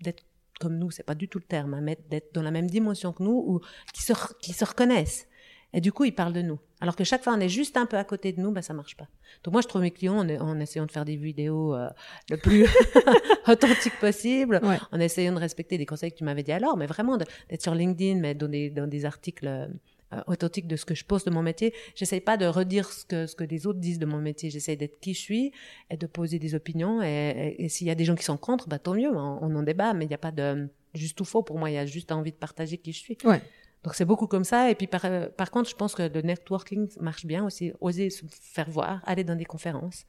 d'être 0.00 0.24
comme 0.60 0.76
nous, 0.76 0.90
c'est 0.90 1.04
pas 1.04 1.14
du 1.14 1.28
tout 1.28 1.38
le 1.38 1.44
terme, 1.44 1.74
hein, 1.74 1.80
mais 1.80 1.98
d'être 2.10 2.34
dans 2.34 2.42
la 2.42 2.50
même 2.50 2.68
dimension 2.68 3.12
que 3.12 3.22
nous 3.22 3.44
ou 3.46 3.60
qui 3.92 4.02
se, 4.02 4.12
qui 4.40 4.52
se 4.52 4.64
reconnaissent. 4.64 5.26
Et 5.74 5.80
du 5.80 5.92
coup, 5.92 6.04
ils 6.04 6.14
parlent 6.14 6.32
de 6.32 6.40
nous. 6.40 6.58
Alors 6.80 6.96
que 6.96 7.04
chaque 7.04 7.22
fois, 7.22 7.34
on 7.34 7.40
est 7.40 7.48
juste 7.48 7.76
un 7.76 7.84
peu 7.84 7.98
à 7.98 8.04
côté 8.04 8.32
de 8.32 8.40
nous, 8.40 8.50
ben 8.52 8.62
ça 8.62 8.72
marche 8.72 8.96
pas. 8.96 9.06
Donc 9.44 9.52
moi, 9.52 9.60
je 9.60 9.68
trouve 9.68 9.82
mes 9.82 9.90
clients 9.90 10.18
en, 10.18 10.60
essayant 10.60 10.86
de 10.86 10.90
faire 10.90 11.04
des 11.04 11.16
vidéos 11.16 11.74
euh, 11.74 11.88
le 12.30 12.38
plus 12.38 12.66
authentique 13.46 13.98
possible, 14.00 14.60
en 14.90 15.00
essayant 15.00 15.34
de 15.34 15.38
respecter 15.38 15.76
des 15.76 15.84
conseils 15.84 16.10
que 16.12 16.16
tu 16.16 16.24
m'avais 16.24 16.42
dit 16.42 16.52
alors, 16.52 16.76
mais 16.78 16.86
vraiment 16.86 17.18
d'être 17.18 17.62
sur 17.62 17.74
LinkedIn, 17.74 18.18
mais 18.18 18.34
dans 18.34 18.48
des, 18.48 18.70
dans 18.70 18.86
des 18.86 19.04
articles 19.04 19.68
euh, 20.12 20.16
euh, 20.16 20.22
authentique 20.26 20.66
de 20.66 20.76
ce 20.76 20.84
que 20.84 20.94
je 20.94 21.04
pose 21.04 21.24
de 21.24 21.30
mon 21.30 21.42
métier. 21.42 21.74
J'essaye 21.94 22.20
pas 22.20 22.36
de 22.36 22.46
redire 22.46 22.90
ce 22.90 23.04
que, 23.04 23.26
ce 23.26 23.34
que 23.36 23.44
les 23.44 23.66
autres 23.66 23.78
disent 23.78 23.98
de 23.98 24.06
mon 24.06 24.18
métier. 24.18 24.50
J'essaye 24.50 24.76
d'être 24.76 25.00
qui 25.00 25.14
je 25.14 25.20
suis 25.20 25.52
et 25.90 25.96
de 25.96 26.06
poser 26.06 26.38
des 26.38 26.54
opinions. 26.54 27.02
Et, 27.02 27.66
s'il 27.68 27.86
y 27.86 27.90
a 27.90 27.94
des 27.94 28.04
gens 28.04 28.14
qui 28.14 28.24
sont 28.24 28.36
contre, 28.36 28.68
bah, 28.68 28.78
tant 28.78 28.94
mieux, 28.94 29.10
on, 29.10 29.54
en 29.54 29.62
débat, 29.62 29.94
mais 29.94 30.04
il 30.04 30.08
n'y 30.08 30.14
a 30.14 30.18
pas 30.18 30.32
de 30.32 30.68
juste 30.94 31.20
ou 31.20 31.24
faux. 31.24 31.42
Pour 31.42 31.58
moi, 31.58 31.70
il 31.70 31.74
y 31.74 31.78
a 31.78 31.86
juste 31.86 32.12
envie 32.12 32.32
de 32.32 32.36
partager 32.36 32.78
qui 32.78 32.92
je 32.92 32.98
suis. 32.98 33.18
Ouais. 33.24 33.42
Donc 33.84 33.94
c'est 33.94 34.04
beaucoup 34.04 34.26
comme 34.26 34.44
ça. 34.44 34.70
Et 34.70 34.74
puis 34.74 34.86
par, 34.86 35.06
par 35.36 35.50
contre, 35.50 35.68
je 35.68 35.76
pense 35.76 35.94
que 35.94 36.02
le 36.02 36.22
networking 36.22 36.88
marche 37.00 37.26
bien 37.26 37.44
aussi. 37.44 37.72
Oser 37.80 38.10
se 38.10 38.24
faire 38.30 38.70
voir, 38.70 39.02
aller 39.04 39.24
dans 39.24 39.36
des 39.36 39.44
conférences, 39.44 40.06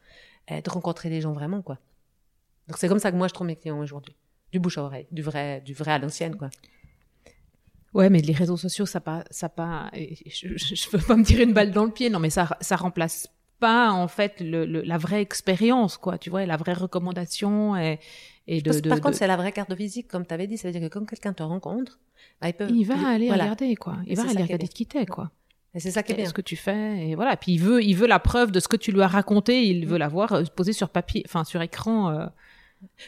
et 0.48 0.62
de 0.62 0.70
rencontrer 0.70 1.10
des 1.10 1.22
gens 1.22 1.34
vraiment, 1.34 1.62
quoi. 1.62 1.78
Donc 2.68 2.78
c'est 2.78 2.88
comme 2.88 3.00
ça 3.00 3.12
que 3.12 3.18
moi 3.18 3.28
je 3.28 3.34
trouve 3.34 3.48
mes 3.48 3.56
clients 3.56 3.80
aujourd'hui. 3.80 4.16
Du 4.52 4.60
bouche 4.60 4.78
à 4.78 4.84
oreille, 4.84 5.08
du 5.12 5.22
vrai, 5.22 5.62
du 5.62 5.74
vrai 5.74 5.92
à 5.92 6.00
l'ancienne, 6.00 6.36
quoi. 6.36 6.50
Ouais, 7.94 8.10
mais 8.10 8.20
les 8.20 8.34
réseaux 8.34 8.58
sociaux, 8.58 8.86
ça 8.86 9.00
pas, 9.00 9.24
ça 9.32 9.50
pas. 9.50 9.90
Je, 9.94 10.58
je, 10.58 10.90
veux 10.92 11.04
pas 11.04 11.16
me 11.16 11.24
tirer 11.24 11.44
une 11.44 11.54
balle 11.54 11.72
dans 11.72 11.86
le 11.86 11.92
pied, 11.92 12.10
non, 12.10 12.20
mais 12.20 12.30
ça, 12.30 12.58
ça 12.62 12.76
remplace 12.76 13.28
pas 13.60 13.92
en 13.92 14.08
fait 14.08 14.40
le, 14.40 14.66
la 14.66 14.98
vraie 14.98 15.22
expérience, 15.22 15.98
quoi. 15.98 16.18
Tu 16.18 16.30
vois, 16.30 16.46
la 16.46 16.58
vraie 16.58 16.74
recommandation 16.74 17.76
et, 17.76 18.00
et 18.48 18.62
de, 18.62 18.88
Par 18.88 19.02
contre, 19.02 19.18
c'est 19.18 19.28
la 19.28 19.38
vraie 19.38 19.52
carte 19.52 19.70
de 19.70 19.76
visite, 19.76 20.08
comme 20.08 20.26
tu 20.26 20.34
avais 20.34 20.48
dit. 20.48 20.58
C'est-à-dire 20.58 20.82
que 20.82 20.88
quand 20.88 21.06
quelqu'un 21.06 21.34
te 21.34 21.44
rencontre, 21.44 22.00
bah, 22.42 22.50
il, 22.50 22.54
peut, 22.54 22.68
il 22.70 22.84
va 22.84 23.08
aller 23.08 23.32
regarder, 23.32 23.76
quoi. 23.76 23.98
Il 24.08 24.18
va 24.18 24.30
aller 24.30 24.44
regarder 24.44 24.68
qui 24.68 24.86
t'es, 24.86 25.06
quoi. 25.06 25.32
Et 25.76 25.80
c'est 25.80 25.92
ça 25.92 26.02
qui 26.02 26.14
est 26.14 26.16
bien. 26.16 26.26
Ce 26.26 26.34
que 26.34 26.42
tu 26.42 26.56
fais, 26.56 27.10
et 27.10 27.16
voilà. 27.16 27.38
Puis 27.38 27.54
il 27.54 27.60
veut, 27.60 27.84
il 27.84 27.94
veut 27.94 28.08
la 28.08 28.20
preuve 28.20 28.52
de 28.52 28.60
ce 28.60 28.68
que 28.68 28.78
tu 28.78 28.92
lui 28.92 29.02
as 29.02 29.08
raconté. 29.08 29.68
Il 29.68 29.86
veut 29.86 30.00
la 30.00 30.08
voir 30.08 30.34
euh, 30.34 30.44
posée 30.56 30.74
sur 30.74 30.90
papier, 30.90 31.24
enfin 31.26 31.44
sur 31.44 31.62
écran. 31.62 32.10
Euh. 32.10 32.26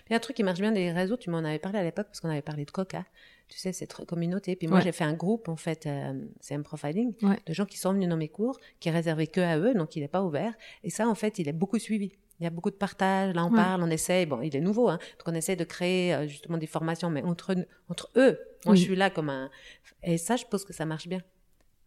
Puis 0.05 0.13
un 0.13 0.19
truc 0.19 0.35
qui 0.35 0.43
marche 0.43 0.59
bien 0.59 0.71
des 0.71 0.91
réseaux, 0.91 1.17
tu 1.17 1.31
m'en 1.31 1.39
avais 1.39 1.57
parlé 1.57 1.79
à 1.79 1.83
l'époque 1.83 2.07
parce 2.07 2.19
qu'on 2.19 2.29
avait 2.29 2.43
parlé 2.43 2.65
de 2.65 2.71
Coca 2.71 3.05
tu 3.51 3.57
sais, 3.59 3.73
cette 3.73 3.93
communauté. 4.05 4.55
Puis 4.55 4.67
moi, 4.67 4.79
j'ai 4.79 4.91
fait 4.93 5.03
un 5.03 5.13
groupe, 5.13 5.49
en 5.49 5.57
fait, 5.57 5.85
euh, 5.85 6.13
c'est 6.39 6.55
un 6.55 6.61
profiling, 6.61 7.13
de 7.45 7.53
gens 7.53 7.65
qui 7.65 7.77
sont 7.77 7.91
venus 7.93 8.07
dans 8.09 8.15
mes 8.17 8.29
cours, 8.29 8.57
qui 8.79 8.87
est 8.89 8.91
réservé 8.93 9.27
que 9.27 9.41
à 9.41 9.57
eux, 9.59 9.73
donc 9.73 9.95
il 9.95 9.99
n'est 10.01 10.07
pas 10.07 10.23
ouvert. 10.23 10.53
Et 10.83 10.89
ça, 10.89 11.07
en 11.07 11.15
fait, 11.15 11.37
il 11.37 11.47
est 11.49 11.53
beaucoup 11.53 11.77
suivi. 11.77 12.13
Il 12.39 12.45
y 12.45 12.47
a 12.47 12.49
beaucoup 12.49 12.71
de 12.71 12.75
partage, 12.75 13.35
là 13.35 13.45
on 13.45 13.51
parle, 13.51 13.83
on 13.83 13.89
essaie, 13.91 14.25
bon, 14.25 14.41
il 14.41 14.55
est 14.55 14.61
nouveau, 14.61 14.89
hein, 14.89 14.97
donc 15.19 15.27
on 15.27 15.35
essaie 15.35 15.55
de 15.55 15.63
créer 15.63 16.15
euh, 16.15 16.27
justement 16.27 16.57
des 16.57 16.65
formations, 16.65 17.11
mais 17.11 17.21
entre, 17.21 17.53
entre 17.87 18.09
eux, 18.15 18.39
moi 18.65 18.73
je 18.73 18.81
suis 18.81 18.95
là 18.95 19.11
comme 19.11 19.29
un... 19.29 19.51
Et 20.01 20.17
ça, 20.17 20.37
je 20.37 20.45
pense 20.45 20.65
que 20.65 20.73
ça 20.73 20.87
marche 20.87 21.07
bien. 21.07 21.21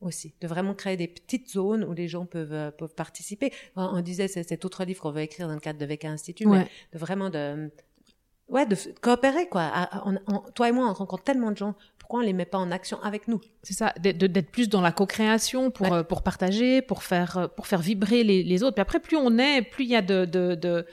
aussi, 0.00 0.32
de 0.40 0.46
vraiment 0.46 0.74
créer 0.74 0.96
des 0.96 1.08
petites 1.08 1.50
zones 1.50 1.82
où 1.82 1.92
les 1.92 2.06
gens 2.06 2.24
peuvent, 2.26 2.52
euh, 2.52 2.70
peuvent 2.70 2.94
participer. 2.94 3.52
On, 3.74 3.82
on 3.84 4.00
disait, 4.00 4.28
c'est 4.28 4.44
cet 4.48 4.64
autre 4.64 4.84
livre 4.84 5.00
qu'on 5.02 5.10
veut 5.10 5.22
écrire 5.22 5.48
dans 5.48 5.54
le 5.54 5.60
cadre 5.60 5.80
de 5.80 5.86
VK 5.86 6.04
Institut, 6.04 6.46
Ouais. 6.46 6.58
mais 6.58 6.68
de 6.92 6.98
vraiment 6.98 7.30
de, 7.30 7.70
ouais, 8.48 8.66
de 8.66 8.76
coopérer, 9.00 9.48
quoi. 9.48 9.62
À- 9.62 9.98
à- 9.98 10.02
on- 10.08 10.18
on- 10.28 10.38
toi 10.54 10.68
et 10.68 10.72
moi, 10.72 10.88
on 10.88 10.92
rencontre 10.92 11.22
tellement 11.24 11.50
de 11.50 11.56
gens. 11.56 11.74
Pourquoi 11.98 12.20
on 12.20 12.22
les 12.22 12.32
met 12.34 12.44
pas 12.44 12.58
en 12.58 12.70
action 12.70 13.00
avec 13.02 13.28
nous? 13.28 13.40
C'est 13.62 13.72
ça, 13.74 13.94
d'être 13.98 14.50
plus 14.50 14.68
dans 14.68 14.82
la 14.82 14.92
co-création 14.92 15.70
pour, 15.70 15.86
Ouais. 15.90 15.98
euh, 15.98 16.02
pour 16.02 16.22
partager, 16.22 16.82
pour 16.82 17.02
faire, 17.02 17.38
euh, 17.38 17.48
pour 17.48 17.66
faire 17.66 17.80
vibrer 17.80 18.24
les, 18.24 18.42
les 18.42 18.62
autres. 18.62 18.74
Puis 18.74 18.82
après, 18.82 19.00
plus 19.00 19.16
on 19.16 19.38
est, 19.38 19.62
plus 19.62 19.84
il 19.84 19.90
y 19.90 19.96
a 19.96 20.02
de, 20.02 20.26
de, 20.26 20.54
de, 20.54 20.86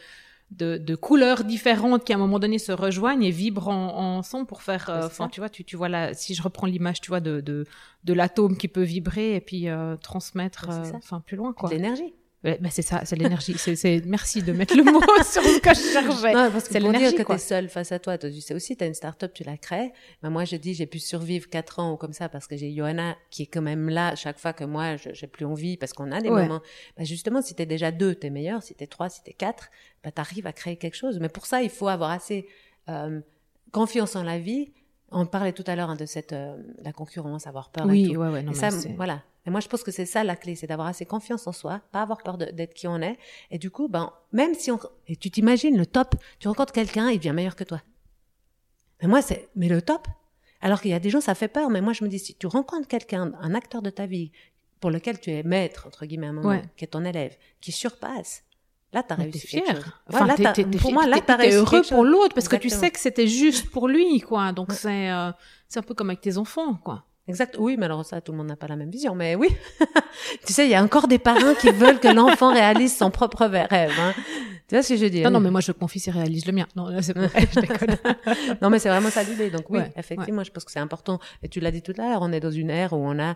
de, 0.51 0.77
de 0.77 0.95
couleurs 0.95 1.43
différentes 1.43 2.05
qui 2.05 2.13
à 2.13 2.15
un 2.15 2.19
moment 2.19 2.39
donné 2.39 2.59
se 2.59 2.71
rejoignent 2.71 3.23
et 3.23 3.31
vibrent 3.31 3.67
en- 3.69 4.17
ensemble 4.19 4.47
pour 4.47 4.61
faire. 4.63 4.89
euh, 4.89 5.05
Enfin, 5.05 5.27
tu 5.27 5.41
vois, 5.41 5.49
tu, 5.49 5.65
tu 5.65 5.75
vois 5.75 5.89
là, 5.89 6.13
si 6.13 6.33
je 6.33 6.41
reprends 6.41 6.67
l'image, 6.67 7.01
tu 7.01 7.09
vois, 7.09 7.19
de, 7.19 7.41
de, 7.41 7.65
de 8.05 8.13
l'atome 8.13 8.55
qui 8.57 8.69
peut 8.69 8.81
vibrer 8.83 9.35
et 9.35 9.41
puis 9.41 9.67
euh, 9.67 9.97
transmettre, 9.97 10.67
euh, 10.69 10.91
enfin, 10.95 11.19
plus 11.19 11.35
loin, 11.37 11.51
quoi. 11.51 11.69
L'énergie. 11.69 12.13
Ouais, 12.43 12.57
bah, 12.59 12.69
c'est 12.71 12.81
ça, 12.81 13.01
c'est 13.05 13.15
l'énergie. 13.15 13.53
c'est, 13.57 13.75
c'est, 13.75 14.01
merci 14.05 14.41
de 14.41 14.51
mettre 14.51 14.75
le 14.75 14.83
mot 14.83 14.99
sur 15.23 15.43
ce 15.43 15.59
que 15.59 15.69
je 15.75 15.79
cherchais. 15.93 16.33
Non, 16.33 16.49
parce 16.51 16.67
que 16.67 16.73
c'est 16.73 16.79
pour 16.79 16.89
dire 16.89 16.99
l'énergie, 16.99 17.15
que 17.17 17.21
tu 17.23 17.31
es 17.33 17.37
seul 17.37 17.69
face 17.69 17.91
à 17.91 17.99
toi, 17.99 18.17
tu 18.17 18.31
sais 18.41 18.55
aussi, 18.55 18.75
tu 18.75 18.83
as 18.83 18.87
une 18.87 18.95
start-up, 18.95 19.31
tu 19.31 19.43
la 19.43 19.57
crées. 19.57 19.91
Mais 20.23 20.29
moi, 20.31 20.43
je 20.45 20.55
dis, 20.55 20.73
j'ai 20.73 20.87
pu 20.87 20.97
survivre 20.97 21.47
quatre 21.49 21.77
ans 21.77 21.93
ou 21.93 21.97
comme 21.97 22.13
ça 22.13 22.29
parce 22.29 22.47
que 22.47 22.57
j'ai 22.57 22.73
Johanna 22.73 23.15
qui 23.29 23.43
est 23.43 23.45
quand 23.45 23.61
même 23.61 23.89
là 23.89 24.15
chaque 24.15 24.39
fois 24.39 24.53
que 24.53 24.63
moi, 24.63 24.95
j'ai 24.97 25.27
plus 25.27 25.45
envie 25.45 25.77
parce 25.77 25.93
qu'on 25.93 26.11
a 26.11 26.19
des 26.19 26.29
Ouais. 26.29 26.41
moments. 26.41 26.61
Bah, 26.97 27.03
justement, 27.03 27.43
si 27.43 27.53
tu 27.53 27.61
es 27.61 27.65
déjà 27.67 27.91
deux, 27.91 28.15
tu 28.15 28.25
es 28.25 28.29
meilleur. 28.31 28.63
Si 28.63 28.73
tu 28.73 28.83
es 28.83 28.87
trois, 28.87 29.09
si 29.09 29.21
tu 29.23 29.29
es 29.29 29.33
quatre, 29.33 29.69
bah, 30.03 30.09
tu 30.11 30.19
arrives 30.19 30.47
à 30.47 30.53
créer 30.53 30.77
quelque 30.77 30.95
chose. 30.95 31.19
Mais 31.19 31.29
pour 31.29 31.45
ça, 31.45 31.61
il 31.61 31.69
faut 31.69 31.89
avoir 31.89 32.09
assez 32.09 32.47
euh, 32.89 33.21
confiance 33.71 34.15
en 34.15 34.23
la 34.23 34.39
vie. 34.39 34.71
On 35.11 35.27
parlait 35.27 35.51
tout 35.53 35.63
à 35.67 35.75
l'heure 35.75 35.91
hein, 35.91 35.95
de 35.95 36.05
cette 36.07 36.33
euh, 36.33 36.55
la 36.81 36.91
concurrence, 36.91 37.45
avoir 37.45 37.69
peur. 37.69 37.85
et 37.85 37.89
Oui, 37.89 38.13
tout. 38.13 38.19
ouais, 38.19 38.29
ouais, 38.29 38.41
non, 38.41 38.51
et 38.51 38.55
mais 38.55 38.71
ça, 38.71 38.75
voilà. 38.95 39.21
Et 39.45 39.49
moi, 39.49 39.59
je 39.59 39.67
pense 39.67 39.83
que 39.83 39.91
c'est 39.91 40.05
ça 40.05 40.23
la 40.23 40.35
clé, 40.35 40.55
c'est 40.55 40.67
d'avoir 40.67 40.87
assez 40.87 41.05
confiance 41.05 41.47
en 41.47 41.51
soi, 41.51 41.81
pas 41.91 42.01
avoir 42.03 42.21
peur 42.21 42.37
d'être 42.37 42.73
qui 42.75 42.87
on 42.87 43.01
est. 43.01 43.17
Et 43.49 43.57
du 43.57 43.71
coup, 43.71 43.87
ben, 43.87 44.11
même 44.31 44.53
si 44.53 44.69
on, 44.71 44.79
et 45.07 45.15
tu 45.15 45.31
t'imagines 45.31 45.77
le 45.77 45.85
top, 45.87 46.15
tu 46.39 46.47
rencontres 46.47 46.73
quelqu'un, 46.73 47.09
il 47.09 47.17
devient 47.17 47.33
meilleur 47.33 47.55
que 47.55 47.63
toi. 47.63 47.81
Mais 49.01 49.07
moi, 49.07 49.21
c'est, 49.21 49.49
mais 49.55 49.67
le 49.67 49.81
top. 49.81 50.07
Alors 50.61 50.79
qu'il 50.79 50.91
y 50.91 50.93
a 50.93 50.99
des 50.99 51.09
gens, 51.09 51.21
ça 51.21 51.33
fait 51.33 51.47
peur. 51.47 51.71
Mais 51.71 51.81
moi, 51.81 51.91
je 51.93 52.03
me 52.03 52.09
dis, 52.09 52.19
si 52.19 52.35
tu 52.35 52.45
rencontres 52.45 52.87
quelqu'un, 52.87 53.31
un 53.41 53.55
acteur 53.55 53.81
de 53.81 53.89
ta 53.89 54.05
vie, 54.05 54.31
pour 54.79 54.91
lequel 54.91 55.19
tu 55.19 55.31
es 55.31 55.41
maître, 55.41 55.87
entre 55.87 56.05
guillemets, 56.05 56.27
à 56.27 56.29
un 56.29 56.33
moment, 56.33 56.49
Ouais. 56.49 56.61
qui 56.77 56.83
est 56.83 56.89
ton 56.89 57.03
élève, 57.03 57.35
qui 57.61 57.71
surpasse, 57.71 58.43
là, 58.93 59.01
t'as 59.01 59.15
réussi 59.15 59.47
quelque 59.47 59.65
fier. 59.65 59.75
chose. 59.75 59.85
Enfin, 60.07 60.27
Ouais, 60.27 60.37
là, 60.43 60.53
pour 60.79 60.93
moi, 60.93 61.07
là, 61.07 61.15
t'es- 61.17 61.25
t'as 61.25 61.35
réussi 61.37 61.55
heureux 61.57 61.81
pour 61.89 62.03
l'autre 62.03 62.35
parce 62.35 62.47
que 62.47 62.57
tu 62.57 62.69
sais 62.69 62.91
que 62.91 62.99
c'était 62.99 63.27
juste 63.27 63.71
pour 63.71 63.87
lui, 63.87 64.21
quoi. 64.21 64.51
Donc 64.53 64.69
Ouais. 64.69 64.75
c'est, 64.75 65.09
euh, 65.11 65.31
c'est 65.67 65.79
un 65.79 65.83
peu 65.83 65.95
comme 65.95 66.11
avec 66.11 66.21
tes 66.21 66.37
enfants, 66.37 66.75
quoi. 66.75 67.05
Exact. 67.27 67.55
Oui, 67.59 67.77
mais 67.77 67.85
alors 67.85 68.03
ça, 68.03 68.19
tout 68.19 68.31
le 68.31 68.37
monde 68.39 68.47
n'a 68.47 68.55
pas 68.55 68.67
la 68.67 68.75
même 68.75 68.89
vision. 68.89 69.15
Mais 69.15 69.35
oui, 69.35 69.49
tu 70.45 70.53
sais, 70.53 70.65
il 70.65 70.71
y 70.71 70.75
a 70.75 70.83
encore 70.83 71.07
des 71.07 71.19
parents 71.19 71.53
qui 71.53 71.69
veulent 71.71 71.99
que 71.99 72.07
l'enfant 72.07 72.51
réalise 72.51 72.95
son 72.97 73.11
propre 73.11 73.45
rêve. 73.45 73.93
Hein. 73.99 74.13
Tu 74.67 74.75
vois 74.75 74.83
ce 74.83 74.89
que 74.89 74.95
je 74.95 75.03
veux 75.03 75.09
dire? 75.09 75.25
Non, 75.29 75.31
non, 75.31 75.39
mais 75.41 75.51
moi 75.51 75.61
je 75.61 75.71
confie 75.71 76.01
et 76.05 76.11
réalise 76.11 76.45
le 76.45 76.53
mien. 76.53 76.67
Non, 76.75 76.89
c'est. 77.01 77.15
Non, 78.61 78.69
mais 78.69 78.79
c'est 78.79 78.89
vraiment 78.89 79.09
ça 79.09 79.23
l'idée. 79.23 79.49
Donc 79.49 79.69
oui, 79.69 79.79
Ouais, 79.79 79.91
effectivement, 79.95 80.43
je 80.43 80.51
pense 80.51 80.65
que 80.65 80.71
c'est 80.71 80.79
important. 80.79 81.19
Et 81.43 81.49
tu 81.49 81.59
l'as 81.59 81.71
dit 81.71 81.81
tout 81.81 81.93
à 81.97 82.09
l'heure, 82.09 82.21
on 82.21 82.31
est 82.31 82.39
dans 82.39 82.51
une 82.51 82.69
ère 82.69 82.93
où 82.93 82.97
on 82.97 83.19
a, 83.19 83.35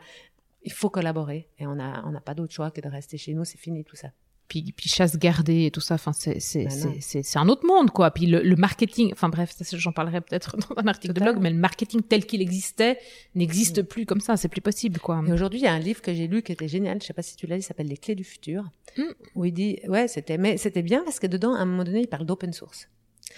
il 0.64 0.72
faut 0.72 0.90
collaborer 0.90 1.50
et 1.60 1.68
on 1.68 1.80
a, 1.80 2.04
on 2.06 2.12
n'a 2.12 2.22
pas 2.22 2.34
d'autre 2.34 2.54
choix 2.54 2.72
que 2.72 2.82
de 2.82 2.88
rester 2.88 3.18
chez 3.18 3.34
nous. 3.34 3.46
C'est 3.46 3.58
fini 3.60 3.84
tout 3.84 3.96
ça. 3.96 4.10
Puis, 4.48 4.74
puis 4.78 4.90
chasse 4.90 5.18
gardée 5.18 5.66
et 5.66 5.72
tout 5.72 5.82
ça, 5.82 5.96
enfin 5.96 6.14
c'est 6.14 6.40
c'est 6.40 6.66
Bah 6.66 6.70
c'est 6.70 7.02
c'est 7.02 7.24
c'est 7.24 7.40
un 7.40 7.50
autre 7.50 7.66
monde 7.66 7.90
quoi. 7.90 8.12
Puis 8.12 8.28
le, 8.28 8.42
le 8.44 8.56
marketing, 8.56 9.12
enfin 9.12 9.28
bref, 9.30 9.56
j'en 9.74 9.92
parlerai 9.92 10.22
peut-être 10.22 10.56
dans 10.70 10.76
un 10.78 10.88
article 10.88 11.14
de 11.16 11.20
blog, 11.22 11.38
mais 11.42 11.50
le 11.50 11.58
marketing 11.58 12.02
tel 12.04 12.26
qu'il 12.28 12.42
existait 12.42 13.00
n'existe 13.34 13.82
plus 13.82 14.06
comme 14.06 14.20
ça, 14.22 14.38
c'est 14.38 14.48
plus 14.50 14.62
possible 14.62 15.00
quoi. 15.00 15.24
Et 15.28 15.34
aujourd'hui, 15.34 15.60
il 15.60 15.64
y 15.64 15.68
a 15.68 15.74
un 15.74 15.80
livre 15.80 16.02
que 16.02 16.14
j'ai 16.14 16.28
lu 16.28 16.44
qui 16.44 16.52
était 16.52 16.68
génial. 16.68 17.02
Je 17.02 17.08
sais 17.08 17.14
pas 17.14 17.24
si 17.24 17.36
tu 17.36 17.48
l'as 17.48 17.56
lu, 17.56 17.62
il 17.62 17.66
s'appelle 17.66 17.88
Les 17.88 17.98
clés 17.98 18.14
du 18.16 18.24
futur. 18.24 18.64
Mm. 18.98 19.02
Où 19.36 19.46
il 19.46 19.52
dit, 19.52 19.80
ouais, 19.88 20.08
c'était, 20.08 20.38
mais 20.38 20.58
c'était 20.58 20.84
bien 20.84 21.04
parce 21.04 21.20
que 21.20 21.28
dedans, 21.28 21.54
à 21.56 21.60
un 21.60 21.66
moment 21.66 21.84
donné, 21.84 22.02
il 22.02 22.08
parle 22.08 22.26
d'open 22.26 22.54
source. 22.54 22.88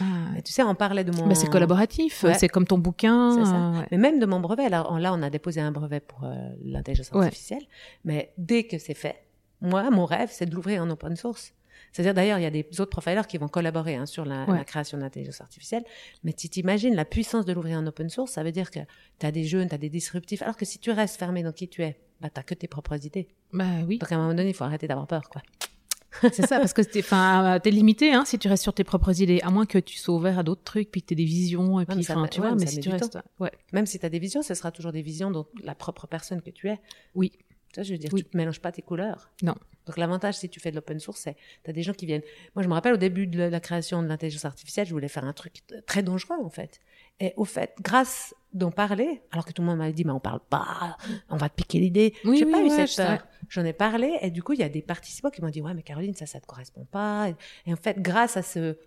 Ah, 0.02 0.06
tu 0.44 0.52
sais, 0.52 0.62
on 0.62 0.76
parlait 0.76 1.04
de 1.06 1.12
mon. 1.12 1.26
bah, 1.26 1.34
c'est 1.36 1.50
collaboratif, 1.50 2.24
Ouais. 2.24 2.34
c'est 2.36 2.50
comme 2.50 2.68
ton 2.68 2.78
bouquin. 2.78 3.32
C'est 3.34 3.46
ça. 3.50 3.56
euh, 3.56 3.80
ouais. 3.80 3.88
Mais 3.92 3.98
même 3.98 4.20
de 4.20 4.26
mon 4.26 4.40
brevet, 4.42 4.66
alors 4.66 4.90
on- 4.92 4.98
là, 4.98 5.14
on 5.14 5.22
a 5.24 5.30
déposé 5.30 5.62
un 5.62 5.72
brevet 5.72 6.02
pour 6.02 6.26
euh, 6.26 6.36
l'intelligence 6.66 7.10
Ouais. 7.14 7.26
artificielle, 7.26 7.64
mais 8.04 8.34
dès 8.38 8.64
que 8.66 8.78
c'est 8.78 8.94
fait, 8.94 9.16
moi, 9.62 9.90
mon 9.90 10.06
rêve, 10.06 10.30
c'est 10.32 10.46
de 10.46 10.54
l'ouvrir 10.56 10.82
en 10.84 10.90
open 10.90 11.16
source. 11.16 11.54
C'est-à-dire, 11.94 12.14
d'ailleurs, 12.14 12.40
il 12.40 12.44
y 12.44 12.46
a 12.46 12.50
des 12.52 12.66
autres 12.80 12.90
profilers 12.90 13.28
qui 13.28 13.38
vont 13.38 13.48
collaborer 13.48 13.96
hein, 13.96 14.06
sur 14.06 14.26
la, 14.26 14.46
Ouais. 14.46 14.58
la 14.58 14.64
création 14.66 14.98
de 14.98 15.04
l'intelligence 15.04 15.42
artificielle, 15.42 15.84
mais 16.24 16.34
tu 16.34 16.50
t'imagines 16.50 16.96
la 16.96 17.06
puissance 17.06 17.46
de 17.46 17.54
l'ouvrir 17.54 17.78
en 17.78 17.86
open 17.88 18.10
source, 18.10 18.32
ça 18.32 18.44
veut 18.44 18.52
dire 18.52 18.72
que 18.72 18.80
tu 19.20 19.26
as 19.26 19.32
des 19.32 19.44
jeunes, 19.46 19.70
tu 19.70 19.76
as 19.76 19.78
des 19.78 19.90
disruptifs, 19.90 20.42
alors 20.42 20.58
que 20.58 20.66
si 20.66 20.80
tu 20.80 20.92
restes 20.92 21.18
fermé 21.18 21.44
dans 21.44 21.52
qui 21.54 21.68
tu 21.68 21.84
es, 21.84 22.00
bah, 22.20 22.30
tu 22.34 22.42
que 22.44 22.54
tes 22.56 22.68
propres 22.68 23.06
idées. 23.06 23.28
Bah 23.54 23.66
oui, 23.88 24.00
Donc 24.00 24.12
à 24.12 24.16
un 24.16 24.20
moment 24.20 24.34
donné, 24.34 24.50
il 24.50 24.54
faut 24.56 24.64
arrêter 24.64 24.88
d'avoir 24.88 25.08
peur. 25.08 25.30
Quoi. 25.30 25.42
c'est 26.34 26.48
ça, 26.48 26.58
parce 26.60 26.74
que 26.74 26.82
t'es, 26.82 27.00
enfin, 27.00 27.60
t'es 27.62 27.70
limité 27.70 28.12
hein, 28.14 28.26
si 28.26 28.40
tu 28.40 28.48
restes 28.48 28.64
sur 28.64 28.74
tes 28.74 28.84
propres 28.84 29.22
idées, 29.22 29.40
à 29.42 29.52
moins 29.52 29.66
que 29.68 29.78
tu 29.78 29.98
sois 29.98 30.16
ouvert 30.16 30.40
à 30.40 30.44
d'autres 30.44 30.64
trucs, 30.64 30.90
puis 30.92 31.02
que 31.02 31.08
t'aies 31.08 31.16
des 31.16 31.26
visions, 31.26 31.80
et 31.80 31.86
puis, 31.86 32.04
ça 32.04 32.16
tu 32.32 32.42
ouais, 32.42 32.48
vois, 32.48 32.56
mais 32.56 32.66
si 32.66 32.80
tu 32.80 32.90
restes, 32.90 33.20
ouais, 33.40 33.52
Même 33.72 33.86
si 33.86 34.00
tu 34.00 34.06
as 34.06 34.10
des 34.10 34.20
visions, 34.20 34.42
ce 34.42 34.54
sera 34.56 34.72
toujours 34.72 34.92
des 34.92 35.02
visions 35.04 35.30
dont 35.30 35.46
la 35.64 35.76
propre 35.76 36.08
personne 36.08 36.42
que 36.42 36.50
tu 36.50 36.70
es. 36.70 36.80
oui, 37.14 37.32
Je 37.84 37.92
veux 37.94 37.98
dire, 37.98 38.10
Oui. 38.14 38.24
tu 38.24 38.30
ne 38.34 38.38
mélanges 38.38 38.60
pas 38.62 38.72
tes 38.72 38.82
couleurs. 38.82 39.32
Non. 39.44 39.56
Donc 39.86 39.98
l'avantage, 39.98 40.36
si 40.36 40.50
tu 40.50 40.60
fais 40.60 40.70
de 40.72 40.76
l'open 40.76 41.00
source, 41.00 41.20
c'est 41.22 41.36
tu 41.64 41.70
as 41.70 41.74
des 41.74 41.82
gens 41.84 41.94
qui 41.94 42.06
viennent. 42.06 42.22
Moi, 42.56 42.64
je 42.64 42.68
me 42.68 42.74
rappelle 42.74 42.94
au 42.94 42.98
début 42.98 43.26
de 43.28 43.42
la- 43.44 43.60
création 43.60 44.04
de 44.04 44.08
l'intelligence 44.08 44.44
artificielle, 44.46 44.86
je 44.86 44.92
voulais 44.92 45.08
faire 45.08 45.24
un 45.24 45.34
truc 45.34 45.62
très 45.86 46.04
dangereux, 46.04 46.38
en 46.44 46.50
fait. 46.50 46.80
Et 47.20 47.34
au 47.38 47.46
fait, 47.46 47.74
grâce 47.82 48.36
d'en 48.54 48.70
parler, 48.72 49.22
alors 49.32 49.46
que 49.46 49.52
tout 49.54 49.62
le 49.62 49.68
monde 49.68 49.78
m'avait 49.80 49.94
dit, 49.94 50.04
mais 50.06 50.12
on 50.12 50.20
parle 50.20 50.42
pas, 50.50 50.98
on 51.30 51.38
va 51.38 51.48
te 51.50 51.56
piquer 51.56 51.80
l'idée. 51.80 52.14
Oui, 52.26 52.38
J'ai 52.38 52.46
oui, 52.46 52.52
pas 52.52 52.62
eu 52.62 52.70
ouais, 52.70 52.86
cette 52.88 53.06
peur. 53.06 53.26
J'en 53.50 53.64
ai 53.66 53.74
parlé, 53.74 54.18
et 54.22 54.30
du 54.30 54.44
coup, 54.44 54.54
il 54.54 54.60
y 54.60 54.64
a 54.64 54.70
des 54.70 54.82
participants 54.82 55.30
qui 55.30 55.42
m'ont 55.42 55.50
dit, 55.50 55.62
ouais, 55.62 55.74
mais 55.74 55.84
Caroline, 55.84 56.14
ça, 56.16 56.26
ça 56.26 56.40
te 56.40 56.46
correspond 56.46 56.86
pas. 56.86 57.30
Et, 57.30 57.36
et 57.70 57.74
en 57.74 57.78
fait, 57.78 58.00
grâce 58.02 58.36
à 58.38 58.42
ce, 58.44 58.78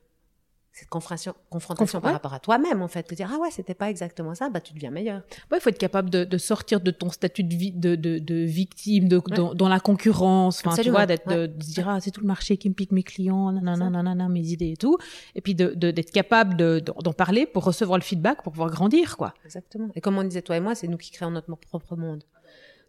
cette 0.73 0.89
confrontation, 0.89 1.35
confrontation 1.51 1.99
Conf- 1.99 2.03
par 2.03 2.11
ouais. 2.11 2.15
rapport 2.15 2.33
à 2.33 2.39
toi-même, 2.41 2.81
en 2.81 2.87
fait, 2.89 3.03
te 3.03 3.15
dire, 3.15 3.29
ah 3.35 3.39
ouais, 3.41 3.51
c'était 3.51 3.75
pas 3.75 3.91
exactement 3.91 4.35
ça, 4.37 4.49
bah, 4.51 4.61
tu 4.61 4.73
deviens 4.73 4.91
meilleur. 4.91 5.23
Ouais, 5.51 5.59
il 5.59 5.61
faut 5.61 5.69
être 5.71 5.79
capable 5.79 6.11
de, 6.11 6.25
de 6.25 6.39
sortir 6.39 6.81
de 6.81 6.91
ton 6.93 7.11
statut 7.11 7.43
de, 7.43 7.55
vi- 7.55 7.73
de, 7.73 7.97
de, 7.97 8.19
de 8.19 8.35
victime, 8.37 9.09
de, 9.09 9.21
dans, 9.35 9.53
dans 9.55 9.69
la 9.69 9.81
concurrence, 9.81 10.63
enfin, 10.65 10.81
tu 10.81 10.89
vois, 10.91 11.07
d'être, 11.07 11.29
de, 11.29 11.35
ouais. 11.41 11.49
de 11.49 11.63
se 11.63 11.73
dire, 11.73 11.89
ah, 11.89 12.01
c'est 12.01 12.13
tout 12.13 12.21
le 12.21 12.27
marché 12.29 12.57
qui 12.57 12.69
me 12.69 12.75
pique 12.75 12.93
mes 12.93 13.03
clients, 13.03 13.51
nanana, 13.53 13.91
nanana, 13.91 14.29
mes 14.29 14.41
idées 14.47 14.71
et 14.73 14.77
tout. 14.77 14.97
Et 15.35 15.41
puis 15.41 15.55
de, 15.57 15.75
de- 15.75 15.91
d'être 15.91 16.13
capable 16.13 16.57
de, 16.57 16.79
d'en 16.79 17.13
parler 17.13 17.47
pour 17.47 17.65
recevoir 17.65 17.99
le 17.99 18.05
feedback, 18.05 18.43
pour 18.45 18.53
pouvoir 18.53 18.71
grandir, 18.71 19.17
quoi. 19.17 19.35
Exactement. 19.45 19.89
Et 19.97 20.01
comme 20.01 20.17
on 20.19 20.23
disait, 20.25 20.43
toi 20.43 20.57
et 20.57 20.61
moi, 20.61 20.75
c'est 20.77 20.87
nous 20.89 20.99
qui 20.99 21.11
créons 21.11 21.33
notre 21.33 21.53
propre 21.57 21.97
monde. 21.97 22.23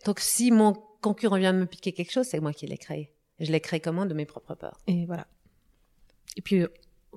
Donc, 0.06 0.20
si 0.20 0.52
mon 0.52 0.74
concurrent 1.02 1.38
vient 1.38 1.52
me 1.54 1.65
piquer 1.65 1.91
quelque 1.94 2.12
chose, 2.12 2.28
c'est 2.28 2.39
moi 2.39 2.54
qui 2.54 2.67
l'ai 2.67 2.78
créé. 2.78 3.12
Je 3.39 3.52
l'ai 3.52 3.60
créé 3.60 3.80
comment 3.80 4.06
De 4.06 4.13
mes 4.13 4.26
propres 4.26 4.54
peurs. 4.54 4.78
Et 4.86 5.06
voilà. 5.08 5.26
Et 6.38 6.41
puis, 6.41 6.62
euh, 6.62 6.67